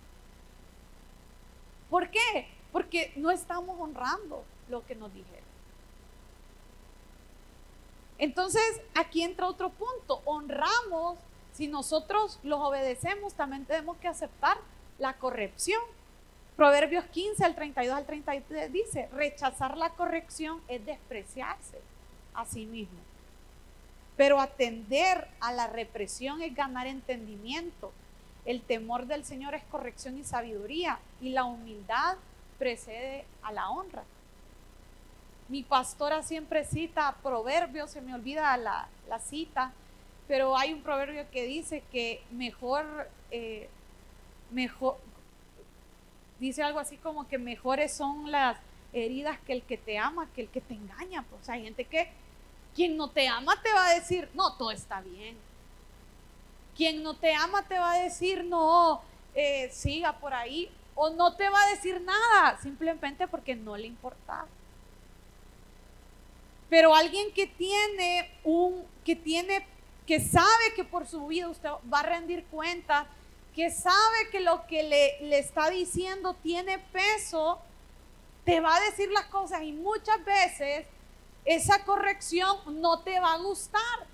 ¿Por 1.89 2.11
qué? 2.11 2.49
Porque 2.71 3.15
no 3.17 3.31
estamos 3.31 3.81
honrando 3.81 4.45
lo 4.69 4.85
que 4.85 4.95
nos 4.95 5.13
dijeron. 5.15 5.45
Entonces, 8.19 8.63
aquí 8.95 9.23
entra 9.23 9.47
otro 9.47 9.71
punto. 9.71 10.21
Honramos, 10.27 11.17
si 11.53 11.69
nosotros 11.69 12.39
los 12.43 12.61
obedecemos, 12.61 13.35
también 13.35 13.65
tenemos 13.65 13.97
que 13.99 14.09
aceptar 14.09 14.57
la 14.99 15.15
corrección. 15.15 15.81
Proverbios 16.57 17.05
15 17.07 17.45
al 17.45 17.55
32 17.55 17.97
al 17.97 18.07
33 18.07 18.73
dice, 18.73 19.09
rechazar 19.13 19.77
la 19.77 19.91
corrección 19.91 20.61
es 20.69 20.85
despreciarse 20.85 21.81
a 22.35 22.45
sí 22.45 22.67
mismo. 22.67 22.99
Pero 24.17 24.41
atender 24.41 25.29
a 25.41 25.53
la 25.53 25.67
represión 25.67 26.43
es 26.43 26.55
ganar 26.55 26.87
entendimiento. 26.87 27.93
El 28.45 28.61
temor 28.63 29.07
del 29.07 29.25
Señor 29.25 29.55
es 29.55 29.63
corrección 29.65 30.19
y 30.19 30.25
sabiduría 30.25 30.99
y 31.21 31.31
la 31.31 31.45
humildad 31.45 32.17
precede 32.59 33.25
a 33.43 33.53
la 33.53 33.71
honra. 33.71 34.05
Mi 35.49 35.63
pastora 35.63 36.23
siempre 36.23 36.65
cita 36.65 37.17
proverbios, 37.23 37.91
se 37.91 38.01
me 38.01 38.15
olvida 38.15 38.57
la, 38.57 38.89
cita, 39.19 39.73
pero 40.33 40.57
hay 40.57 40.73
un 40.73 40.81
proverbio 40.81 41.31
que 41.31 41.45
dice 41.45 41.83
que 41.93 42.23
mejor, 42.31 43.11
eh, 43.31 43.69
mejor, 44.51 44.97
dice 46.41 46.63
algo 46.63 46.79
así 46.79 46.97
como 46.97 47.29
que 47.29 47.37
mejores 47.37 47.93
son 47.93 48.31
las 48.31 48.57
heridas 48.95 49.39
que 49.41 49.53
el 49.53 49.63
que 49.63 49.77
te 49.77 49.99
ama, 49.99 50.31
que 50.35 50.41
el 50.41 50.49
que 50.49 50.63
te 50.63 50.73
engaña. 50.73 51.23
Pues 51.29 51.47
hay 51.51 51.65
gente 51.65 51.85
que 51.85 52.09
quien 52.75 52.97
no 52.97 53.11
te 53.11 53.29
ama 53.29 53.61
te 53.61 53.71
va 53.75 53.89
a 53.89 53.95
decir, 53.95 54.31
no, 54.33 54.55
todo 54.55 54.71
está 54.71 55.03
bien 55.03 55.37
quien 56.77 57.03
no 57.03 57.15
te 57.15 57.35
ama 57.35 57.63
te 57.67 57.79
va 57.79 57.93
a 57.93 58.03
decir, 58.03 58.45
no, 58.45 59.03
eh, 59.35 59.69
siga 59.71 60.19
por 60.19 60.35
ahí 60.35 60.71
o 60.95 61.11
no 61.11 61.35
te 61.35 61.49
va 61.49 61.63
a 61.63 61.71
decir 61.71 62.01
nada, 62.01 62.59
simplemente 62.63 63.27
porque 63.29 63.55
no 63.55 63.77
le 63.77 63.87
importa. 63.87 64.47
Pero 66.69 66.95
alguien 66.95 67.33
que 67.35 67.47
tiene 67.47 68.31
un, 68.45 68.85
que 69.05 69.17
tiene, 69.17 69.67
que 70.07 70.21
sabe 70.21 70.75
que 70.75 70.85
por 70.85 71.07
su 71.07 71.27
vida 71.27 71.49
usted 71.49 71.71
va 71.93 72.01
a 72.01 72.03
rendir 72.05 72.45
cuenta, 72.47 73.07
que 73.55 73.71
sabe 73.71 74.31
que 74.31 74.41
lo 74.41 74.67
que 74.67 74.83
le, 74.83 75.29
le 75.29 75.39
está 75.39 75.71
diciendo 75.71 76.35
tiene 76.43 76.79
peso, 76.79 77.61
te 78.45 78.61
va 78.61 78.77
a 78.77 78.81
decir 78.81 79.11
las 79.11 79.27
cosas 79.27 79.63
y 79.63 79.73
muchas 79.73 80.25
veces 80.25 80.87
esa 81.45 81.85
corrección 81.85 82.81
no 82.81 83.01
te 83.01 83.19
va 83.21 83.35
a 83.35 83.39
gustar. 83.39 84.07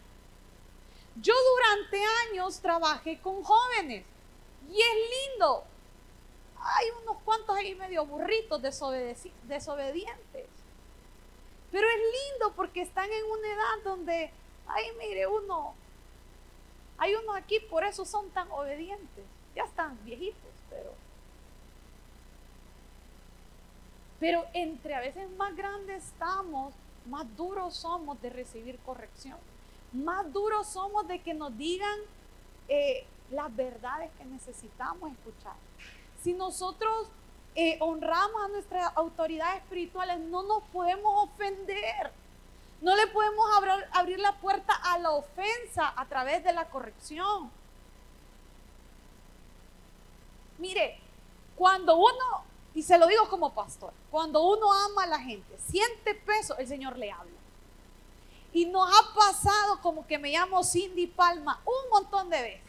Yo 1.17 1.35
durante 1.57 2.01
años 2.31 2.61
trabajé 2.61 3.21
con 3.21 3.43
jóvenes 3.43 4.05
y 4.71 4.81
es 4.81 5.33
lindo. 5.33 5.65
Hay 6.61 6.87
unos 7.03 7.17
cuantos 7.25 7.57
ahí 7.57 7.75
medio 7.75 8.05
burritos 8.05 8.61
desobedientes. 8.63 10.47
Pero 11.71 11.87
es 11.87 11.97
lindo 11.97 12.53
porque 12.55 12.83
están 12.83 13.11
en 13.11 13.25
una 13.25 13.49
edad 13.49 13.85
donde, 13.85 14.31
ay, 14.69 14.87
mire, 14.99 15.27
uno, 15.27 15.75
hay 16.99 17.15
unos 17.15 17.37
aquí, 17.37 17.61
por 17.61 17.85
eso 17.85 18.05
son 18.05 18.29
tan 18.31 18.51
obedientes. 18.51 19.25
Ya 19.55 19.65
están 19.65 19.99
viejitos, 20.05 20.53
pero. 20.69 20.93
Pero 24.21 24.45
entre 24.53 24.95
a 24.95 25.01
veces 25.01 25.31
más 25.31 25.57
grandes 25.57 26.05
estamos, 26.05 26.75
más 27.07 27.25
duros 27.37 27.75
somos 27.77 28.21
de 28.21 28.31
recibir 28.31 28.79
corrección. 28.81 29.39
Más 29.93 30.33
duros 30.33 30.67
somos 30.67 31.07
de 31.07 31.21
que 31.21 31.35
nos 31.35 31.57
digan 31.57 31.99
eh, 32.69 33.07
las 33.31 33.55
verdades 33.55 34.11
que 34.19 34.25
necesitamos 34.25 35.13
escuchar. 35.13 35.55
Si 36.23 36.33
nosotros 36.33 37.09
eh, 37.55 37.77
honramos 37.81 38.43
a 38.45 38.49
nuestras 38.49 38.97
autoridades 38.97 39.63
espirituales, 39.63 40.19
no 40.19 40.43
nos 40.43 40.63
podemos 40.65 41.25
ofender. 41.25 42.11
No 42.81 42.95
le 42.95 43.07
podemos 43.09 43.45
abrir 43.93 44.21
la 44.21 44.33
puerta 44.37 44.73
a 44.73 44.99
la 44.99 45.11
ofensa 45.11 45.93
a 45.97 46.07
través 46.07 46.45
de 46.45 46.53
la 46.53 46.69
corrección. 46.69 47.51
Mire, 50.59 51.01
cuando 51.57 51.97
uno, 51.97 52.45
y 52.75 52.83
se 52.83 52.99
lo 52.99 53.07
digo 53.07 53.29
como 53.29 53.53
pastor, 53.53 53.93
cuando 54.11 54.43
uno 54.43 54.73
ama 54.73 55.05
a 55.05 55.09
la 55.09 55.21
gente, 55.21 55.59
siente 55.69 56.15
peso, 56.15 56.57
el 56.59 56.69
Señor 56.69 56.97
le 56.97 57.11
habla. 57.11 57.33
Y 58.53 58.67
nos 58.67 58.89
ha 58.89 59.15
pasado 59.15 59.81
como 59.83 60.07
que 60.07 60.19
me 60.19 60.31
llamo 60.31 60.65
Cindy 60.65 61.07
Palma 61.07 61.61
un 61.65 61.91
montón 61.91 62.31
de 62.31 62.43
veces 62.43 62.69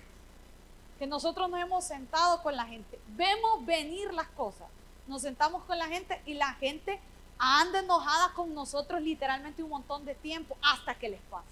que 1.00 1.08
nosotros 1.08 1.50
nos 1.50 1.62
hemos 1.62 1.86
sentado 1.86 2.44
con 2.44 2.58
la 2.58 2.66
gente, 2.66 3.00
vemos 3.08 3.66
venir 3.66 4.14
las 4.14 4.28
cosas, 4.30 4.68
nos 5.08 5.22
sentamos 5.22 5.64
con 5.64 5.80
la 5.80 5.88
gente 5.88 6.22
y 6.26 6.34
la 6.34 6.54
gente 6.56 7.00
anda 7.40 7.80
enojada 7.80 8.34
con 8.34 8.54
nosotros 8.54 9.02
literalmente 9.02 9.64
un 9.64 9.70
montón 9.70 10.06
de 10.06 10.14
tiempo 10.16 10.58
hasta 10.62 10.94
que 10.96 11.10
les 11.10 11.22
pasa. 11.22 11.48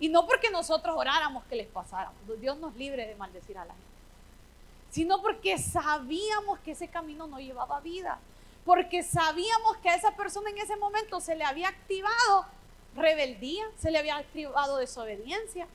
Y 0.00 0.08
no 0.08 0.26
porque 0.26 0.50
nosotros 0.50 0.96
oráramos 0.98 1.44
que 1.44 1.56
les 1.56 1.68
pasáramos, 1.68 2.16
Dios 2.40 2.58
nos 2.58 2.74
libre 2.74 3.06
de 3.06 3.14
maldecir 3.14 3.56
a 3.56 3.64
la 3.64 3.72
gente, 3.72 3.86
sino 4.90 5.22
porque 5.22 5.58
sabíamos 5.58 6.58
que 6.58 6.72
ese 6.72 6.88
camino 6.88 7.26
no 7.28 7.38
llevaba 7.38 7.80
vida, 7.80 8.18
porque 8.64 9.02
sabíamos 9.02 9.76
que 9.78 9.88
a 9.88 9.94
esa 9.94 10.16
persona 10.16 10.50
en 10.50 10.58
ese 10.58 10.76
momento 10.76 11.20
se 11.20 11.36
le 11.36 11.44
había 11.44 11.68
activado 11.68 12.46
rebeldía, 12.96 13.64
se 13.78 13.90
le 13.90 13.98
había 13.98 14.16
activado 14.16 14.76
desobediencia, 14.76 15.66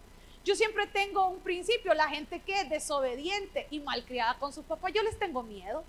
yo 0.47 0.55
siempre 0.55 0.87
tengo 0.87 1.27
un 1.27 1.39
principio, 1.39 1.93
la 1.93 2.07
gente 2.07 2.39
que 2.39 2.61
es 2.61 2.69
desobediente 2.69 3.67
y 3.69 3.81
malcriada 3.81 4.35
con 4.39 4.53
sus 4.53 4.63
papás, 4.63 4.93
yo 4.93 5.03
les 5.03 5.19
tengo 5.19 5.43
miedo. 5.43 5.83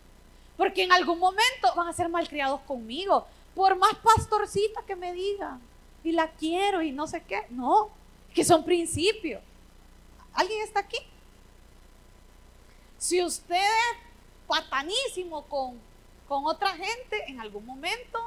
Porque 0.56 0.82
en 0.82 0.90
algún 0.90 1.20
momento 1.20 1.72
van 1.76 1.86
a 1.86 1.92
ser 1.92 2.08
malcriados 2.08 2.60
conmigo. 2.62 3.24
Por 3.58 3.74
más 3.74 3.96
pastorcita 3.96 4.82
que 4.82 4.94
me 4.94 5.12
digan, 5.12 5.60
y 6.04 6.12
la 6.12 6.30
quiero 6.30 6.80
y 6.80 6.92
no 6.92 7.08
sé 7.08 7.24
qué. 7.24 7.44
No, 7.50 7.90
que 8.32 8.44
son 8.44 8.64
principios. 8.64 9.42
¿Alguien 10.32 10.62
está 10.62 10.78
aquí? 10.78 10.98
Si 12.98 13.20
usted 13.20 13.56
es 13.56 14.46
patanísimo 14.46 15.42
con, 15.46 15.76
con 16.28 16.46
otra 16.46 16.68
gente, 16.68 17.24
en 17.26 17.40
algún 17.40 17.66
momento 17.66 18.20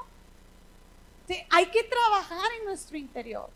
hay 1.49 1.67
que 1.67 1.85
trabajar 1.85 2.51
en 2.59 2.65
nuestro 2.65 2.97
interior. 2.97 3.49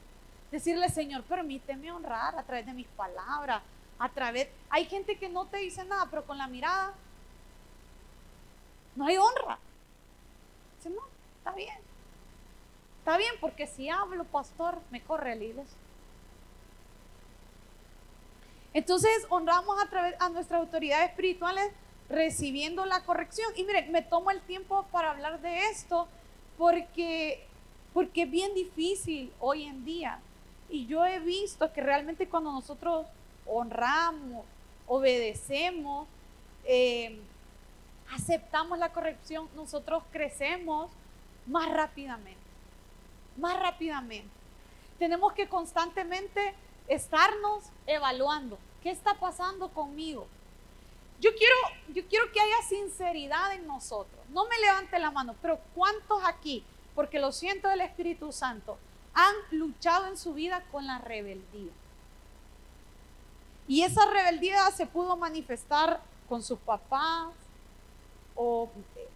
Decirle, 0.51 0.87
Señor, 0.87 1.23
permíteme 1.23 1.91
honrar 1.91 2.39
a 2.39 2.43
través 2.43 2.65
de 2.67 2.73
mis 2.73 2.87
palabras, 2.87 3.61
a 3.99 4.07
través... 4.07 4.47
Hay 4.69 4.85
gente 4.85 5.17
que 5.17 5.27
no 5.27 5.45
te 5.45 5.57
dice 5.57 5.83
nada, 5.83 6.07
pero 6.09 6.23
con 6.23 6.37
la 6.37 6.47
mirada 6.47 6.93
no 8.95 9.07
hay 9.07 9.17
honra. 9.17 9.59
Dice, 10.77 10.89
no, 10.91 11.14
está 11.45 11.55
bien. 11.55 11.77
Está 12.99 13.17
bien, 13.17 13.35
porque 13.39 13.67
si 13.67 13.87
hablo, 13.87 14.23
pastor, 14.23 14.79
me 14.89 15.03
corre 15.03 15.33
el 15.33 15.43
iglesia. 15.43 15.77
Entonces 18.73 19.11
honramos 19.29 19.81
a 19.81 19.87
través 19.87 20.19
a 20.19 20.29
nuestras 20.29 20.59
autoridades 20.59 21.11
espirituales 21.11 21.71
recibiendo 22.09 22.83
la 22.85 23.03
corrección. 23.03 23.47
Y 23.55 23.63
miren, 23.63 23.91
me 23.91 24.01
tomo 24.01 24.31
el 24.31 24.41
tiempo 24.41 24.87
para 24.91 25.11
hablar 25.11 25.39
de 25.41 25.69
esto 25.69 26.07
porque, 26.57 27.45
porque 27.93 28.23
es 28.23 28.31
bien 28.31 28.55
difícil 28.55 29.31
hoy 29.39 29.65
en 29.65 29.85
día. 29.85 30.19
Y 30.67 30.87
yo 30.87 31.05
he 31.05 31.19
visto 31.19 31.71
que 31.71 31.81
realmente 31.81 32.27
cuando 32.27 32.51
nosotros 32.51 33.05
honramos, 33.45 34.45
obedecemos, 34.87 36.07
eh, 36.63 37.19
aceptamos 38.11 38.79
la 38.79 38.91
corrección, 38.91 39.47
nosotros 39.55 40.03
crecemos 40.11 40.89
más 41.45 41.69
rápidamente, 41.71 42.39
más 43.37 43.59
rápidamente. 43.59 44.29
Tenemos 44.99 45.33
que 45.33 45.47
constantemente 45.47 46.53
estarnos 46.87 47.65
evaluando. 47.85 48.57
¿Qué 48.81 48.91
está 48.91 49.15
pasando 49.15 49.69
conmigo? 49.69 50.27
Yo 51.19 51.31
quiero, 51.35 51.55
yo 51.93 52.07
quiero 52.07 52.31
que 52.31 52.39
haya 52.39 52.61
sinceridad 52.67 53.53
en 53.53 53.67
nosotros. 53.67 54.19
No 54.29 54.45
me 54.47 54.57
levante 54.59 54.99
la 54.99 55.11
mano, 55.11 55.35
pero 55.41 55.59
¿cuántos 55.73 56.23
aquí? 56.25 56.63
Porque 56.93 57.19
lo 57.19 57.31
siento 57.31 57.67
del 57.67 57.81
Espíritu 57.81 58.31
Santo 58.31 58.77
han 59.13 59.33
luchado 59.51 60.07
en 60.07 60.17
su 60.17 60.33
vida 60.33 60.63
con 60.71 60.85
la 60.85 60.99
rebeldía. 60.99 61.71
Y 63.67 63.81
esa 63.81 64.05
rebeldía 64.05 64.69
se 64.71 64.85
pudo 64.85 65.15
manifestar 65.15 66.01
con 66.29 66.43
sus 66.43 66.59
papás 66.59 67.29
o 68.35 68.69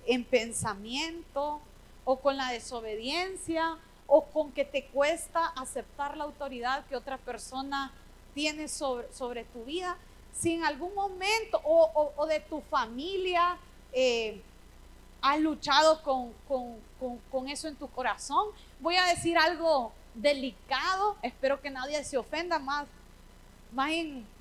en 0.05 0.23
pensamiento 0.23 1.61
o 2.11 2.19
con 2.19 2.37
la 2.37 2.49
desobediencia 2.49 3.77
o 4.07 4.25
con 4.25 4.51
que 4.51 4.65
te 4.65 4.87
cuesta 4.87 5.45
aceptar 5.45 6.17
la 6.17 6.23
autoridad 6.23 6.83
que 6.87 6.95
otra 6.95 7.19
persona 7.19 7.91
tiene 8.33 8.67
sobre, 8.67 9.13
sobre 9.13 9.43
tu 9.43 9.63
vida. 9.63 9.95
Si 10.33 10.55
en 10.55 10.63
algún 10.63 10.95
momento 10.95 11.61
o, 11.63 12.25
de 12.25 12.39
tu 12.39 12.61
familia 12.61 13.59
eh, 13.93 14.41
has 15.21 15.39
luchado 15.39 16.01
con, 16.01 16.33
con, 17.29 17.47
eso 17.47 17.67
en 17.67 17.75
tu 17.75 17.87
corazón. 17.91 18.47
Voy 18.79 18.95
a 18.95 19.05
decir 19.05 19.37
algo 19.37 19.91
delicado, 20.15 21.15
espero 21.21 21.61
que 21.61 21.69
nadie 21.69 22.03
se 22.03 22.17
ofenda 22.17 22.57
más, 22.57 22.87
más, 23.71 23.91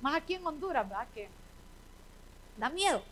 más 0.01 0.15
aquí 0.15 0.33
en 0.33 0.47
Honduras, 0.47 0.89
¿verdad? 0.89 1.07
Que 1.13 1.29
da 2.57 2.69
miedo. 2.71 3.03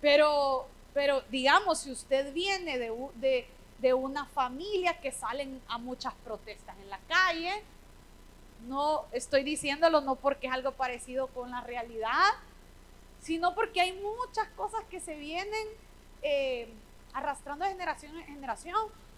Pero, 0.00 0.68
pero 0.94 1.22
digamos, 1.30 1.80
si 1.80 1.90
usted 1.90 2.32
viene 2.32 2.78
de, 2.78 2.92
de, 3.16 3.46
de 3.78 3.94
una 3.94 4.26
familia 4.26 5.00
que 5.00 5.12
salen 5.12 5.60
a 5.68 5.78
muchas 5.78 6.14
protestas 6.24 6.76
en 6.78 6.90
la 6.90 6.98
calle, 7.08 7.62
no 8.68 9.04
estoy 9.12 9.42
diciéndolo 9.42 10.00
no 10.00 10.16
porque 10.16 10.46
es 10.46 10.52
algo 10.52 10.72
parecido 10.72 11.28
con 11.28 11.50
la 11.50 11.60
realidad, 11.60 12.30
sino 13.20 13.54
porque 13.54 13.80
hay 13.80 13.92
muchas 13.92 14.48
cosas 14.56 14.82
que 14.90 15.00
se 15.00 15.14
vienen 15.14 15.68
eh, 16.22 16.68
arrastrando 17.12 17.64
de 17.64 17.72
generación 17.72 18.16
en 18.16 18.26
generación. 18.26 18.76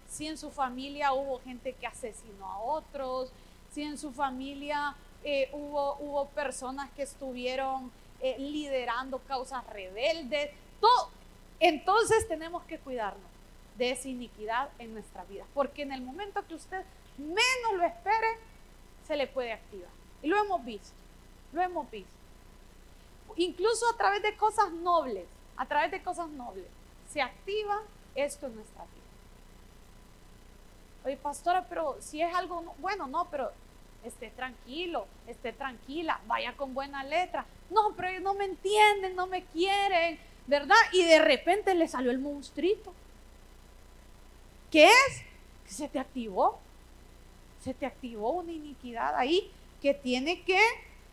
Si 0.09 0.27
en 0.27 0.37
su 0.37 0.51
familia 0.51 1.13
hubo 1.13 1.39
gente 1.41 1.73
que 1.73 1.87
asesinó 1.87 2.45
a 2.51 2.59
otros, 2.59 3.31
si 3.71 3.83
en 3.83 3.97
su 3.97 4.11
familia 4.11 4.95
eh, 5.23 5.49
hubo, 5.53 5.95
hubo 5.95 6.27
personas 6.29 6.89
que 6.91 7.03
estuvieron 7.03 7.91
eh, 8.21 8.35
liderando 8.37 9.19
causas 9.19 9.65
rebeldes, 9.67 10.51
todo. 10.79 11.09
Entonces 11.59 12.27
tenemos 12.27 12.63
que 12.63 12.79
cuidarnos 12.79 13.29
de 13.77 13.91
esa 13.91 14.07
iniquidad 14.07 14.69
en 14.79 14.93
nuestra 14.93 15.23
vida, 15.25 15.45
porque 15.53 15.81
en 15.81 15.91
el 15.91 16.01
momento 16.01 16.45
que 16.47 16.55
usted 16.55 16.83
menos 17.17 17.73
lo 17.77 17.83
espere, 17.83 18.27
se 19.05 19.15
le 19.15 19.27
puede 19.27 19.53
activar. 19.53 19.89
Y 20.21 20.27
lo 20.27 20.37
hemos 20.37 20.63
visto, 20.63 20.95
lo 21.53 21.61
hemos 21.61 21.89
visto. 21.91 22.11
Incluso 23.35 23.89
a 23.89 23.97
través 23.97 24.21
de 24.21 24.35
cosas 24.37 24.71
nobles, 24.71 25.25
a 25.57 25.65
través 25.65 25.91
de 25.91 26.01
cosas 26.01 26.29
nobles 26.29 26.65
se 27.11 27.21
activa 27.21 27.81
esto 28.15 28.47
en 28.47 28.55
nuestra 28.55 28.83
vida. 28.83 28.91
Oye, 31.05 31.17
pastora, 31.17 31.65
pero 31.67 31.97
si 31.99 32.21
es 32.21 32.33
algo 32.33 32.61
bueno, 32.79 33.07
no, 33.07 33.25
pero 33.29 33.51
esté 34.03 34.29
tranquilo, 34.31 35.07
esté 35.27 35.53
tranquila, 35.53 36.19
vaya 36.27 36.55
con 36.55 36.73
buena 36.73 37.03
letra. 37.03 37.45
No, 37.69 37.93
pero 37.95 38.19
no 38.21 38.33
me 38.33 38.45
entienden, 38.45 39.15
no 39.15 39.27
me 39.27 39.43
quieren, 39.45 40.19
¿verdad? 40.47 40.75
Y 40.91 41.03
de 41.03 41.19
repente 41.19 41.73
le 41.75 41.87
salió 41.87 42.11
el 42.11 42.19
monstruito. 42.19 42.93
¿Qué 44.71 44.85
es? 44.85 45.21
Que 45.65 45.71
se 45.71 45.87
te 45.87 45.99
activó. 45.99 46.59
Se 47.63 47.73
te 47.73 47.85
activó 47.85 48.31
una 48.31 48.51
iniquidad 48.51 49.15
ahí 49.15 49.51
que 49.81 49.93
tiene 49.93 50.43
que 50.43 50.59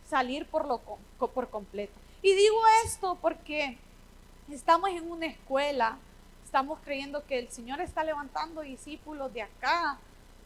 salir 0.08 0.46
por, 0.46 0.66
lo, 0.66 0.80
por 1.18 1.48
completo. 1.48 1.92
Y 2.22 2.34
digo 2.34 2.60
esto 2.84 3.18
porque 3.20 3.78
estamos 4.50 4.90
en 4.90 5.10
una 5.10 5.26
escuela, 5.26 5.98
estamos 6.44 6.78
creyendo 6.84 7.24
que 7.26 7.38
el 7.38 7.50
Señor 7.50 7.80
está 7.80 8.04
levantando 8.04 8.60
discípulos 8.60 9.32
de 9.32 9.42
acá 9.42 9.98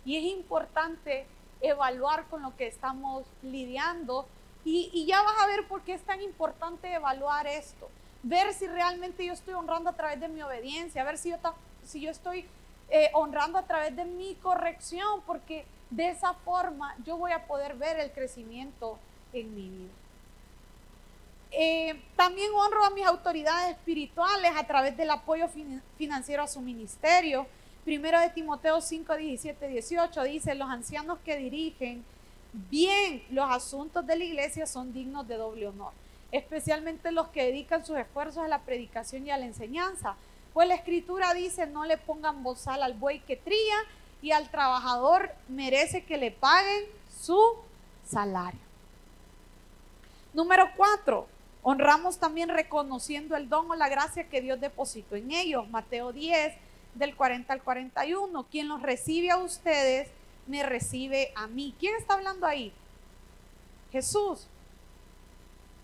y 0.04 0.16
es 0.16 0.24
importante 0.24 1.26
evaluar 1.60 2.26
con 2.28 2.42
lo 2.42 2.56
que 2.56 2.66
estamos 2.66 3.26
lidiando 3.42 4.26
y, 4.64 5.06
ya 5.06 5.22
vas 5.22 5.36
a 5.40 5.46
ver 5.46 5.68
por 5.68 5.82
qué 5.82 5.94
es 5.94 6.02
tan 6.02 6.20
importante 6.20 6.92
evaluar 6.92 7.46
esto, 7.46 7.88
ver 8.22 8.52
si 8.54 8.66
realmente 8.66 9.24
yo 9.24 9.32
estoy 9.32 9.54
honrando 9.54 9.90
a 9.90 9.92
través 9.94 10.20
de 10.20 10.28
mi 10.28 10.42
obediencia, 10.42 11.04
ver 11.04 11.18
si 11.18 11.30
yo, 11.30 11.36
si 11.84 12.00
yo 12.00 12.10
estoy 12.10 12.46
eh, 12.88 13.10
honrando 13.14 13.58
a 13.58 13.66
través 13.66 13.94
de 13.96 14.04
mi 14.04 14.34
corrección, 14.36 15.20
porque 15.26 15.64
de 15.90 16.08
esa 16.10 16.34
forma 16.34 16.96
yo 17.04 17.16
voy 17.16 17.32
a 17.32 17.46
poder 17.46 17.74
ver 17.74 17.98
el 17.98 18.10
crecimiento 18.12 18.98
en 19.32 19.54
mi 19.54 19.68
vida. 19.68 19.92
Eh, 21.52 22.02
también 22.16 22.50
honro 22.54 22.84
a 22.84 22.90
mis 22.90 23.06
autoridades 23.06 23.76
espirituales 23.76 24.52
a 24.56 24.66
través 24.66 24.96
del 24.96 25.10
apoyo 25.10 25.46
financiero 25.96 26.42
a 26.42 26.46
su 26.46 26.60
ministerio. 26.60 27.46
Primero 27.84 28.18
de 28.20 28.30
Timoteo 28.30 28.80
5, 28.80 29.14
17, 29.14 29.68
18 29.68 30.22
dice, 30.24 30.54
los 30.54 30.68
ancianos 30.68 31.18
que 31.24 31.36
dirigen 31.36 32.04
bien 32.52 33.22
los 33.30 33.48
asuntos 33.50 34.06
de 34.06 34.16
la 34.16 34.24
iglesia 34.24 34.66
son 34.66 34.92
dignos 34.92 35.28
de 35.28 35.36
doble 35.36 35.68
honor, 35.68 35.92
especialmente 36.32 37.12
los 37.12 37.28
que 37.28 37.44
dedican 37.44 37.84
sus 37.84 37.96
esfuerzos 37.98 38.44
a 38.44 38.48
la 38.48 38.60
predicación 38.60 39.26
y 39.26 39.30
a 39.30 39.38
la 39.38 39.46
enseñanza. 39.46 40.16
Pues 40.52 40.68
la 40.68 40.74
escritura 40.74 41.34
dice, 41.34 41.66
no 41.66 41.84
le 41.84 41.98
pongan 41.98 42.42
bozal 42.42 42.82
al 42.82 42.94
buey 42.94 43.20
que 43.20 43.36
tría 43.36 43.76
y 44.22 44.32
al 44.32 44.50
trabajador 44.50 45.30
merece 45.48 46.04
que 46.04 46.16
le 46.16 46.30
paguen 46.30 46.84
su 47.20 47.38
salario. 48.04 48.60
Número 50.32 50.70
cuatro, 50.76 51.28
honramos 51.62 52.18
también 52.18 52.48
reconociendo 52.48 53.36
el 53.36 53.48
don 53.48 53.70
o 53.70 53.74
la 53.74 53.88
gracia 53.88 54.28
que 54.28 54.40
Dios 54.40 54.60
depositó 54.60 55.16
en 55.16 55.30
ellos. 55.30 55.68
Mateo 55.68 56.12
10, 56.12 56.54
del 56.94 57.14
40 57.16 57.52
al 57.52 57.62
41. 57.62 58.46
Quien 58.50 58.68
los 58.68 58.82
recibe 58.82 59.30
a 59.30 59.38
ustedes, 59.38 60.08
me 60.46 60.62
recibe 60.62 61.32
a 61.34 61.46
mí. 61.46 61.74
¿Quién 61.78 61.94
está 61.96 62.14
hablando 62.14 62.46
ahí? 62.46 62.72
Jesús. 63.92 64.46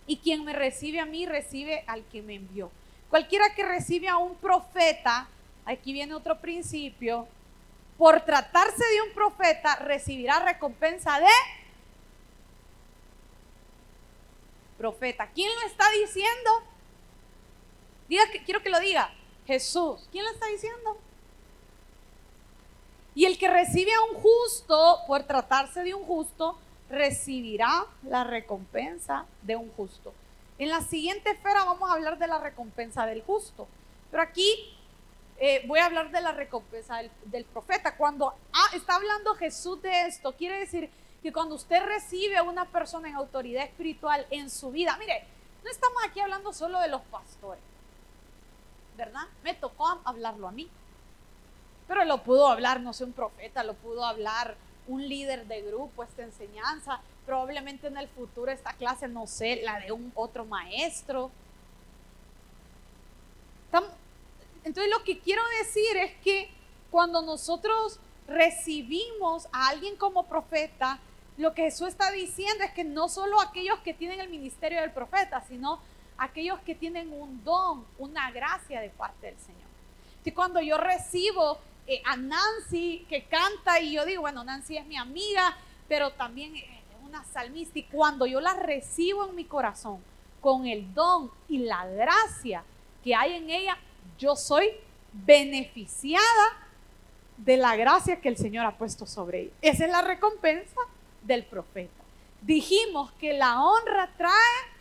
Y 0.07 0.19
quien 0.19 0.45
me 0.45 0.53
recibe 0.53 1.01
a 1.01 1.07
mí, 1.07 1.27
recibe 1.27 1.85
al 1.87 2.05
que 2.05 2.23
me 2.23 2.35
envió. 2.35 2.71
Cualquiera 3.09 3.55
que 3.55 3.65
recibe 3.65 4.09
a 4.09 4.17
un 4.17 4.35
profeta, 4.37 5.29
aquí 5.65 5.93
viene 5.93 6.15
otro 6.15 6.41
principio, 6.41 7.29
por 7.99 8.21
tratarse 8.23 8.85
de 8.85 9.03
un 9.03 9.15
profeta, 9.15 9.77
recibirá 9.77 10.41
recompensa 10.41 11.21
de 11.21 11.27
profeta. 14.77 15.29
¿Quién 15.33 15.51
lo 15.55 15.67
está 15.67 15.85
diciendo? 15.91 16.51
Diga 18.09 18.29
que, 18.33 18.43
quiero 18.43 18.63
que 18.63 18.71
lo 18.71 18.81
diga. 18.81 19.13
Jesús. 19.47 20.09
¿Quién 20.11 20.25
lo 20.25 20.31
está 20.31 20.47
diciendo? 20.47 20.99
Y 23.15 23.27
el 23.27 23.39
que 23.39 23.49
recibe 23.49 23.93
a 23.93 24.03
un 24.03 24.21
justo, 24.21 24.99
por 25.07 25.23
tratarse 25.25 25.83
de 25.83 25.95
un 25.95 26.05
justo, 26.05 26.59
recibirá 26.93 27.87
la 28.05 28.23
recompensa 28.23 29.25
de 29.41 29.57
un 29.57 29.73
justo. 29.73 30.13
En 30.59 30.69
la 30.69 30.83
siguiente 30.83 31.31
esfera 31.31 31.65
vamos 31.65 31.91
a 31.91 31.95
hablar 31.95 32.19
de 32.19 32.27
la 32.27 32.39
recompensa 32.39 33.07
del 33.07 33.23
justo. 33.23 33.67
Pero 34.11 34.23
aquí 34.23 34.77
eh, 35.39 35.65
voy 35.67 35.81
a 35.81 35.87
hablar 35.87 36.11
de 36.11 36.21
la 36.21 36.33
recompensa 36.33 37.01
del, 37.25 37.45
profeta. 37.47 37.97
Cuando 37.97 38.35
ah, 38.53 38.67
está 38.75 38.97
hablando 38.97 39.35
Jesús 39.35 39.81
de 39.81 40.07
esto, 40.07 40.33
quiere 40.33 40.61
decir 40.61 40.91
que 41.23 41.33
cuando 41.33 41.55
usted 41.55 41.83
recibe 41.85 42.37
a 42.37 42.43
una 42.43 42.67
persona 42.67 43.09
en 43.09 43.17
autoridad 43.17 43.65
espiritual 43.65 44.27
en 44.31 44.51
su 44.51 44.71
vida, 44.71 44.95
mire, 44.99 45.25
no 45.65 45.71
estamos 45.71 45.97
aquí 46.05 46.21
hablando 46.21 46.53
solo 46.53 46.79
de 46.79 46.89
los 46.89 47.01
pastores. 47.03 47.63
¿verdad? 48.97 49.23
Me 49.43 49.55
tocó 49.55 50.01
hablarlo 50.05 50.47
a 50.47 50.53
mí. 50.53 50.69
Pero 51.89 52.05
lo 52.05 52.23
pudo 52.23 52.49
hablar, 52.49 52.81
no 52.81 52.93
sé, 52.93 53.05
un 53.05 53.13
profeta, 53.13 53.65
lo 53.65 53.75
pudo 53.75 54.05
hablar 54.05 54.57
un 54.87 55.09
líder 55.09 55.47
de 55.47 55.63
grupo, 55.63 56.03
esta 56.03 56.23
enseñanza, 56.23 57.01
probablemente 57.25 57.87
en 57.87 57.97
el 57.97 58.09
futuro 58.09 58.51
esta 58.51 58.73
clase, 58.73 59.09
no 59.09 59.27
sé, 59.27 59.61
la 59.63 59.79
de 59.81 59.93
un 59.93 60.13
otro 60.15 60.45
maestro. 60.45 61.31
Entonces 64.65 64.93
lo 64.93 65.03
que 65.05 65.19
quiero 65.19 65.43
decir 65.61 65.97
es 65.97 66.13
que 66.23 66.51
cuando 66.91 67.23
nosotros 67.23 67.99
recibimos 68.29 69.49
a 69.53 69.69
alguien 69.69 69.97
como 69.97 70.25
profeta, 70.25 70.99
lo 71.39 71.55
que 71.55 71.63
Jesús 71.63 71.89
está 71.89 72.11
diciendo 72.11 72.63
es 72.65 72.73
que 72.73 72.85
no 72.85 73.09
solo 73.09 73.41
aquellos 73.41 73.79
que 73.81 73.95
tienen 73.95 74.21
el 74.21 74.29
ministerio 74.29 74.81
del 74.81 74.93
profeta, 74.93 75.43
sino 75.49 75.81
aquellos 76.19 76.61
que 76.61 76.75
tienen 76.75 77.13
un 77.13 77.43
don, 77.43 77.85
una 77.99 78.31
gracia 78.31 78.81
de 78.81 78.91
parte 78.91 79.29
del 79.29 79.39
Señor. 79.39 79.63
Y 80.25 80.31
cuando 80.31 80.61
yo 80.61 80.77
recibo 80.77 81.59
eh, 81.87 82.03
a 82.05 82.17
Nancy 82.17 83.07
que 83.09 83.25
canta 83.25 83.81
y 83.81 83.93
yo 83.93 84.05
digo, 84.05 84.23
bueno, 84.23 84.45
Nancy 84.45 84.77
es 84.77 84.87
mi 84.87 84.97
amiga, 84.97 85.57
pero 85.89 86.13
también 86.13 86.57
es 86.57 86.65
una 87.05 87.25
salmista, 87.25 87.79
y 87.79 87.85
cuando 87.85 88.27
yo 88.27 88.41
la 88.41 88.55
recibo 88.55 89.29
en 89.29 89.35
mi 89.35 89.45
corazón 89.45 90.03
con 90.41 90.67
el 90.67 90.95
don 90.95 91.31
y 91.49 91.59
la 91.59 91.87
gracia 91.87 92.65
que 93.05 93.15
hay 93.15 93.35
en 93.35 93.51
ella, 93.51 93.77
yo 94.19 94.37
soy 94.37 94.71
beneficiada 95.13 96.69
de 97.37 97.57
la 97.57 97.77
gracia 97.77 98.21
que 98.21 98.29
el 98.29 98.37
Señor 98.37 98.65
ha 98.65 98.79
puesto 98.79 99.07
sobre 99.07 99.41
ella. 99.43 99.53
Esa 99.61 99.85
es 99.85 99.91
la 99.91 100.03
recompensa 100.03 100.81
del 101.23 101.45
profeta. 101.45 102.03
Dijimos 102.41 103.13
que 103.13 103.35
la 103.35 103.63
honra 103.63 104.11
trae 104.17 104.73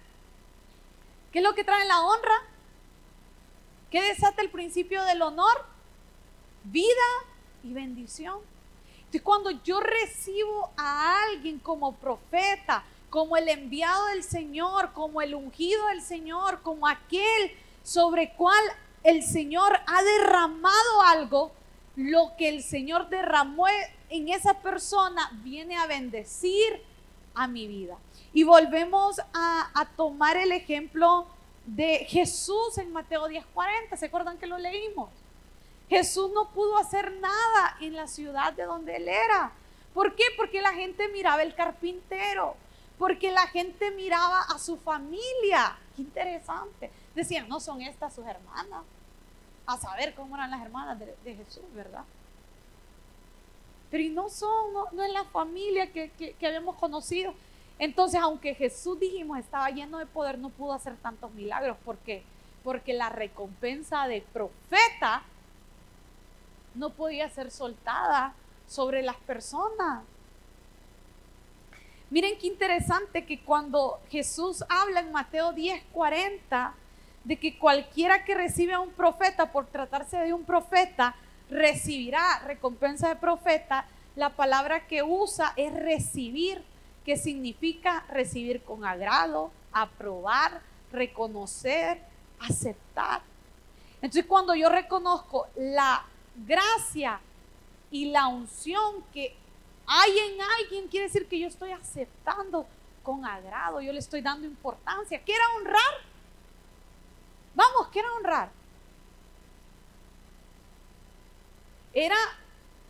¿Qué 1.31 1.39
es 1.39 1.43
lo 1.43 1.55
que 1.55 1.63
trae 1.63 1.85
la 1.87 2.01
honra? 2.01 2.41
¿Qué 3.89 4.01
desata 4.01 4.41
el 4.41 4.49
principio 4.49 5.03
del 5.03 5.21
honor? 5.21 5.65
Vida 6.63 6.91
y 7.63 7.73
bendición. 7.73 8.39
Entonces, 8.97 9.21
cuando 9.21 9.51
yo 9.63 9.79
recibo 9.79 10.71
a 10.77 11.23
alguien 11.23 11.59
como 11.59 11.95
profeta, 11.95 12.83
como 13.09 13.35
el 13.35 13.49
enviado 13.49 14.07
del 14.07 14.23
Señor, 14.23 14.93
como 14.93 15.21
el 15.21 15.35
ungido 15.35 15.85
del 15.87 16.01
Señor, 16.01 16.61
como 16.61 16.87
aquel 16.87 17.51
sobre 17.83 18.33
cual 18.33 18.63
el 19.03 19.23
Señor 19.23 19.77
ha 19.85 20.03
derramado 20.03 21.01
algo, 21.07 21.51
lo 21.95 22.31
que 22.37 22.49
el 22.49 22.63
Señor 22.63 23.09
derramó 23.09 23.65
en 24.09 24.29
esa 24.29 24.61
persona 24.61 25.29
viene 25.43 25.75
a 25.75 25.87
bendecir 25.87 26.81
a 27.33 27.47
mi 27.47 27.67
vida. 27.67 27.97
Y 28.33 28.43
volvemos 28.43 29.19
a, 29.33 29.89
tomar 29.95 30.37
el 30.37 30.51
ejemplo 30.51 31.27
de 31.65 32.05
Jesús 32.05 32.77
en 32.77 32.91
Mateo 32.91 33.27
10:40. 33.27 33.97
¿Se 33.97 34.05
acuerdan 34.05 34.37
que 34.37 34.47
lo 34.47 34.57
leímos? 34.57 35.09
Jesús 35.91 36.31
no 36.33 36.47
pudo 36.51 36.77
hacer 36.77 37.11
nada 37.19 37.75
en 37.81 37.97
la 37.97 38.07
ciudad 38.07 38.53
de 38.53 38.63
donde 38.63 38.95
él 38.95 39.09
era. 39.09 39.51
¿Por 39.93 40.15
qué? 40.15 40.23
Porque 40.37 40.61
la 40.61 40.71
gente 40.71 41.09
miraba 41.09 41.43
el 41.43 41.53
carpintero, 41.53 42.55
porque 42.97 43.29
la 43.29 43.45
gente 43.47 43.91
miraba 43.91 44.43
a 44.43 44.57
su 44.57 44.77
familia. 44.77 45.77
Qué 45.93 46.03
interesante. 46.03 46.89
Decían, 47.13 47.49
no 47.49 47.59
son 47.59 47.81
estas 47.81 48.15
sus 48.15 48.25
hermanas. 48.25 48.83
A 49.65 49.77
saber 49.77 50.15
cómo 50.15 50.35
eran 50.35 50.51
las 50.51 50.61
hermanas 50.61 50.97
de, 50.97 51.35
Jesús, 51.35 51.63
¿verdad? 51.75 52.05
Pero 53.89 54.01
y 54.01 54.09
no 54.09 54.29
son, 54.29 54.73
no, 54.93 55.03
es 55.03 55.11
la 55.11 55.25
familia 55.25 55.91
que, 55.91 56.09
que, 56.11 56.31
que 56.35 56.47
habíamos 56.47 56.77
conocido. 56.77 57.33
Entonces, 57.79 58.21
aunque 58.21 58.55
Jesús 58.55 58.97
dijimos 58.97 59.39
estaba 59.39 59.69
lleno 59.69 59.97
de 59.97 60.05
poder, 60.05 60.39
no 60.39 60.51
pudo 60.51 60.71
hacer 60.71 60.95
tantos 60.95 61.33
milagros. 61.33 61.75
¿Por 61.83 61.97
qué? 61.97 62.23
Porque 62.63 62.93
la 62.93 63.09
recompensa 63.09 64.07
de 64.07 64.21
profeta 64.21 65.23
no 66.75 66.91
podía 66.91 67.29
ser 67.29 67.51
soltada 67.51 68.33
sobre 68.67 69.01
las 69.01 69.17
personas. 69.17 70.03
Miren 72.09 72.37
qué 72.39 72.47
interesante 72.47 73.25
que 73.25 73.41
cuando 73.41 74.01
Jesús 74.09 74.63
habla 74.67 74.99
en 74.99 75.11
Mateo 75.11 75.53
10, 75.53 75.83
40, 75.93 76.73
de 77.23 77.37
que 77.37 77.57
cualquiera 77.57 78.25
que 78.25 78.35
recibe 78.35 78.73
a 78.73 78.79
un 78.79 78.91
profeta 78.91 79.51
por 79.51 79.67
tratarse 79.67 80.17
de 80.17 80.33
un 80.33 80.43
profeta, 80.43 81.15
recibirá 81.49 82.39
recompensa 82.45 83.09
de 83.09 83.15
profeta, 83.15 83.85
la 84.15 84.31
palabra 84.31 84.87
que 84.87 85.03
usa 85.03 85.53
es 85.55 85.73
recibir 85.73 86.63
que 87.05 87.17
significa 87.17 88.05
recibir 88.09 88.61
con 88.63 88.85
agrado, 88.85 89.51
aprobar, 89.71 90.61
reconocer, 90.91 92.01
aceptar. 92.39 93.21
Entonces 93.95 94.25
cuando 94.25 94.53
yo 94.55 94.69
reconozco 94.69 95.47
la 95.55 96.03
gracia 96.35 97.19
y 97.89 98.05
la 98.05 98.27
unción 98.27 99.03
que 99.13 99.35
hay 99.85 100.17
en 100.17 100.41
alguien, 100.41 100.87
quiere 100.87 101.07
decir 101.07 101.27
que 101.27 101.39
yo 101.39 101.47
estoy 101.47 101.71
aceptando 101.71 102.65
con 103.03 103.25
agrado, 103.25 103.81
yo 103.81 103.91
le 103.91 103.99
estoy 103.99 104.21
dando 104.21 104.47
importancia. 104.47 105.21
¿Quiere 105.21 105.41
honrar? 105.57 105.93
Vamos, 107.55 107.87
quiere 107.89 108.07
honrar. 108.09 108.51
Era 111.93 112.17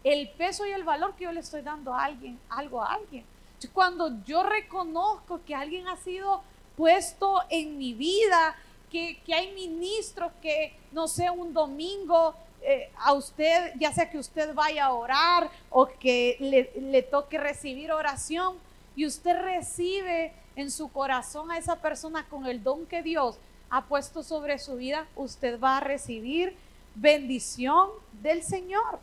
el 0.04 0.30
peso 0.30 0.66
y 0.66 0.72
el 0.72 0.84
valor 0.84 1.16
que 1.16 1.24
yo 1.24 1.32
le 1.32 1.40
estoy 1.40 1.62
dando 1.62 1.94
a 1.94 2.04
alguien, 2.04 2.40
algo 2.50 2.84
a 2.84 2.94
alguien. 2.94 3.26
Cuando 3.74 4.24
yo 4.24 4.44
reconozco 4.44 5.42
que 5.46 5.54
alguien 5.54 5.88
ha 5.88 5.98
sido 5.98 6.44
puesto 6.76 7.42
en 7.50 7.78
mi 7.78 7.94
vida, 7.94 8.56
que, 8.90 9.22
hay 9.34 9.54
ministros 9.54 10.32
que, 10.42 10.76
no 10.92 11.08
sé, 11.08 11.30
un 11.30 11.54
domingo 11.54 12.36
eh, 12.62 12.92
a 12.98 13.14
usted, 13.14 13.74
ya 13.80 13.92
sea 13.92 14.10
que 14.10 14.18
usted 14.18 14.54
vaya 14.54 14.86
a 14.86 14.94
orar 14.94 15.50
o 15.70 15.88
que 15.88 16.38
le, 16.40 16.72
le 16.80 17.02
toque 17.02 17.38
recibir 17.38 17.92
oración 17.92 18.58
y 18.96 19.06
usted 19.06 19.40
recibe 19.42 20.34
en 20.56 20.70
su 20.70 20.92
corazón 20.92 21.52
a 21.52 21.58
esa 21.58 21.78
persona 21.78 22.28
con 22.30 22.46
el 22.46 22.64
don 22.64 22.86
que 22.86 23.02
Dios 23.02 23.38
ha 23.70 23.86
puesto 23.86 24.22
sobre 24.22 24.60
su 24.60 24.76
vida, 24.76 25.08
usted 25.16 25.60
va 25.60 25.78
a 25.78 25.80
recibir 25.80 26.56
bendición 26.96 27.90
del 28.22 28.44
Señor. 28.44 29.00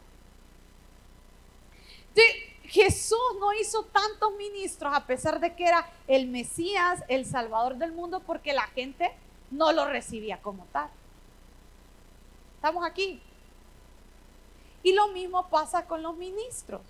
Jesús 2.64 3.18
no 3.40 3.52
hizo 3.54 3.84
tantos 3.84 4.34
ministros 4.36 4.92
a 4.94 5.06
pesar 5.06 5.40
de 5.40 5.54
que 5.54 5.64
era 5.64 5.88
el 6.06 6.28
Mesías, 6.28 7.02
el 7.08 7.24
Salvador 7.24 7.76
del 7.76 7.92
mundo, 7.92 8.20
porque 8.20 8.52
la 8.52 8.66
gente 8.68 9.10
no 9.50 9.72
lo 9.72 9.86
recibía 9.86 10.38
como 10.42 10.66
tal. 10.66 10.90
¿Estamos 12.56 12.84
aquí? 12.84 13.22
Y 14.82 14.92
lo 14.92 15.08
mismo 15.08 15.48
pasa 15.48 15.86
con 15.86 16.02
los 16.02 16.16
ministros. 16.16 16.82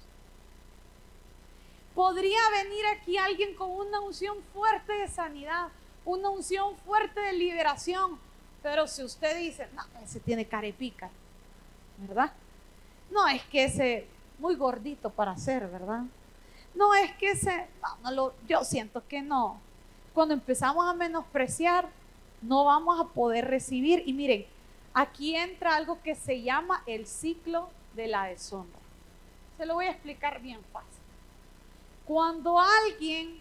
Podría 1.95 2.39
venir 2.63 2.87
aquí 2.87 3.17
alguien 3.17 3.55
con 3.55 3.71
una 3.71 4.01
unción 4.01 4.37
fuerte 4.53 4.93
de 4.93 5.09
sanidad, 5.09 5.69
una 6.05 6.31
unción 6.31 6.77
fuerte 6.79 7.21
de 7.21 7.33
liberación, 7.33 8.19
pero 8.63 8.87
si 8.87 9.03
usted 9.03 9.37
dice, 9.37 9.69
no, 9.75 9.83
ese 10.03 10.21
tiene 10.21 10.47
carepica, 10.47 11.11
¿verdad? 11.97 12.33
No, 13.11 13.27
es 13.27 13.43
que 13.45 13.65
ese 13.65 14.07
muy 14.39 14.55
gordito 14.55 15.11
para 15.11 15.33
hacer, 15.33 15.67
¿verdad? 15.69 16.05
No, 16.75 16.95
es 16.95 17.13
que 17.17 17.31
ese, 17.31 17.67
no, 17.83 17.97
no 18.05 18.11
lo, 18.13 18.35
yo 18.47 18.65
siento 18.65 19.07
que 19.09 19.23
no. 19.23 19.61
Cuando 20.15 20.35
empezamos 20.35 20.87
a 20.87 20.95
menospreciar, 20.95 21.89
no 22.43 22.65
vamos 22.65 23.01
a 23.01 23.09
poder 23.13 23.47
recibir. 23.47 24.03
Y 24.07 24.13
miren, 24.13 24.47
aquí 24.95 25.35
entra 25.35 25.75
algo 25.75 26.01
que 26.03 26.15
se 26.15 26.43
llama 26.43 26.83
el 26.87 27.07
ciclo 27.07 27.71
de 27.99 28.07
la 28.07 28.27
deshonra. 28.27 28.79
Se 29.59 29.67
lo 29.67 29.75
voy 29.75 29.87
a 29.87 29.91
explicar 29.91 30.41
bien 30.41 30.61
fácil. 30.73 30.89
Cuando 32.07 32.59
alguien 32.61 33.41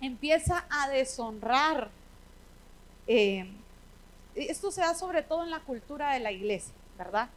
empieza 0.00 0.64
a 0.70 0.88
deshonrar, 0.88 1.90
eh, 3.08 3.52
esto 4.36 4.70
se 4.70 4.82
da 4.82 4.94
sobre 4.94 5.22
todo 5.22 5.42
en 5.42 5.50
la 5.50 5.60
cultura 5.60 6.12
de 6.12 6.20
la 6.20 6.30
iglesia, 6.30 6.72
¿verdad? 6.96 7.28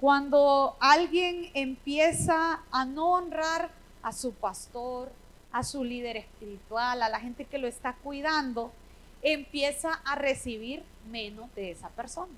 Cuando 0.00 0.76
alguien 0.80 1.50
empieza 1.52 2.62
a 2.72 2.84
no 2.86 3.10
honrar 3.10 3.70
a 4.02 4.12
su 4.12 4.32
pastor, 4.32 5.12
a 5.52 5.62
su 5.62 5.84
líder 5.84 6.16
espiritual, 6.16 7.02
a 7.02 7.10
la 7.10 7.20
gente 7.20 7.44
que 7.44 7.58
lo 7.58 7.68
está 7.68 7.92
cuidando, 7.96 8.72
empieza 9.20 9.92
a 10.06 10.14
recibir 10.14 10.82
menos 11.10 11.54
de 11.54 11.72
esa 11.72 11.90
persona, 11.90 12.32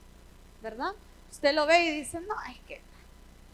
¿verdad? 0.60 0.92
Usted 1.30 1.54
lo 1.54 1.66
ve 1.66 1.84
y 1.84 1.90
dice, 1.98 2.20
no, 2.20 2.34
es 2.50 2.58
que 2.66 2.91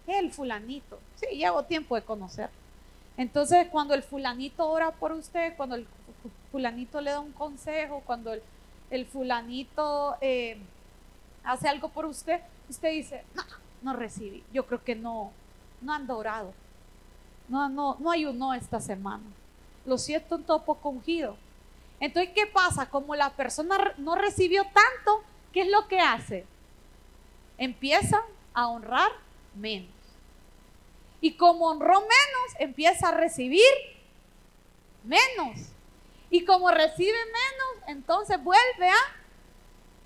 el 0.09 0.31
fulanito, 0.31 0.99
sí, 1.17 1.27
llevo 1.37 1.65
tiempo 1.65 1.95
de 1.95 2.03
conocer. 2.03 2.51
Entonces, 3.17 3.67
cuando 3.69 3.95
el 3.95 4.03
fulanito 4.03 4.69
ora 4.69 4.93
por 4.93 5.13
usted, 5.13 5.57
cuando 5.57 5.75
el 5.75 5.87
fulanito 6.51 7.01
le 7.01 7.11
da 7.11 7.21
un 7.21 7.33
consejo, 7.33 8.03
cuando 8.07 8.33
el, 8.91 9.07
fulanito 9.07 10.17
eh, 10.21 10.59
hace 11.45 11.69
algo 11.69 11.89
por 11.89 12.07
usted, 12.07 12.41
usted 12.69 12.91
dice, 12.93 13.25
no, 13.35 13.43
no 13.83 13.93
recibí, 13.93 14.45
yo 14.53 14.67
creo 14.67 14.83
que 14.83 14.95
no, 14.95 15.33
no 15.81 15.93
han 15.93 16.11
orado, 16.11 16.55
no, 17.49 17.69
no, 17.69 17.97
no 17.99 18.11
ayunó 18.11 18.55
esta 18.55 18.81
semana. 18.81 19.25
Lo 19.85 19.99
siento 19.99 20.37
un 20.37 20.45
topo 20.45 20.79
ungido. 20.85 21.37
Entonces, 22.01 22.33
¿qué 22.35 22.47
pasa? 22.47 22.89
Como 22.89 23.17
la 23.17 23.31
persona 23.31 23.95
no 23.97 24.15
recibió 24.15 24.63
tanto, 24.65 25.23
¿qué 25.53 25.63
es 25.63 25.69
lo 25.71 25.89
que 25.89 25.99
hace? 25.99 26.47
Empieza 27.57 28.23
a 28.55 28.69
honrar 28.69 29.11
menos. 29.55 29.97
Y 31.21 31.33
como 31.33 31.66
honró 31.66 32.01
menos, 32.01 32.55
empieza 32.59 33.09
a 33.09 33.12
recibir 33.12 33.62
menos. 35.05 35.71
Y 36.31 36.45
como 36.45 36.71
recibe 36.71 37.16
menos, 37.27 37.89
entonces 37.89 38.43
vuelve 38.43 38.89
a 38.89 39.16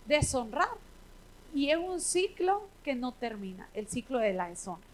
deshonrar. 0.07 0.69
Y 1.55 1.71
es 1.71 1.77
un 1.77 2.01
ciclo 2.01 2.67
que 2.83 2.95
no 2.95 3.13
termina, 3.13 3.69
el 3.75 3.89
ciclo 3.89 4.19
de 4.19 4.33
la 4.33 4.49
deshonra. 4.49 4.87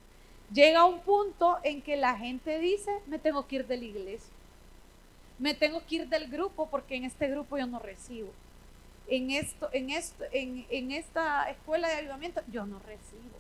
Llega 0.53 0.87
un 0.87 1.01
punto 1.01 1.59
en 1.63 1.83
que 1.83 1.97
la 1.97 2.17
gente 2.17 2.59
dice, 2.59 2.91
me 3.07 3.19
tengo 3.19 3.47
que 3.47 3.57
ir 3.57 3.67
de 3.67 3.77
la 3.77 3.85
iglesia. 3.85 4.33
Me 5.39 5.55
tengo 5.55 5.85
que 5.87 5.97
ir 5.97 6.09
del 6.09 6.29
grupo 6.29 6.69
porque 6.69 6.97
en 6.97 7.05
este 7.05 7.29
grupo 7.29 7.59
yo 7.59 7.67
no 7.67 7.79
recibo. 7.79 8.31
En, 9.07 9.31
esto, 9.31 9.69
en, 9.73 9.91
esto, 9.91 10.25
en, 10.33 10.91
esta 10.91 11.49
escuela 11.51 11.89
de 11.89 11.95
avivamiento 11.95 12.41
yo 12.51 12.67
no 12.67 12.79
recibo. 12.81 13.37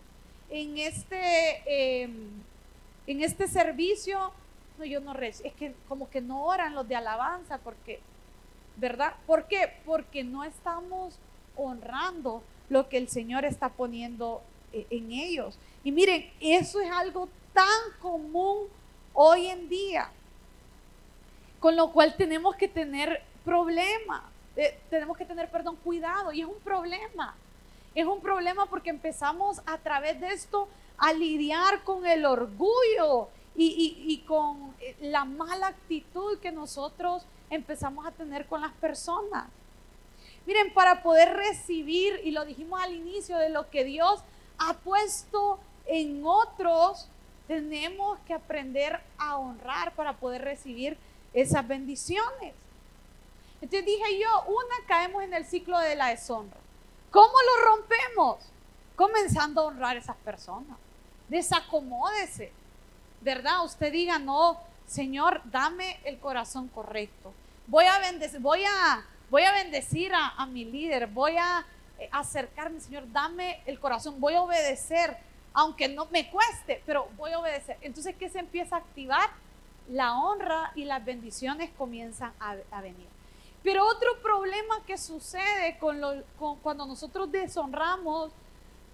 En 0.50 0.78
este... 0.78 2.02
Em, 2.02 2.42
en 3.08 3.22
este 3.22 3.48
servicio, 3.48 4.30
no, 4.78 4.84
yo 4.84 5.00
no 5.00 5.14
es 5.14 5.40
que 5.58 5.74
como 5.88 6.10
que 6.10 6.20
no 6.20 6.44
oran 6.44 6.74
los 6.74 6.86
de 6.86 6.94
alabanza, 6.94 7.56
porque, 7.56 8.00
¿verdad? 8.76 9.14
¿Por 9.26 9.46
qué? 9.46 9.72
Porque 9.86 10.22
no 10.22 10.44
estamos 10.44 11.18
honrando 11.56 12.42
lo 12.68 12.90
que 12.90 12.98
el 12.98 13.08
Señor 13.08 13.46
está 13.46 13.70
poniendo 13.70 14.42
eh, 14.74 14.86
en 14.90 15.10
ellos. 15.10 15.58
Y 15.82 15.90
miren, 15.90 16.30
eso 16.38 16.80
es 16.80 16.90
algo 16.90 17.30
tan 17.54 17.66
común 17.98 18.66
hoy 19.14 19.46
en 19.46 19.70
día, 19.70 20.10
con 21.60 21.76
lo 21.76 21.90
cual 21.92 22.14
tenemos 22.14 22.56
que 22.56 22.68
tener 22.68 23.22
problema, 23.42 24.30
eh, 24.54 24.78
tenemos 24.90 25.16
que 25.16 25.24
tener, 25.24 25.48
perdón, 25.50 25.76
cuidado, 25.82 26.30
y 26.30 26.42
es 26.42 26.46
un 26.46 26.60
problema. 26.60 27.34
Es 27.94 28.04
un 28.04 28.20
problema 28.20 28.66
porque 28.66 28.90
empezamos 28.90 29.62
a 29.64 29.78
través 29.78 30.20
de 30.20 30.28
esto 30.28 30.68
a 30.98 31.12
lidiar 31.12 31.84
con 31.84 32.04
el 32.04 32.26
orgullo 32.26 33.28
y, 33.54 34.24
con 34.26 34.74
eh, 34.80 34.96
la 35.00 35.24
mala 35.24 35.68
actitud 35.68 36.38
que 36.38 36.52
nosotros 36.52 37.24
empezamos 37.50 38.06
a 38.06 38.12
tener 38.12 38.46
con 38.46 38.60
las 38.60 38.72
personas. 38.74 39.48
Miren, 40.46 40.72
para 40.72 41.02
poder 41.02 41.34
recibir, 41.34 42.20
y 42.24 42.30
lo 42.30 42.44
dijimos 42.44 42.80
al 42.80 42.94
inicio, 42.94 43.36
de 43.36 43.48
lo 43.48 43.68
que 43.70 43.84
Dios 43.84 44.20
ha 44.58 44.74
puesto 44.74 45.58
en 45.86 46.22
otros, 46.24 47.08
tenemos 47.48 48.18
que 48.20 48.34
aprender 48.34 49.00
a 49.18 49.38
honrar 49.38 49.92
para 49.94 50.14
poder 50.14 50.42
recibir 50.42 50.96
esas 51.32 51.66
bendiciones. 51.66 52.54
Entonces 53.60 53.84
dije 53.84 54.20
yo, 54.20 54.28
una, 54.46 54.86
caemos 54.86 55.22
en 55.24 55.34
el 55.34 55.44
ciclo 55.44 55.78
de 55.78 55.96
la 55.96 56.08
deshonra. 56.08 56.58
¿Cómo 57.10 57.32
lo 57.32 57.70
rompemos? 57.70 58.44
Comenzando 58.94 59.62
a 59.62 59.64
honrar 59.64 59.96
a 59.96 60.00
esas 60.00 60.16
personas 60.16 60.76
desacomódese, 61.28 62.52
¿verdad? 63.20 63.64
Usted 63.64 63.92
diga, 63.92 64.18
no, 64.18 64.58
Señor, 64.86 65.42
dame 65.44 65.98
el 66.04 66.18
corazón 66.18 66.68
correcto. 66.68 67.32
Voy 67.66 67.84
a 67.84 67.98
bendecir, 67.98 70.12
a, 70.14 70.46
mi 70.46 70.64
líder, 70.64 71.06
voy 71.08 71.36
a 71.36 71.66
eh, 71.98 72.08
acercarme, 72.12 72.80
Señor, 72.80 73.10
dame 73.12 73.60
el 73.66 73.78
corazón, 73.78 74.20
voy 74.20 74.34
a 74.34 74.42
obedecer, 74.42 75.16
aunque 75.52 75.88
no 75.88 76.06
me 76.06 76.30
cueste, 76.30 76.82
pero 76.86 77.08
voy 77.16 77.32
a 77.32 77.40
obedecer. 77.40 77.76
Entonces, 77.82 78.14
¿qué 78.18 78.30
se 78.30 78.38
empieza 78.38 78.76
a 78.76 78.78
activar? 78.78 79.28
La 79.88 80.18
honra 80.18 80.72
y 80.74 80.84
las 80.84 81.04
bendiciones 81.04 81.70
comienzan 81.76 82.32
a, 82.40 82.80
venir. 82.80 83.08
Pero 83.62 83.86
otro 83.86 84.20
problema 84.22 84.82
que 84.86 84.96
sucede 84.96 85.78
cuando 85.78 86.86
nosotros 86.86 87.30
deshonramos 87.32 88.32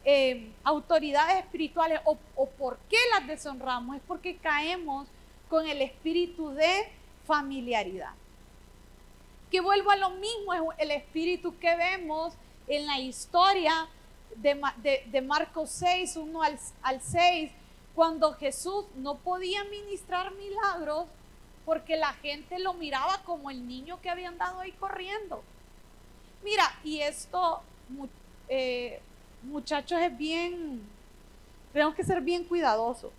eh, 0.04 0.50
autoridades 0.64 1.36
espirituales 1.44 2.00
o, 2.04 2.16
por 2.58 2.78
qué 2.90 2.96
las 3.12 3.26
deshonramos 3.26 3.96
es 3.96 4.02
porque 4.06 4.36
caemos 4.36 5.08
con 5.48 5.66
el 5.66 5.80
espíritu 5.82 6.50
de 6.50 6.88
familiaridad. 7.26 8.12
Que 9.50 9.60
vuelvo 9.60 9.90
a 9.90 9.96
lo 9.96 10.10
mismo, 10.10 10.52
es 10.52 10.60
el 10.78 10.90
espíritu 10.90 11.58
que 11.58 11.76
vemos 11.76 12.34
en 12.66 12.86
la 12.86 12.98
historia 12.98 13.88
de, 14.36 15.22
Marcos 15.22 15.70
6, 15.70 16.16
1 16.16 16.42
al, 16.42 16.58
al 16.82 17.00
6, 17.00 17.50
cuando 17.94 18.32
Jesús 18.34 18.84
no 18.96 19.16
podía 19.16 19.64
ministrar 19.64 20.32
milagros 20.34 21.06
porque 21.64 21.96
la 21.96 22.12
gente 22.14 22.58
lo 22.58 22.74
miraba 22.74 23.22
como 23.24 23.50
el 23.50 23.66
niño 23.66 24.00
que 24.02 24.10
había 24.10 24.28
andado 24.28 24.60
ahí 24.60 24.72
corriendo. 24.72 25.42
Mira, 26.42 26.64
y 26.84 27.00
esto 27.00 27.62
eh, 28.48 29.00
muchachos, 29.44 29.98
es 30.00 30.16
bien, 30.16 30.82
tenemos 31.72 31.94
que 31.94 32.04
ser 32.04 32.20
bien 32.20 32.44
cuidadosos. 32.44 33.12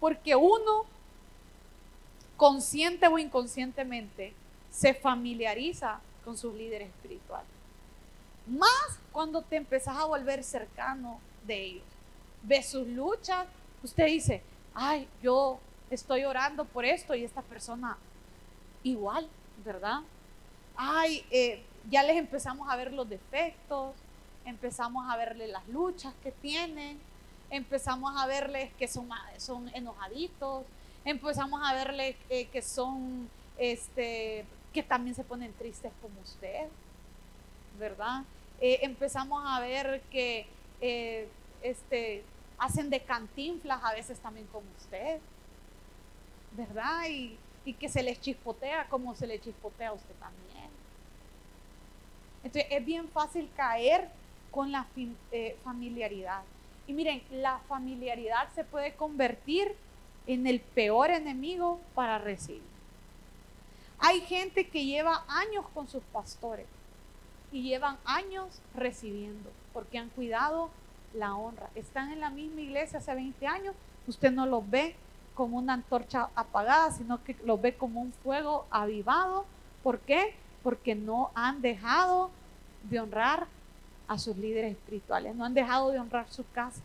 Porque 0.00 0.36
uno, 0.36 0.84
consciente 2.36 3.06
o 3.08 3.18
inconscientemente, 3.18 4.32
se 4.70 4.94
familiariza 4.94 6.00
con 6.24 6.36
sus 6.36 6.54
líderes 6.54 6.88
espirituales. 6.88 7.48
Más 8.46 8.98
cuando 9.12 9.42
te 9.42 9.56
empezás 9.56 9.96
a 9.96 10.04
volver 10.04 10.44
cercano 10.44 11.20
de 11.46 11.62
ellos. 11.64 11.84
Ves 12.42 12.68
sus 12.68 12.86
luchas, 12.86 13.46
usted 13.82 14.06
dice, 14.06 14.42
ay, 14.74 15.08
yo 15.22 15.58
estoy 15.90 16.24
orando 16.24 16.64
por 16.64 16.84
esto 16.84 17.14
y 17.14 17.24
esta 17.24 17.42
persona 17.42 17.98
igual, 18.82 19.28
¿verdad? 19.64 20.00
Ay, 20.76 21.24
eh, 21.30 21.64
ya 21.90 22.02
les 22.02 22.16
empezamos 22.16 22.68
a 22.70 22.76
ver 22.76 22.92
los 22.92 23.08
defectos, 23.08 23.94
empezamos 24.48 25.08
a 25.10 25.16
verle 25.16 25.46
las 25.48 25.66
luchas 25.68 26.14
que 26.22 26.32
tienen, 26.32 26.98
empezamos 27.50 28.14
a 28.16 28.26
verles 28.26 28.72
que 28.78 28.88
son, 28.88 29.08
son 29.36 29.68
enojaditos, 29.74 30.64
empezamos 31.04 31.60
a 31.64 31.74
verles 31.74 32.16
eh, 32.28 32.46
que 32.46 32.62
son, 32.62 33.28
este, 33.58 34.44
que 34.72 34.82
también 34.82 35.14
se 35.14 35.24
ponen 35.24 35.52
tristes 35.54 35.92
como 36.00 36.20
usted, 36.20 36.66
¿verdad? 37.78 38.22
Eh, 38.60 38.80
empezamos 38.82 39.42
a 39.46 39.60
ver 39.60 40.02
que 40.10 40.46
este, 41.62 42.24
hacen 42.58 42.90
de 42.90 43.00
cantinflas 43.00 43.82
a 43.82 43.92
veces 43.92 44.18
también 44.18 44.46
como 44.48 44.66
usted, 44.78 45.20
¿verdad? 46.52 47.08
Y, 47.08 47.38
que 47.78 47.90
se 47.90 48.02
les 48.02 48.18
chispotea 48.18 48.88
como 48.88 49.14
se 49.14 49.26
le 49.26 49.38
chispotea 49.38 49.90
a 49.90 49.92
usted 49.92 50.14
también. 50.14 50.70
Entonces 52.42 52.64
es 52.70 52.82
bien 52.82 53.10
fácil 53.10 53.50
caer 53.54 54.08
con 54.58 54.72
la 54.72 54.86
eh, 55.30 55.56
familiaridad. 55.62 56.42
Y 56.88 56.92
miren, 56.92 57.22
la 57.30 57.60
familiaridad 57.68 58.52
se 58.56 58.64
puede 58.64 58.92
convertir 58.96 59.72
en 60.26 60.48
el 60.48 60.58
peor 60.58 61.10
enemigo 61.10 61.78
para 61.94 62.18
recibir. 62.18 62.64
Hay 64.00 64.20
gente 64.22 64.66
que 64.66 64.84
lleva 64.84 65.22
años 65.28 65.64
con 65.72 65.86
sus 65.86 66.02
pastores 66.12 66.66
y 67.52 67.62
llevan 67.62 67.98
años 68.04 68.60
recibiendo 68.74 69.48
porque 69.72 69.96
han 69.96 70.08
cuidado 70.08 70.70
la 71.14 71.36
honra. 71.36 71.70
Están 71.76 72.10
en 72.10 72.18
la 72.18 72.30
misma 72.30 72.60
iglesia 72.60 72.98
hace 72.98 73.14
20 73.14 73.46
años, 73.46 73.76
usted 74.08 74.32
no 74.32 74.44
los 74.44 74.68
ve 74.68 74.96
como 75.36 75.58
una 75.58 75.74
antorcha 75.74 76.30
apagada, 76.34 76.90
sino 76.90 77.22
que 77.22 77.36
los 77.44 77.62
ve 77.62 77.76
como 77.76 78.00
un 78.00 78.12
fuego 78.24 78.66
avivado. 78.72 79.44
¿Por 79.84 80.00
qué? 80.00 80.34
Porque 80.64 80.96
no 80.96 81.30
han 81.36 81.62
dejado 81.62 82.32
de 82.90 82.98
honrar 82.98 83.46
a 84.08 84.18
sus 84.18 84.36
líderes 84.36 84.72
espirituales, 84.72 85.34
no 85.36 85.44
han 85.44 85.54
dejado 85.54 85.90
de 85.90 86.00
honrar 86.00 86.26
su 86.30 86.44
casa. 86.50 86.82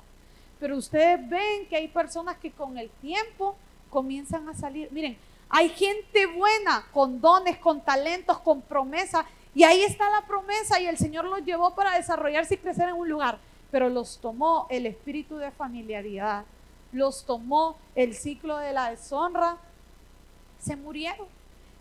Pero 0.59 0.77
ustedes 0.77 1.27
ven 1.27 1.65
que 1.67 1.77
hay 1.77 1.87
personas 1.87 2.37
que 2.37 2.51
con 2.51 2.77
el 2.77 2.89
tiempo 3.01 3.55
comienzan 3.89 4.47
a 4.49 4.53
salir. 4.53 4.91
Miren, 4.91 5.17
hay 5.49 5.69
gente 5.69 6.25
buena, 6.27 6.85
con 6.93 7.19
dones, 7.19 7.57
con 7.57 7.81
talentos, 7.81 8.39
con 8.39 8.61
promesa. 8.61 9.25
Y 9.55 9.63
ahí 9.63 9.81
está 9.83 10.09
la 10.09 10.25
promesa 10.25 10.79
y 10.79 10.87
el 10.87 10.97
Señor 10.97 11.25
los 11.25 11.43
llevó 11.43 11.73
para 11.73 11.95
desarrollarse 11.95 12.55
y 12.55 12.57
crecer 12.57 12.89
en 12.89 12.95
un 12.95 13.09
lugar 13.09 13.39
pero 13.73 13.89
los 13.89 14.19
tomó 14.19 14.67
el 14.69 14.85
espíritu 14.85 15.37
de 15.37 15.49
familiaridad, 15.49 16.45
los 16.91 17.25
tomó 17.25 17.75
el 17.95 18.13
ciclo 18.13 18.59
de 18.59 18.71
la 18.71 18.91
deshonra, 18.91 19.57
se 20.59 20.75
murieron 20.75 21.25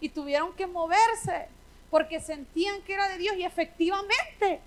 y 0.00 0.08
tuvieron 0.08 0.54
que 0.54 0.66
moverse 0.66 1.48
porque 1.90 2.18
sentían 2.18 2.80
que 2.84 2.94
era 2.94 3.08
de 3.08 3.18
Dios 3.18 3.36
y 3.36 3.44
efectivamente 3.44 4.62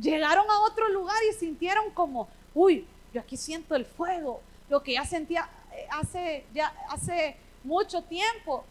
llegaron 0.00 0.48
a 0.50 0.60
otro 0.60 0.88
lugar 0.88 1.16
y 1.30 1.34
sintieron 1.34 1.90
como, 1.90 2.28
uy, 2.54 2.86
yo 3.12 3.20
aquí 3.20 3.36
siento 3.36 3.74
el 3.74 3.84
fuego, 3.84 4.40
lo 4.68 4.82
que 4.82 4.92
ya 4.92 5.04
sentía 5.04 5.48
eh, 5.72 5.86
hace, 5.90 6.44
ya 6.54 6.74
hace 6.88 7.36
mucho 7.64 8.02
tiempo, 8.02 8.64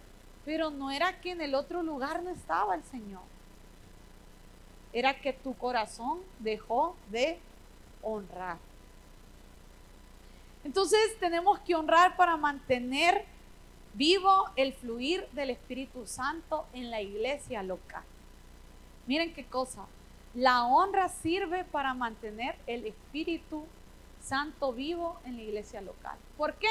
pero 0.45 0.69
no 0.69 0.91
era 0.91 1.19
que 1.19 1.31
en 1.31 1.41
el 1.41 1.55
otro 1.55 1.83
lugar 1.83 2.23
no 2.23 2.29
estaba 2.29 2.75
el 2.75 2.83
Señor, 2.83 3.23
era 4.93 5.19
que 5.19 5.33
tu 5.33 5.55
corazón 5.55 6.19
dejó 6.39 6.95
de 7.09 7.39
honrar. 8.01 8.57
Entonces 10.63 11.17
tenemos 11.19 11.59
que 11.59 11.75
honrar 11.75 12.15
para 12.17 12.35
mantener 12.37 13.25
vivo 13.93 14.49
el 14.55 14.73
fluir 14.73 15.27
del 15.31 15.49
Espíritu 15.49 16.05
Santo 16.05 16.65
en 16.73 16.91
la 16.91 17.01
iglesia 17.01 17.63
local. 17.63 18.03
Miren 19.05 19.33
qué 19.33 19.45
cosa. 19.45 19.85
La 20.33 20.65
honra 20.65 21.09
sirve 21.09 21.63
para 21.63 21.93
mantener 21.93 22.55
el 22.67 22.85
Espíritu 22.85 23.65
Santo 24.21 24.73
vivo 24.73 25.19
en 25.25 25.37
la 25.37 25.43
iglesia 25.43 25.81
local. 25.81 26.17
¿Por 26.37 26.53
qué? 26.55 26.69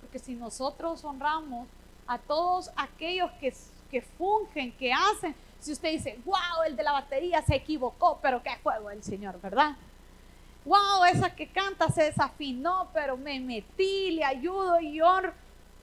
Porque 0.00 0.18
si 0.18 0.34
nosotros 0.34 1.04
honramos 1.04 1.68
a 2.06 2.18
todos 2.18 2.70
aquellos 2.76 3.30
que, 3.40 3.54
que 3.90 4.02
fungen, 4.02 4.72
que 4.72 4.92
hacen, 4.92 5.34
si 5.60 5.72
usted 5.72 5.92
dice, 5.92 6.18
wow, 6.24 6.62
el 6.66 6.76
de 6.76 6.82
la 6.82 6.92
batería 6.92 7.42
se 7.42 7.56
equivocó, 7.56 8.18
pero 8.20 8.42
qué 8.42 8.56
juego 8.62 8.90
el 8.90 9.02
Señor, 9.02 9.40
¿verdad? 9.40 9.76
wow, 10.66 11.04
esa 11.04 11.34
que 11.34 11.46
canta 11.46 11.88
se 11.88 12.02
desafinó, 12.02 12.88
pero 12.92 13.16
me 13.16 13.40
metí, 13.40 14.10
le 14.10 14.24
ayudo 14.24 14.80
y 14.80 15.00
honro. 15.00 15.32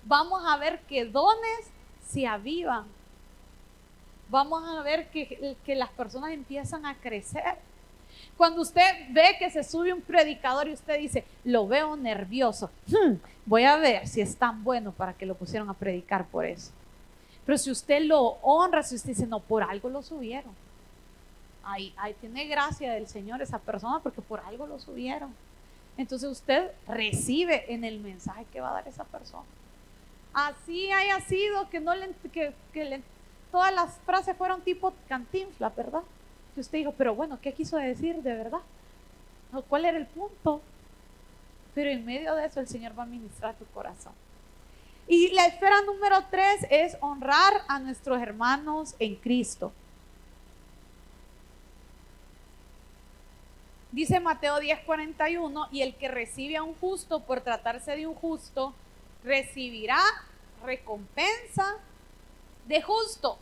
Vamos 0.03 0.43
a 0.45 0.57
ver 0.57 0.81
que 0.81 1.05
dones 1.05 1.71
se 2.05 2.27
avivan. 2.27 2.85
Vamos 4.33 4.63
a 4.67 4.81
ver 4.81 5.09
que, 5.09 5.55
que 5.63 5.75
las 5.75 5.89
personas 5.91 6.31
empiezan 6.31 6.87
a 6.87 6.95
crecer. 6.95 7.55
Cuando 8.35 8.63
usted 8.63 8.81
ve 9.11 9.35
que 9.37 9.51
se 9.51 9.63
sube 9.63 9.93
un 9.93 10.01
predicador 10.01 10.67
y 10.67 10.73
usted 10.73 10.97
dice, 10.97 11.23
lo 11.43 11.67
veo 11.67 11.95
nervioso, 11.95 12.71
hmm, 12.87 13.17
voy 13.45 13.65
a 13.65 13.77
ver 13.77 14.07
si 14.07 14.21
es 14.21 14.35
tan 14.35 14.63
bueno 14.63 14.91
para 14.91 15.13
que 15.13 15.27
lo 15.27 15.35
pusieron 15.35 15.69
a 15.69 15.75
predicar 15.75 16.25
por 16.25 16.45
eso. 16.45 16.71
Pero 17.45 17.59
si 17.59 17.69
usted 17.69 18.01
lo 18.01 18.39
honra, 18.41 18.81
si 18.81 18.95
usted 18.95 19.09
dice, 19.09 19.27
no, 19.27 19.39
por 19.39 19.61
algo 19.61 19.87
lo 19.89 20.01
subieron 20.01 20.51
ahí, 21.63 21.93
tiene 22.19 22.47
gracia 22.47 22.93
del 22.93 23.07
Señor 23.07 23.41
esa 23.41 23.59
persona 23.59 23.99
porque 23.99 24.21
por 24.21 24.39
algo 24.41 24.67
lo 24.67 24.79
subieron. 24.79 25.33
Entonces 25.97 26.29
usted 26.29 26.71
recibe 26.87 27.71
en 27.71 27.83
el 27.83 27.99
mensaje 27.99 28.45
que 28.51 28.61
va 28.61 28.71
a 28.71 28.73
dar 28.73 28.87
esa 28.87 29.03
persona. 29.05 29.45
Así 30.33 30.91
haya 30.91 31.19
sido 31.21 31.69
que 31.69 31.79
no 31.79 31.93
le, 31.95 32.09
que, 32.31 32.53
todas 33.53 33.71
las 33.71 33.99
frases 33.99 34.35
fueron 34.35 34.61
tipo 34.61 34.91
cantinfla, 35.07 35.69
¿verdad? 35.69 36.01
Que 36.55 36.61
usted 36.61 36.79
dijo, 36.79 36.91
pero 36.97 37.13
bueno, 37.13 37.37
¿qué 37.39 37.53
quiso 37.53 37.77
decir 37.77 38.15
de 38.23 38.33
verdad? 38.33 38.61
¿Cuál 39.69 39.85
era 39.85 39.95
el 39.95 40.07
punto? 40.07 40.59
Pero 41.75 41.91
en 41.91 42.03
medio 42.03 42.33
de 42.33 42.47
eso 42.47 42.59
el 42.59 42.67
Señor 42.67 42.97
va 42.97 43.03
a 43.03 43.05
ministrar 43.05 43.53
tu 43.53 43.65
corazón. 43.65 44.13
Y 45.07 45.29
la 45.33 45.45
esfera 45.45 45.81
número 45.83 46.25
tres 46.31 46.65
es 46.71 46.97
honrar 46.99 47.53
a 47.67 47.77
nuestros 47.77 48.19
hermanos 48.19 48.95
en 48.97 49.17
Cristo. 49.17 49.71
Dice 53.91 54.19
Mateo 54.19 54.59
10:41, 54.59 55.67
y 55.71 55.83
el 55.83 55.93
que 55.93 56.07
recibe 56.07 56.57
a 56.57 56.63
un 56.63 56.73
justo 56.73 57.19
por 57.19 57.41
tratarse 57.41 57.95
de 57.95 58.07
un 58.07 58.15
justo, 58.15 58.73
recibirá 59.23 59.99
recompensa 60.65 61.77
de 62.65 62.81
justo. 62.81 63.37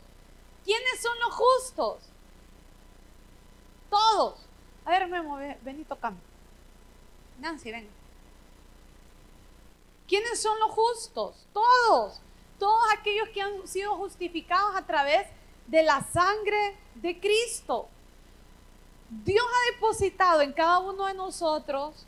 ¿Quiénes 0.64 1.00
son 1.00 1.18
los 1.20 1.34
justos? 1.34 1.98
Todos. 3.90 4.38
A 4.84 4.90
ver, 4.90 5.08
Memo, 5.08 5.36
ven 5.36 5.80
y 5.80 5.84
tocame. 5.84 6.18
Nancy, 7.38 7.70
ven. 7.70 7.88
¿Quiénes 10.08 10.40
son 10.40 10.58
los 10.60 10.70
justos? 10.70 11.46
Todos. 11.52 12.20
Todos 12.58 12.84
aquellos 12.96 13.28
que 13.30 13.42
han 13.42 13.66
sido 13.66 13.96
justificados 13.96 14.76
a 14.76 14.86
través 14.86 15.26
de 15.66 15.82
la 15.82 16.02
sangre 16.12 16.76
de 16.96 17.18
Cristo. 17.18 17.88
Dios 19.24 19.44
ha 19.46 19.72
depositado 19.72 20.40
en 20.40 20.52
cada 20.52 20.78
uno 20.78 21.06
de 21.06 21.14
nosotros, 21.14 22.06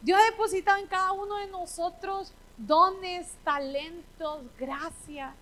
Dios 0.00 0.20
ha 0.20 0.30
depositado 0.30 0.78
en 0.78 0.86
cada 0.86 1.12
uno 1.12 1.36
de 1.36 1.46
nosotros 1.48 2.32
dones, 2.56 3.32
talentos, 3.44 4.42
gracia. 4.58 5.34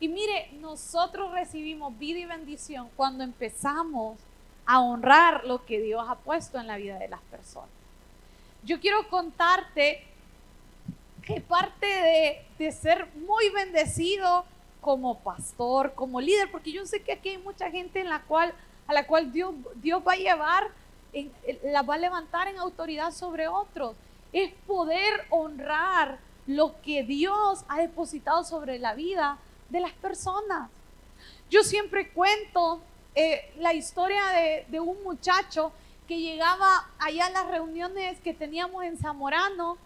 Y 0.00 0.08
mire, 0.08 0.50
nosotros 0.60 1.32
recibimos 1.32 1.98
vida 1.98 2.18
y 2.18 2.26
bendición 2.26 2.88
cuando 2.96 3.24
empezamos 3.24 4.18
a 4.66 4.80
honrar 4.80 5.44
lo 5.44 5.64
que 5.64 5.80
Dios 5.80 6.04
ha 6.08 6.16
puesto 6.16 6.58
en 6.58 6.66
la 6.66 6.76
vida 6.76 6.98
de 6.98 7.08
las 7.08 7.20
personas. 7.22 7.70
Yo 8.64 8.80
quiero 8.80 9.08
contarte 9.08 10.04
que 11.22 11.40
parte 11.40 11.86
de, 11.86 12.46
de 12.58 12.72
ser 12.72 13.08
muy 13.14 13.48
bendecido 13.50 14.44
como 14.80 15.18
pastor, 15.18 15.94
como 15.94 16.20
líder, 16.20 16.48
porque 16.50 16.70
yo 16.70 16.86
sé 16.86 17.02
que 17.02 17.12
aquí 17.12 17.30
hay 17.30 17.38
mucha 17.38 17.70
gente 17.72 18.00
en 18.00 18.08
la 18.08 18.22
cual, 18.22 18.54
a 18.86 18.92
la 18.92 19.04
cual 19.04 19.32
Dios, 19.32 19.52
Dios 19.82 20.00
va 20.06 20.12
a 20.12 20.16
llevar, 20.16 20.68
en, 21.12 21.32
la 21.64 21.82
va 21.82 21.94
a 21.94 21.98
levantar 21.98 22.46
en 22.46 22.58
autoridad 22.58 23.10
sobre 23.10 23.48
otros. 23.48 23.96
Es 24.32 24.52
poder 24.66 25.26
honrar 25.30 26.18
lo 26.46 26.80
que 26.82 27.02
Dios 27.02 27.64
ha 27.68 27.78
depositado 27.78 28.44
sobre 28.44 28.78
la 28.78 28.94
vida 28.94 29.38
de 29.68 29.80
las 29.80 29.92
personas. 29.92 30.70
Yo 31.50 31.62
siempre 31.62 32.10
cuento 32.10 32.80
eh, 33.14 33.52
la 33.58 33.72
historia 33.72 34.22
de, 34.68 34.80
un 34.80 35.02
muchacho 35.02 35.72
que 36.06 36.20
llegaba 36.20 36.88
allá 36.98 37.26
a 37.26 37.30
las 37.30 37.46
reuniones 37.48 38.20
que 38.20 38.34
teníamos 38.34 38.84
en 38.84 38.96
Zamorano 38.98 39.78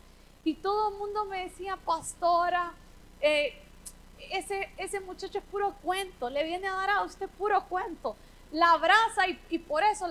Y 0.44 0.54
todo 0.54 0.90
el 0.90 0.98
mundo 0.98 1.24
me 1.26 1.44
decía, 1.44 1.76
pastora, 1.76 2.72
eh, 3.20 3.54
ese, 4.30 4.70
ese 4.76 5.00
muchacho 5.00 5.38
es 5.38 5.44
puro 5.44 5.74
cuento, 5.82 6.30
le 6.30 6.44
viene 6.44 6.68
a 6.68 6.74
dar 6.74 6.90
a 6.90 7.02
usted 7.02 7.28
puro 7.28 7.64
cuento. 7.68 8.16
La 8.52 8.72
abraza 8.72 9.28
y, 9.48 9.58
por 9.58 9.82
eso 9.84 10.06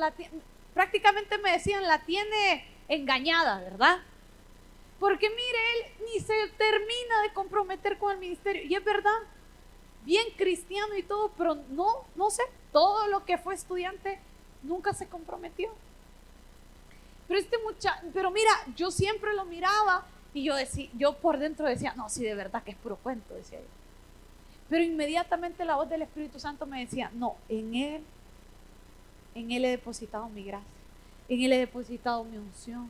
prácticamente 0.74 1.38
me 1.39 1.52
decían, 1.52 1.84
la 1.88 2.00
tiene 2.06 2.66
engañada, 2.88 3.60
¿verdad? 3.60 3.97
Porque 5.00 5.30
mire, 5.30 5.39
él 5.76 6.06
ni 6.06 6.20
se 6.20 6.34
termina 6.58 7.22
de 7.24 7.34
comprometer 7.34 7.97
con 7.97 8.12
el 8.12 8.18
ministerio. 8.18 8.64
Y 8.64 8.76
es 8.76 8.84
verdad, 8.84 9.18
bien 10.06 10.26
cristiano 10.36 10.95
y 10.97 11.04
todo, 11.04 11.32
pero 11.38 11.56
no, 11.70 12.06
no 12.16 12.30
sé, 12.30 12.43
todo 12.72 13.08
lo 13.08 13.26
que 13.26 13.38
fue 13.38 13.56
estudiante 13.56 14.20
nunca 14.64 14.93
se 14.93 15.08
comprometió. 15.08 15.72
Pero 17.28 17.39
este 17.39 17.58
muchacho, 17.60 18.02
pero 18.14 18.32
mira, 18.32 18.52
yo 18.76 18.91
siempre 18.91 19.34
lo 19.34 19.45
miraba 19.45 20.06
y 20.34 20.43
yo 20.43 20.56
decía, 20.56 20.89
yo 20.97 21.14
por 21.14 21.38
dentro 21.38 21.68
decía, 21.68 21.93
no, 21.95 22.10
sí, 22.10 22.24
de 22.24 22.36
verdad 22.36 22.64
que 22.64 22.72
es 22.72 22.78
puro 22.78 22.97
cuento, 22.97 23.34
decía 23.36 23.60
yo. 23.60 23.68
Pero 24.68 24.84
inmediatamente 24.84 25.66
la 25.66 25.76
voz 25.76 25.89
del 25.89 26.02
Espíritu 26.02 26.39
Santo 26.39 26.66
me 26.66 26.82
decía, 26.82 27.10
no, 27.14 27.38
en 27.47 27.76
Él, 27.76 28.04
en 29.36 29.52
Él 29.52 29.66
he 29.66 29.70
depositado 29.70 30.28
mi 30.30 30.43
gracia, 30.43 30.68
en 31.28 31.41
Él 31.41 31.54
he 31.54 31.60
depositado 31.60 32.24
mi 32.24 32.38
unción. 32.38 32.89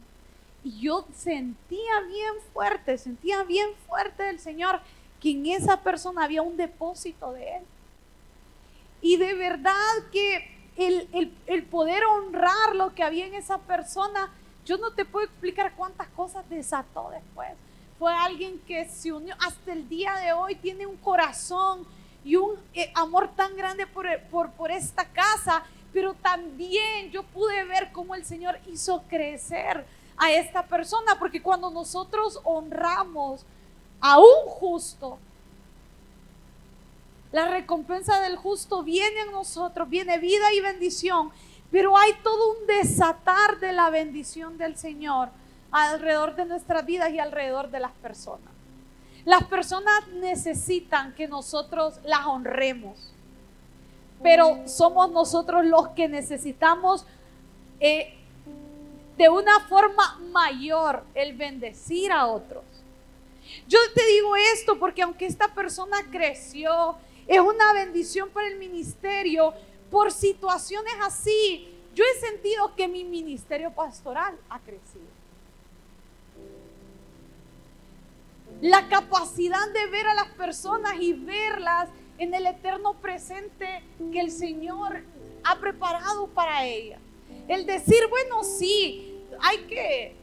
Y 0.63 0.81
yo 0.81 1.05
sentía 1.15 2.01
bien 2.07 2.33
fuerte, 2.53 2.97
sentía 2.97 3.43
bien 3.43 3.69
fuerte 3.87 4.23
del 4.23 4.39
Señor 4.39 4.81
que 5.19 5.31
en 5.31 5.45
esa 5.45 5.81
persona 5.81 6.23
había 6.23 6.41
un 6.41 6.57
depósito 6.57 7.33
de 7.33 7.57
Él. 7.57 7.63
Y 9.01 9.17
de 9.17 9.33
verdad 9.33 9.73
que 10.11 10.59
el, 10.75 11.33
el, 11.47 11.63
poder 11.63 12.03
honrar 12.05 12.75
lo 12.75 12.93
que 12.93 13.03
había 13.03 13.25
en 13.25 13.33
esa 13.33 13.57
persona, 13.59 14.31
yo 14.65 14.77
no 14.77 14.91
te 14.91 15.05
puedo 15.05 15.25
explicar 15.25 15.73
cuántas 15.75 16.07
cosas 16.09 16.49
desató 16.49 17.09
después. 17.11 17.49
Fue 17.97 18.13
alguien 18.13 18.59
que 18.65 18.87
se 18.87 19.11
unió 19.11 19.35
hasta 19.39 19.73
el 19.73 19.89
día 19.89 20.15
de 20.15 20.31
hoy, 20.31 20.55
tiene 20.55 20.85
un 20.85 20.97
corazón 20.97 21.85
y 22.23 22.35
un 22.37 22.55
eh, 22.73 22.91
amor 22.95 23.29
tan 23.35 23.55
grande 23.57 23.87
por, 23.87 24.05
por, 24.31 24.51
por 24.51 24.71
esta 24.71 25.05
casa, 25.05 25.63
pero 25.91 26.13
también 26.13 27.11
yo 27.11 27.23
pude 27.23 27.63
ver 27.65 27.91
cómo 27.91 28.15
el 28.15 28.25
Señor 28.25 28.57
hizo 28.67 29.03
crecer 29.09 29.85
a 30.19 30.31
esta 30.33 30.67
persona, 30.67 31.17
porque 31.17 31.41
cuando 31.41 31.71
nosotros 31.71 32.39
honramos 32.43 33.45
a 34.01 34.19
un 34.19 34.47
justo, 34.47 35.17
la 37.31 37.47
recompensa 37.47 38.19
del 38.19 38.35
justo 38.35 38.83
viene 38.83 39.21
en 39.21 39.31
nosotros, 39.31 39.89
viene 39.89 40.17
vida 40.17 40.51
y 40.53 40.59
bendición, 40.59 41.31
pero 41.71 41.97
hay 41.97 42.11
todo 42.21 42.59
un 42.59 42.67
desatar 42.67 43.59
de 43.59 43.71
la 43.71 43.89
bendición 43.89 44.57
del 44.57 44.75
Señor 44.75 45.29
alrededor 45.71 46.35
de 46.35 46.45
nuestras 46.45 46.85
vidas 46.85 47.11
y 47.11 47.19
alrededor 47.19 47.69
de 47.69 47.79
las 47.79 47.91
personas. 47.93 48.51
Las 49.25 49.43
personas 49.43 50.07
necesitan 50.15 51.13
que 51.13 51.27
nosotros 51.27 51.99
las 52.03 52.25
honremos, 52.25 53.13
pero 54.21 54.67
somos 54.67 55.11
nosotros 55.11 55.65
los 55.65 55.89
que 55.89 56.09
necesitamos 56.09 57.05
eh, 57.79 58.18
de 59.19 59.27
una 59.27 59.59
forma 59.67 60.17
mayor 60.31 61.03
el 61.13 61.35
bendecir 61.35 62.09
a 62.09 62.25
otros. 62.25 62.63
Yo 63.67 63.77
te 63.93 64.05
digo 64.05 64.33
esto 64.53 64.79
porque 64.79 65.01
aunque 65.01 65.25
esta 65.25 65.53
persona 65.53 65.97
creció, 66.09 66.95
es 67.27 67.41
una 67.41 67.73
bendición 67.73 68.29
para 68.29 68.47
el 68.47 68.57
ministerio. 68.57 69.53
Por 69.91 70.13
situaciones 70.13 70.93
así, 71.03 71.67
yo 71.93 72.05
he 72.05 72.19
sentido 72.21 72.73
que 72.77 72.87
mi 72.87 73.03
ministerio 73.03 73.71
pastoral 73.71 74.37
ha 74.49 74.59
crecido. 74.59 75.09
La 78.61 78.87
capacidad 78.87 79.69
de 79.73 79.85
ver 79.87 80.07
a 80.07 80.13
las 80.13 80.29
personas 80.29 80.93
y 80.97 81.11
verlas 81.11 81.89
en 82.19 82.33
el 82.33 82.47
eterno 82.47 82.93
presente 82.93 83.83
que 84.13 84.21
el 84.21 84.31
Señor 84.31 85.03
ha 85.43 85.59
preparado 85.59 86.27
para 86.27 86.65
ellas. 86.65 87.01
El 87.47 87.65
decir, 87.65 87.99
bueno, 88.09 88.43
sí, 88.43 89.08
hay 89.41 89.57
que, 89.67 90.15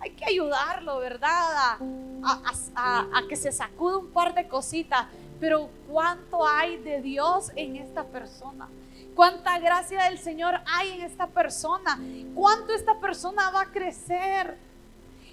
hay 0.00 0.10
que 0.10 0.24
ayudarlo, 0.24 0.98
¿verdad? 0.98 1.78
A, 2.22 2.40
a 2.74 3.28
que 3.28 3.36
se 3.36 3.52
sacude 3.52 3.96
un 3.96 4.08
par 4.08 4.34
de 4.34 4.48
cositas 4.48 5.06
pero 5.40 5.68
cuánto 5.88 6.46
hay 6.46 6.78
de 6.78 7.00
Dios 7.02 7.50
en 7.56 7.76
esta 7.76 8.04
persona. 8.04 8.68
Cuánta 9.14 9.58
gracia 9.58 10.04
del 10.04 10.18
Señor 10.18 10.54
hay 10.66 10.92
en 10.92 11.02
esta 11.02 11.26
persona. 11.26 11.98
Cuánto 12.34 12.72
esta 12.72 12.98
persona 13.00 13.50
va 13.50 13.62
a 13.62 13.70
crecer. 13.70 14.56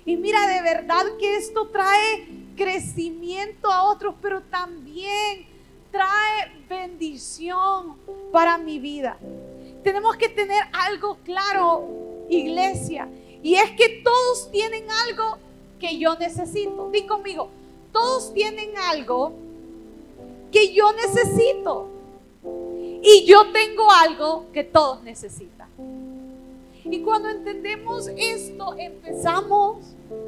Y 0.06 0.18
mira, 0.18 0.48
de 0.48 0.62
verdad 0.62 1.04
que 1.20 1.38
esto 1.38 1.70
trae 1.70 2.28
crecimiento 2.56 3.72
a 3.72 3.84
otros, 3.84 4.16
pero 4.22 4.42
también 4.42 5.48
trae 5.92 6.66
bendición 6.68 7.98
para 8.32 8.58
mi 8.58 8.80
vida. 8.80 9.18
Tenemos 9.84 10.16
que 10.18 10.30
tener 10.30 10.64
algo 10.74 11.18
claro, 11.24 11.88
iglesia. 12.30 13.10
Y 13.42 13.56
es 13.56 13.72
que 13.72 14.02
todos 14.04 14.50
tienen 14.52 14.86
algo 15.08 15.38
que 15.80 15.98
yo 15.98 16.16
necesito. 16.16 16.90
Di 16.92 17.06
conmigo, 17.06 17.50
todos 17.92 18.34
tienen 18.34 18.72
algo 18.78 19.34
que 20.52 20.74
yo 20.74 20.94
necesito. 20.94 21.88
Y 23.02 23.26
yo 23.26 23.52
tengo 23.52 23.92
algo 23.92 24.46
que 24.54 24.64
todos 24.64 25.04
necesitan. 25.04 25.68
Y 26.86 27.00
cuando 27.00 27.30
entendemos 27.30 28.08
esto, 28.18 28.76
empezamos 28.78 29.78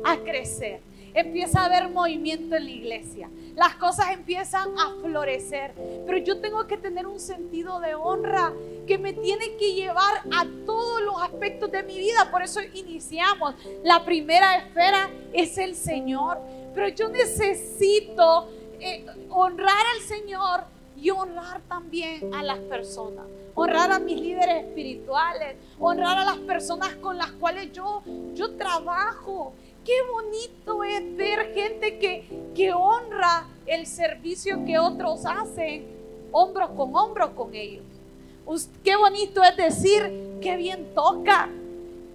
a 0.03 0.17
crecer. 0.17 0.81
Empieza 1.15 1.61
a 1.61 1.65
haber 1.65 1.89
movimiento 1.89 2.55
en 2.55 2.65
la 2.65 2.71
iglesia. 2.71 3.29
Las 3.55 3.75
cosas 3.75 4.11
empiezan 4.11 4.77
a 4.77 4.93
florecer. 5.01 5.73
Pero 6.05 6.17
yo 6.17 6.41
tengo 6.41 6.67
que 6.67 6.77
tener 6.77 7.07
un 7.07 7.19
sentido 7.19 7.79
de 7.79 7.95
honra 7.95 8.51
que 8.85 8.97
me 8.97 9.13
tiene 9.13 9.55
que 9.55 9.73
llevar 9.73 10.21
a 10.31 10.45
todos 10.65 11.01
los 11.01 11.21
aspectos 11.21 11.71
de 11.71 11.83
mi 11.83 11.97
vida. 11.97 12.29
Por 12.29 12.41
eso 12.41 12.59
iniciamos. 12.73 13.55
La 13.83 14.03
primera 14.03 14.57
esfera 14.57 15.09
es 15.31 15.57
el 15.57 15.75
Señor. 15.75 16.37
Pero 16.73 16.89
yo 16.89 17.07
necesito 17.07 18.49
eh, 18.81 19.05
honrar 19.29 19.85
al 19.95 20.01
Señor 20.01 20.65
y 20.97 21.09
honrar 21.09 21.61
también 21.67 22.33
a 22.33 22.43
las 22.43 22.59
personas. 22.59 23.25
Honrar 23.53 23.91
a 23.91 23.99
mis 23.99 24.19
líderes 24.19 24.65
espirituales, 24.65 25.55
honrar 25.79 26.17
a 26.17 26.25
las 26.25 26.37
personas 26.39 26.95
con 26.95 27.17
las 27.17 27.31
cuales 27.31 27.71
yo, 27.71 28.03
yo 28.33 28.55
trabajo. 28.57 29.53
Qué 29.85 29.93
bonito 30.11 30.83
es 30.83 31.15
ver 31.15 31.53
gente 31.53 31.99
que, 31.99 32.27
que 32.55 32.73
honra 32.73 33.45
el 33.67 33.85
servicio 33.85 34.65
que 34.65 34.79
otros 34.79 35.27
hacen, 35.27 35.85
hombro 36.31 36.75
con 36.75 36.95
hombro 36.95 37.35
con 37.35 37.53
ellos. 37.53 37.83
Qué 38.83 38.95
bonito 38.95 39.43
es 39.43 39.55
decir, 39.55 40.39
qué 40.41 40.57
bien 40.57 40.95
toca, 40.95 41.49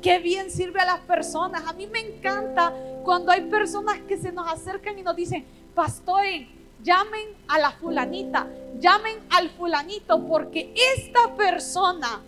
qué 0.03 0.19
bien 0.19 0.51
sirve 0.51 0.81
a 0.81 0.85
las 0.85 1.01
personas. 1.01 1.63
A 1.69 1.73
mí 1.73 1.87
me 1.87 2.01
encanta 2.01 2.75
cuando 3.05 3.31
hay 3.31 3.43
personas 3.43 3.99
que 4.01 4.17
se 4.17 4.33
nos 4.33 4.49
acercan 4.49 4.99
y 4.99 5.03
nos 5.03 5.15
dicen, 5.15 5.45
pastores, 5.73 6.49
llamen 6.83 7.29
a 7.47 7.61
la 7.61 7.71
fulanita, 7.71 8.49
llamen 8.81 9.17
al 9.31 9.49
fulanito, 9.51 10.27
porque 10.27 10.75
esta 10.97 11.37
persona 11.37 12.21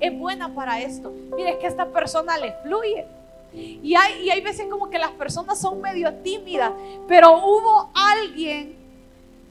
es 0.00 0.18
buena 0.18 0.54
para 0.54 0.80
esto. 0.80 1.12
Mire, 1.34 1.52
es 1.52 1.56
que 1.56 1.66
esta 1.66 1.86
persona 1.86 2.36
le 2.36 2.52
fluye. 2.62 3.06
Y 3.52 3.94
hay, 3.94 4.24
y 4.24 4.30
hay 4.30 4.40
veces 4.40 4.66
como 4.70 4.90
que 4.90 4.98
las 4.98 5.10
personas 5.12 5.60
son 5.60 5.80
medio 5.80 6.14
tímidas, 6.16 6.72
pero 7.08 7.36
hubo 7.38 7.90
alguien 7.94 8.76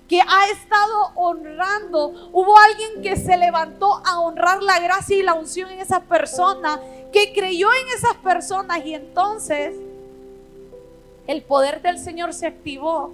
que 0.08 0.22
ha 0.22 0.50
estado 0.52 1.12
honrando, 1.16 2.30
hubo 2.34 2.58
alguien 2.58 3.02
que 3.04 3.16
se 3.16 3.38
levantó 3.38 4.02
a 4.06 4.20
honrar 4.20 4.64
la 4.64 4.80
gracia 4.80 5.18
y 5.18 5.22
la 5.22 5.36
unción 5.36 5.70
en 5.70 5.80
esa 5.80 6.02
persona, 6.02 6.80
que 7.14 7.32
creyó 7.34 7.68
en 7.72 7.95
esas 7.95 8.16
personas 8.16 8.86
y 8.86 8.95
entonces 8.95 9.76
el 11.28 11.43
poder 11.43 11.82
del 11.82 12.00
Señor 12.00 12.34
se 12.34 12.47
activó 12.47 13.14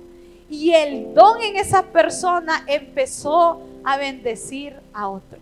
y 0.49 0.71
el 0.71 1.13
don 1.13 1.41
en 1.41 1.57
esa 1.57 1.83
persona 1.83 2.63
empezó 2.67 3.61
a 3.83 3.97
bendecir 3.97 4.79
a 4.93 5.09
otros. 5.09 5.41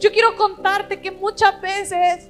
Yo 0.00 0.10
quiero 0.12 0.36
contarte 0.36 1.00
que 1.00 1.10
muchas 1.10 1.60
veces, 1.60 2.28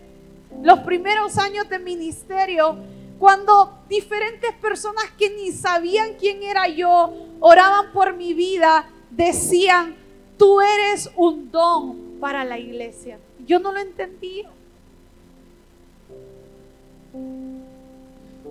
los 0.62 0.80
primeros 0.80 1.38
años 1.38 1.68
de 1.68 1.78
ministerio, 1.78 2.76
cuando 3.18 3.78
diferentes 3.88 4.52
personas 4.54 5.04
que 5.18 5.30
ni 5.30 5.52
sabían 5.52 6.14
quién 6.18 6.42
era 6.42 6.68
yo, 6.68 7.12
oraban 7.40 7.92
por 7.92 8.14
mi 8.14 8.34
vida, 8.34 8.88
decían, 9.10 9.94
tú 10.36 10.60
eres 10.60 11.10
un 11.16 11.50
don 11.50 12.18
para 12.20 12.44
la 12.44 12.58
iglesia. 12.58 13.18
Yo 13.46 13.58
no 13.58 13.72
lo 13.72 13.80
entendía. 13.80 14.50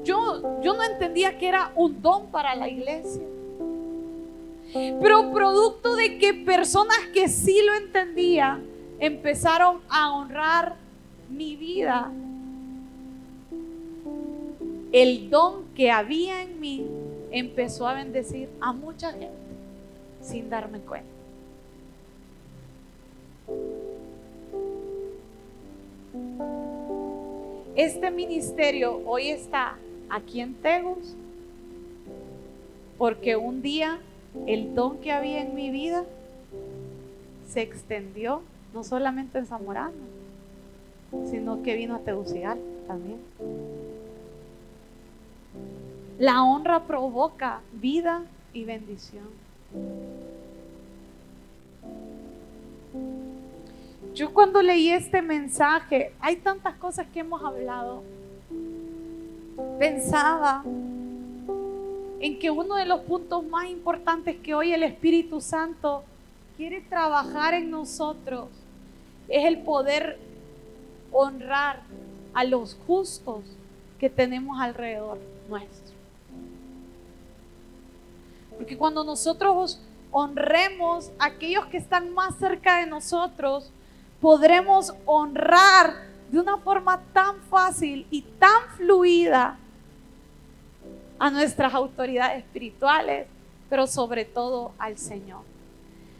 Yo, 0.03 0.61
yo 0.61 0.73
no 0.73 0.83
entendía 0.83 1.37
que 1.37 1.47
era 1.47 1.71
un 1.75 2.01
don 2.01 2.27
para 2.27 2.55
la 2.55 2.67
iglesia. 2.67 3.23
Pero 4.71 5.31
producto 5.31 5.95
de 5.95 6.19
que 6.19 6.33
personas 6.33 6.97
que 7.13 7.27
sí 7.27 7.59
lo 7.65 7.73
entendían 7.73 8.65
empezaron 8.99 9.81
a 9.89 10.13
honrar 10.13 10.75
mi 11.29 11.55
vida. 11.55 12.11
el 14.91 15.29
don 15.29 15.65
que 15.75 15.91
había 15.91 16.41
en 16.41 16.59
mí 16.59 16.85
empezó 17.31 17.87
a 17.87 17.93
bendecir 17.93 18.49
a 18.59 18.73
mucha 18.73 19.11
gente 19.11 19.29
sin 20.21 20.49
darme 20.49 20.79
cuenta. 20.79 21.07
Este 27.75 28.11
ministerio 28.11 29.01
hoy 29.05 29.29
está 29.29 29.77
aquí 30.09 30.41
en 30.41 30.55
Tegus 30.55 31.15
porque 32.97 33.35
un 33.37 33.61
día 33.61 33.99
el 34.47 34.75
don 34.75 34.97
que 34.97 35.11
había 35.11 35.41
en 35.41 35.55
mi 35.55 35.69
vida 35.69 36.03
se 37.47 37.61
extendió 37.61 38.41
no 38.73 38.83
solamente 38.83 39.37
en 39.37 39.45
Zamorano, 39.45 40.18
sino 41.29 41.63
que 41.63 41.75
vino 41.75 41.95
a 41.95 41.99
Tegucigalpa 41.99 42.63
también. 42.87 43.19
La 46.17 46.43
honra 46.43 46.83
provoca 46.83 47.61
vida 47.73 48.23
y 48.53 48.65
bendición. 48.65 49.27
Yo 54.13 54.33
cuando 54.33 54.61
leí 54.61 54.89
este 54.89 55.21
mensaje, 55.21 56.13
hay 56.19 56.37
tantas 56.37 56.75
cosas 56.75 57.07
que 57.13 57.21
hemos 57.21 57.43
hablado. 57.43 58.03
Pensaba 59.77 60.63
en 62.19 62.37
que 62.37 62.49
uno 62.49 62.75
de 62.75 62.85
los 62.85 63.01
puntos 63.01 63.45
más 63.45 63.69
importantes 63.69 64.35
que 64.37 64.53
hoy 64.53 64.73
el 64.73 64.83
Espíritu 64.83 65.39
Santo 65.39 66.03
quiere 66.57 66.81
trabajar 66.81 67.53
en 67.53 67.71
nosotros 67.71 68.49
es 69.29 69.45
el 69.45 69.59
poder 69.59 70.19
honrar 71.11 71.81
a 72.33 72.43
los 72.43 72.77
justos 72.87 73.43
que 73.99 74.09
tenemos 74.09 74.59
alrededor 74.59 75.19
nuestro. 75.49 75.95
Porque 78.57 78.77
cuando 78.77 79.03
nosotros 79.03 79.81
honremos 80.11 81.11
a 81.19 81.25
aquellos 81.25 81.65
que 81.67 81.77
están 81.77 82.13
más 82.13 82.35
cerca 82.35 82.79
de 82.79 82.87
nosotros, 82.87 83.71
podremos 84.21 84.93
honrar 85.05 86.09
de 86.31 86.39
una 86.39 86.57
forma 86.57 87.01
tan 87.13 87.41
fácil 87.43 88.05
y 88.11 88.21
tan 88.21 88.69
fluida 88.75 89.57
a 91.17 91.29
nuestras 91.29 91.73
autoridades 91.73 92.39
espirituales, 92.39 93.27
pero 93.69 93.87
sobre 93.87 94.25
todo 94.25 94.71
al 94.77 94.97
Señor. 94.97 95.41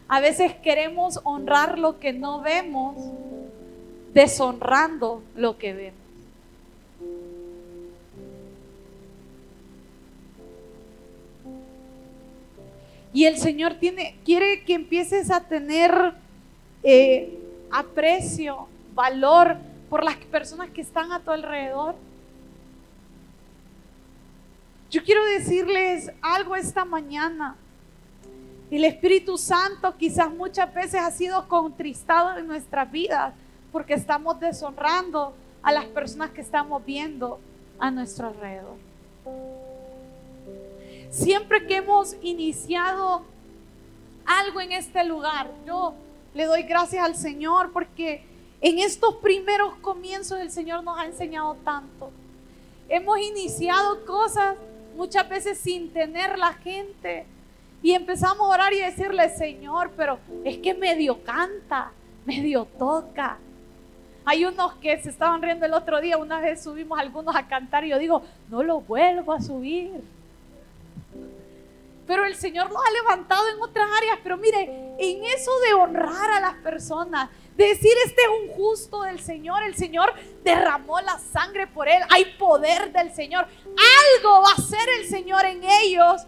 A 0.08 0.20
veces 0.20 0.54
queremos 0.56 1.20
honrar 1.24 1.78
lo 1.78 2.00
que 2.00 2.14
no 2.14 2.42
vemos, 2.42 2.96
deshonrando 4.14 5.24
lo 5.36 5.58
que 5.58 5.74
vemos. 5.74 6.00
Y 13.12 13.26
el 13.26 13.38
Señor 13.38 13.76
tiene, 13.76 14.16
quiere 14.24 14.64
que 14.64 14.74
empieces 14.74 15.32
a 15.32 15.42
tener 15.42 16.14
eh, 16.84 17.40
aprecio, 17.72 18.68
valor 18.94 19.58
por 19.90 20.04
las 20.04 20.16
personas 20.18 20.70
que 20.70 20.82
están 20.82 21.12
a 21.12 21.20
tu 21.20 21.32
alrededor. 21.32 21.96
Yo 24.92 25.04
quiero 25.04 25.26
decirles 25.26 26.12
algo 26.22 26.56
esta 26.56 26.86
mañana. 26.86 27.56
El 28.70 28.84
Espíritu 28.84 29.38
Santo 29.38 29.96
quizás 29.98 30.32
muchas 30.32 30.72
veces 30.74 31.02
ha 31.02 31.10
sido 31.10 31.48
contristado 31.48 32.38
en 32.38 32.46
nuestras 32.46 32.92
vidas 32.92 33.34
porque 33.72 33.94
estamos 33.94 34.40
deshonrando 34.40 35.34
a 35.62 35.72
las 35.72 35.86
personas 35.86 36.32
que 36.32 36.42
estamos 36.42 36.86
viendo 36.86 37.40
a 37.80 37.92
nuestro 37.92 38.28
alrededor. 38.28 38.78
Siempre 41.10 41.66
que 41.66 41.78
hemos 41.78 42.16
iniciado 42.22 43.24
algo 44.26 44.62
en 44.62 44.72
este 44.72 45.04
lugar, 45.04 45.50
yo 45.66 45.94
le 46.34 46.46
doy 46.46 46.64
gracias 46.64 47.04
al 47.04 47.16
Señor 47.16 47.72
porque 47.72 48.24
en 48.62 48.80
estos 48.80 49.16
primeros 49.16 49.74
comienzos 49.76 50.40
el 50.40 50.52
Señor 50.52 50.84
nos 50.84 50.98
ha 51.00 51.06
enseñado 51.06 51.56
tanto. 51.64 52.12
Hemos 52.88 53.20
iniciado 53.20 54.06
cosas 54.06 54.56
muchas 54.96 55.28
veces 55.30 55.58
sin 55.58 55.92
tener 55.92 56.38
la 56.38 56.54
gente. 56.54 57.26
Y 57.82 57.94
empezamos 57.94 58.42
a 58.42 58.54
orar 58.54 58.74
y 58.74 58.80
decirle, 58.80 59.30
Señor, 59.30 59.92
pero 59.96 60.20
es 60.44 60.58
que 60.58 60.74
medio 60.74 61.24
canta, 61.24 61.92
medio 62.26 62.66
toca. 62.66 63.38
Hay 64.26 64.46
unos 64.46 64.74
que 64.76 65.02
se 65.02 65.10
estaban 65.10 65.42
riendo 65.42 65.66
el 65.66 65.74
otro 65.74 66.02
día, 66.02 66.18
una 66.18 66.40
vez 66.40 66.64
subimos 66.64 67.00
algunos 67.00 67.36
a 67.36 67.48
cantar 67.48 67.84
y 67.84 67.90
yo 67.90 67.98
digo, 67.98 68.22
no 68.50 68.64
lo 68.64 68.82
vuelvo 68.82 69.34
a 69.34 69.42
subir 69.42 70.02
pero 72.10 72.26
el 72.26 72.36
Señor 72.36 72.72
los 72.72 72.82
ha 72.84 72.92
levantado 73.04 73.48
en 73.50 73.62
otras 73.62 73.88
áreas. 73.96 74.18
Pero 74.24 74.36
mire, 74.36 74.64
en 74.98 75.24
eso 75.26 75.52
de 75.60 75.76
honrar 75.76 76.32
a 76.32 76.40
las 76.40 76.56
personas, 76.56 77.30
de 77.56 77.68
decir 77.68 77.92
este 78.04 78.24
es 78.24 78.30
un 78.42 78.56
justo 78.56 79.04
del 79.04 79.20
Señor, 79.20 79.62
el 79.62 79.76
Señor 79.76 80.16
derramó 80.44 81.00
la 81.02 81.20
sangre 81.20 81.68
por 81.68 81.88
él, 81.88 82.02
hay 82.10 82.26
poder 82.40 82.92
del 82.92 83.14
Señor, 83.14 83.46
algo 83.46 84.42
va 84.42 84.50
a 84.50 84.54
hacer 84.56 84.90
el 85.00 85.08
Señor 85.08 85.46
en 85.46 85.62
ellos. 85.64 86.24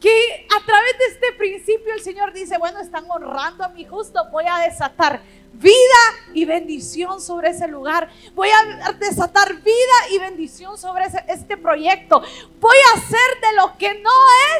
Que 0.00 0.46
a 0.48 0.66
través 0.66 0.98
de 0.98 1.04
este 1.12 1.32
principio 1.38 1.94
el 1.94 2.00
Señor 2.00 2.32
dice, 2.32 2.58
bueno, 2.58 2.80
están 2.80 3.08
honrando 3.08 3.62
a 3.62 3.68
mi 3.68 3.84
justo, 3.84 4.20
voy 4.32 4.46
a 4.50 4.58
desatar 4.68 5.20
vida 5.52 6.02
y 6.34 6.44
bendición 6.44 7.20
sobre 7.20 7.50
ese 7.50 7.68
lugar. 7.68 8.08
Voy 8.34 8.48
a 8.48 8.92
desatar 8.92 9.54
vida 9.56 9.98
y 10.10 10.18
bendición 10.18 10.78
sobre 10.78 11.06
este 11.28 11.56
proyecto. 11.56 12.22
Voy 12.60 12.76
a 12.90 12.98
hacer 12.98 13.40
de 13.40 13.56
lo 13.56 13.76
que 13.78 14.00
no 14.00 14.10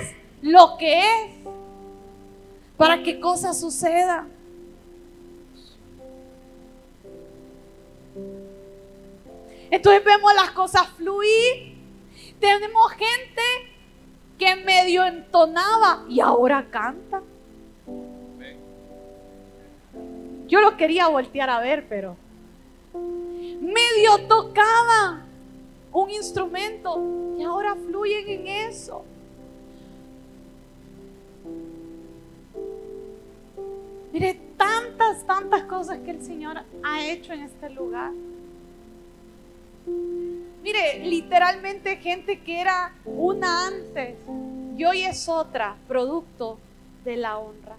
es 0.00 0.14
lo 0.42 0.76
que 0.78 1.00
es 1.00 1.30
para 2.76 3.02
que 3.02 3.20
cosas 3.20 3.58
sucedan. 3.58 4.32
Entonces 9.70 10.04
vemos 10.04 10.34
las 10.34 10.50
cosas 10.52 10.86
fluir. 10.96 11.76
Tenemos 12.40 12.92
gente 12.92 13.42
que 14.38 14.56
medio 14.56 15.04
entonaba 15.04 16.04
y 16.08 16.20
ahora 16.20 16.66
canta. 16.70 17.22
Yo 20.48 20.60
lo 20.62 20.76
quería 20.78 21.08
voltear 21.08 21.50
a 21.50 21.60
ver, 21.60 21.86
pero 21.88 22.16
medio 23.60 24.26
tocaba 24.26 25.22
un 25.92 26.10
instrumento 26.10 27.36
y 27.38 27.42
ahora 27.42 27.74
fluyen 27.74 28.28
en 28.28 28.48
eso. 28.48 29.04
Mire, 34.10 34.40
tantas, 34.56 35.24
tantas 35.26 35.64
cosas 35.64 35.98
que 35.98 36.12
el 36.12 36.24
Señor 36.24 36.62
ha 36.82 37.04
hecho 37.06 37.34
en 37.34 37.42
este 37.42 37.68
lugar. 37.68 38.12
Mire, 40.62 41.04
literalmente 41.04 41.96
gente 41.98 42.40
que 42.40 42.60
era 42.60 42.94
una 43.04 43.66
antes 43.66 44.16
y 44.78 44.84
hoy 44.84 45.02
es 45.02 45.28
otra, 45.28 45.76
producto 45.86 46.58
de 47.04 47.16
la 47.16 47.38
honra. 47.38 47.76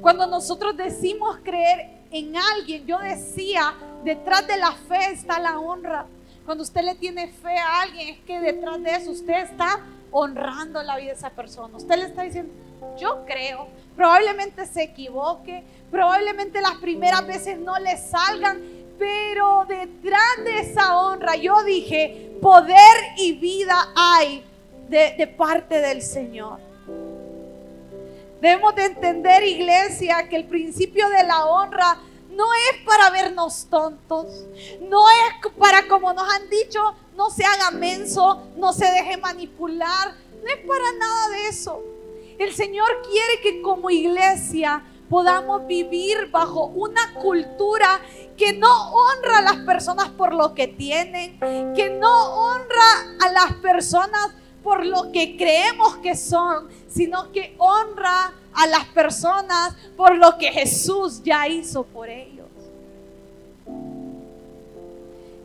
Cuando 0.00 0.26
nosotros 0.26 0.76
decimos 0.76 1.38
creer 1.42 1.90
en 2.10 2.34
alguien, 2.36 2.86
yo 2.86 2.98
decía, 2.98 3.74
detrás 4.04 4.46
de 4.46 4.56
la 4.56 4.72
fe 4.72 5.12
está 5.12 5.38
la 5.38 5.58
honra. 5.58 6.06
Cuando 6.44 6.64
usted 6.64 6.82
le 6.82 6.94
tiene 6.94 7.28
fe 7.28 7.56
a 7.56 7.82
alguien, 7.82 8.08
es 8.08 8.18
que 8.20 8.40
detrás 8.40 8.82
de 8.82 8.90
eso 8.90 9.10
usted 9.10 9.44
está 9.44 9.80
honrando 10.10 10.82
la 10.82 10.96
vida 10.96 11.12
de 11.12 11.16
esa 11.16 11.30
persona. 11.30 11.76
Usted 11.76 11.96
le 11.96 12.04
está 12.04 12.22
diciendo, 12.22 12.52
yo 12.98 13.24
creo, 13.26 13.68
probablemente 13.96 14.66
se 14.66 14.82
equivoque, 14.82 15.64
probablemente 15.90 16.60
las 16.60 16.76
primeras 16.76 17.26
veces 17.26 17.58
no 17.58 17.78
le 17.78 17.96
salgan, 17.96 18.60
pero 18.98 19.64
detrás 19.68 20.44
de 20.44 20.60
esa 20.60 20.98
honra 20.98 21.36
yo 21.36 21.62
dije, 21.64 22.36
poder 22.40 22.96
y 23.16 23.32
vida 23.32 23.92
hay 23.96 24.44
de, 24.88 25.26
parte 25.36 25.80
del 25.80 26.02
Señor. 26.02 26.60
Debemos 28.42 28.74
de 28.74 28.86
entender, 28.86 29.44
iglesia, 29.44 30.28
que 30.28 30.34
el 30.34 30.48
principio 30.48 31.08
de 31.10 31.22
la 31.22 31.46
honra 31.46 31.98
no 32.28 32.44
es 32.54 32.84
para 32.84 33.08
vernos 33.10 33.68
tontos, 33.70 34.26
no 34.80 35.08
es 35.08 35.52
para, 35.56 35.86
como 35.86 36.12
nos 36.12 36.24
han 36.24 36.50
dicho, 36.50 36.80
no 37.16 37.30
se 37.30 37.44
haga 37.44 37.70
menso, 37.70 38.42
no 38.56 38.72
se 38.72 38.86
deje 38.86 39.16
manipular, 39.18 40.16
no 40.42 40.48
es 40.48 40.56
para 40.66 40.92
nada 40.98 41.28
de 41.28 41.48
eso. 41.50 41.84
El 42.36 42.52
Señor 42.52 42.88
quiere 43.08 43.40
que 43.44 43.62
como 43.62 43.90
iglesia 43.90 44.82
podamos 45.08 45.64
vivir 45.68 46.28
bajo 46.32 46.66
una 46.66 47.14
cultura 47.14 48.00
que 48.36 48.54
no 48.54 48.92
honra 48.92 49.38
a 49.38 49.42
las 49.42 49.56
personas 49.58 50.08
por 50.08 50.34
lo 50.34 50.52
que 50.52 50.66
tienen, 50.66 51.38
que 51.76 51.90
no 51.90 52.34
honra 52.34 53.16
a 53.20 53.30
las 53.30 53.52
personas 53.62 54.32
por 54.62 54.86
lo 54.86 55.12
que 55.12 55.36
creemos 55.36 55.96
que 55.96 56.16
son, 56.16 56.68
sino 56.88 57.32
que 57.32 57.54
honra 57.58 58.32
a 58.52 58.66
las 58.66 58.84
personas 58.86 59.74
por 59.96 60.16
lo 60.16 60.38
que 60.38 60.52
Jesús 60.52 61.22
ya 61.22 61.48
hizo 61.48 61.84
por 61.84 62.08
ellos. 62.08 62.46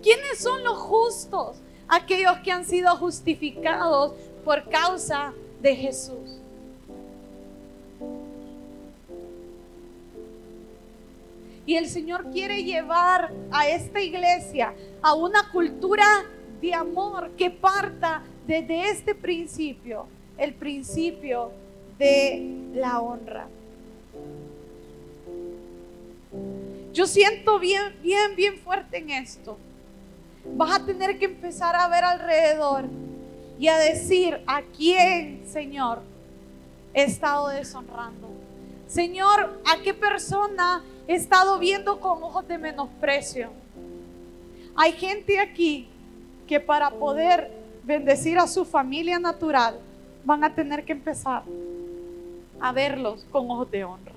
¿Quiénes 0.01 0.39
son 0.39 0.63
los 0.63 0.77
justos? 0.77 1.57
aquellos 1.87 2.37
que 2.39 2.51
han 2.51 2.65
sido 2.65 2.95
justificados 2.97 4.13
por 4.43 4.69
causa 4.69 5.33
de 5.61 5.75
Jesús. 5.75 6.39
Y 11.65 11.75
el 11.75 11.89
Señor 11.89 12.29
quiere 12.31 12.63
llevar 12.63 13.33
a 13.51 13.67
esta 13.67 13.99
iglesia 13.99 14.73
a 15.01 15.13
una 15.15 15.51
cultura 15.51 16.05
de 16.61 16.73
amor 16.73 17.31
que 17.31 17.49
parta 17.49 18.23
desde 18.47 18.89
este 18.89 19.13
principio, 19.13 20.07
el 20.37 20.53
principio 20.53 21.51
de 21.99 22.69
la 22.73 23.01
honra. 23.01 23.47
Yo 26.93 27.05
siento 27.05 27.59
bien, 27.59 27.93
bien, 28.01 28.35
bien 28.35 28.57
fuerte 28.57 28.97
en 28.97 29.09
esto. 29.09 29.57
Vas 30.55 30.79
a 30.79 30.85
tener 30.85 31.19
que 31.19 31.25
empezar 31.25 31.75
a 31.75 31.89
ver 31.89 32.05
alrededor 32.05 32.85
y 33.59 33.67
a 33.67 33.77
decir 33.77 34.39
a 34.47 34.61
quién, 34.61 35.43
Señor, 35.45 36.01
he 36.93 37.03
estado 37.03 37.49
deshonrando. 37.49 38.29
Señor, 38.87 39.61
a 39.65 39.81
qué 39.83 39.93
persona 39.93 40.83
he 41.05 41.15
estado 41.15 41.59
viendo 41.59 41.99
con 41.99 42.23
ojos 42.23 42.47
de 42.47 42.57
menosprecio. 42.57 43.49
Hay 44.75 44.93
gente 44.93 45.37
aquí 45.39 45.89
que 46.47 46.61
para 46.61 46.91
poder 46.91 47.56
bendecir 47.87 48.37
a 48.37 48.47
su 48.47 48.65
familia 48.65 49.17
natural 49.17 49.79
van 50.25 50.43
a 50.43 50.53
tener 50.53 50.83
que 50.83 50.91
empezar 50.91 51.43
a 52.59 52.71
verlos 52.73 53.25
con 53.31 53.49
ojos 53.49 53.71
de 53.71 53.85
honra. 53.85 54.11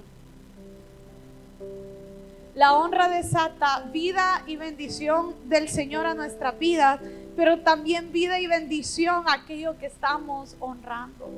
La 2.56 2.74
honra 2.74 3.09
desata 3.09 3.88
vida 3.92 4.42
y 4.48 4.56
bendición 4.56 5.36
del 5.44 5.68
Señor 5.68 6.05
a 6.05 6.14
nuestra 6.14 6.51
vida, 6.51 7.01
pero 7.36 7.60
también 7.60 8.10
vida 8.10 8.40
y 8.40 8.48
bendición 8.48 9.28
a 9.28 9.34
aquello 9.34 9.78
que 9.78 9.86
estamos 9.86 10.56
honrando. 10.59 11.30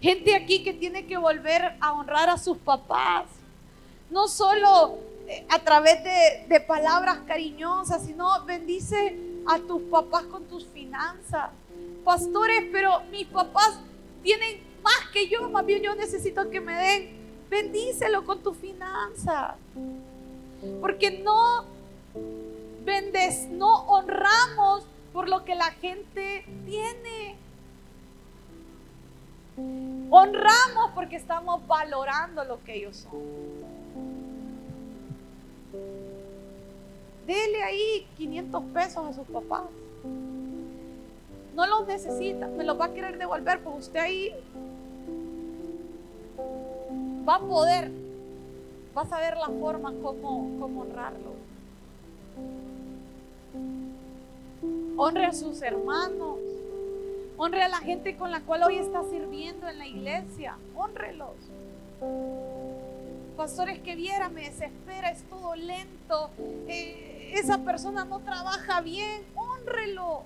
Gente 0.00 0.34
aquí 0.34 0.64
que 0.64 0.72
tiene 0.72 1.04
que 1.04 1.18
volver 1.18 1.76
a 1.80 1.92
honrar 1.92 2.30
a 2.30 2.38
sus 2.38 2.56
papás, 2.56 3.26
no 4.10 4.26
solo 4.26 5.11
a 5.48 5.58
través 5.60 6.02
de, 6.04 6.60
palabras 6.60 7.20
cariñosas, 7.26 8.04
sino 8.04 8.44
bendice 8.44 9.16
a 9.46 9.58
tus 9.58 9.82
papás 9.82 10.24
con 10.24 10.44
tus 10.44 10.66
finanzas. 10.66 11.50
Pastores, 12.04 12.64
pero 12.72 13.02
mis 13.10 13.26
papás 13.26 13.78
tienen 14.22 14.60
más 14.82 15.08
que 15.12 15.28
yo, 15.28 15.48
más 15.50 15.64
bien 15.64 15.82
yo 15.82 15.94
necesito 15.94 16.50
que 16.50 16.60
me 16.60 16.74
den. 16.74 17.22
Bendícelo 17.48 18.24
con 18.24 18.42
tu 18.42 18.54
finanza. 18.54 19.56
Porque 20.80 21.10
no 21.22 21.64
vendes, 22.84 23.48
no 23.48 23.84
honramos 23.86 24.84
por 25.12 25.28
lo 25.28 25.44
que 25.44 25.54
la 25.54 25.70
gente 25.72 26.44
tiene. 26.64 27.36
Honramos 30.10 30.90
porque 30.94 31.16
estamos 31.16 31.66
valorando 31.66 32.44
lo 32.44 32.62
que 32.64 32.76
ellos 32.76 32.96
son. 32.96 33.81
Dele 37.26 37.62
ahí 37.62 38.06
500 38.16 38.64
pesos 38.74 39.06
a 39.06 39.12
sus 39.12 39.26
papás. 39.28 39.62
No 41.54 41.66
los 41.66 41.86
necesita, 41.86 42.48
me 42.48 42.64
los 42.64 42.80
va 42.80 42.86
a 42.86 42.92
querer 42.92 43.18
devolver, 43.18 43.60
porque 43.60 43.78
usted 43.78 44.00
ahí 44.00 44.32
va 47.28 47.36
a 47.36 47.40
poder, 47.40 47.90
va 48.96 49.02
a 49.02 49.06
saber 49.06 49.36
la 49.36 49.48
forma 49.48 49.92
como, 50.02 50.58
como 50.58 50.80
honrarlo. 50.80 51.32
Honre 54.96 55.26
a 55.26 55.32
sus 55.32 55.62
hermanos. 55.62 56.38
Honre 57.36 57.62
a 57.62 57.68
la 57.68 57.78
gente 57.78 58.16
con 58.16 58.30
la 58.30 58.40
cual 58.40 58.62
hoy 58.62 58.78
está 58.78 59.02
sirviendo 59.04 59.68
en 59.68 59.78
la 59.78 59.86
iglesia. 59.86 60.56
Honrelos. 60.76 61.36
Pastores 63.42 63.80
que 63.80 63.96
viera, 63.96 64.28
me 64.28 64.48
desespera, 64.48 65.10
es 65.10 65.24
todo 65.24 65.56
lento. 65.56 66.30
Eh, 66.68 67.32
esa 67.34 67.58
persona 67.58 68.04
no 68.04 68.20
trabaja 68.20 68.80
bien. 68.82 69.24
Honrelo. 69.34 70.22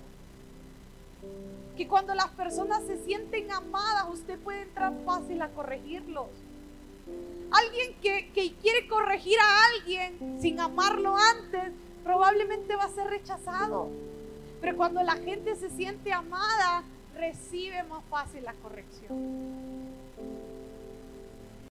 Que 1.75 1.87
cuando 1.87 2.13
las 2.13 2.27
personas 2.27 2.83
se 2.85 3.03
sienten 3.05 3.51
amadas, 3.51 4.05
usted 4.13 4.37
puede 4.37 4.61
entrar 4.61 4.93
fácil 5.03 5.41
a 5.41 5.49
corregirlos. 5.49 6.27
Alguien 7.49 7.95
que, 8.03 8.29
que 8.33 8.53
quiere 8.53 8.87
corregir 8.87 9.39
a 9.39 9.65
alguien 9.73 10.39
sin 10.39 10.59
amarlo 10.59 11.15
antes, 11.17 11.71
probablemente 12.03 12.75
va 12.75 12.83
a 12.83 12.89
ser 12.89 13.07
rechazado. 13.07 13.89
Pero 14.61 14.77
cuando 14.77 15.01
la 15.01 15.15
gente 15.15 15.55
se 15.55 15.71
siente 15.71 16.13
amada, 16.13 16.83
recibe 17.15 17.81
más 17.81 18.03
fácil 18.11 18.43
la 18.43 18.53
corrección. 18.53 19.76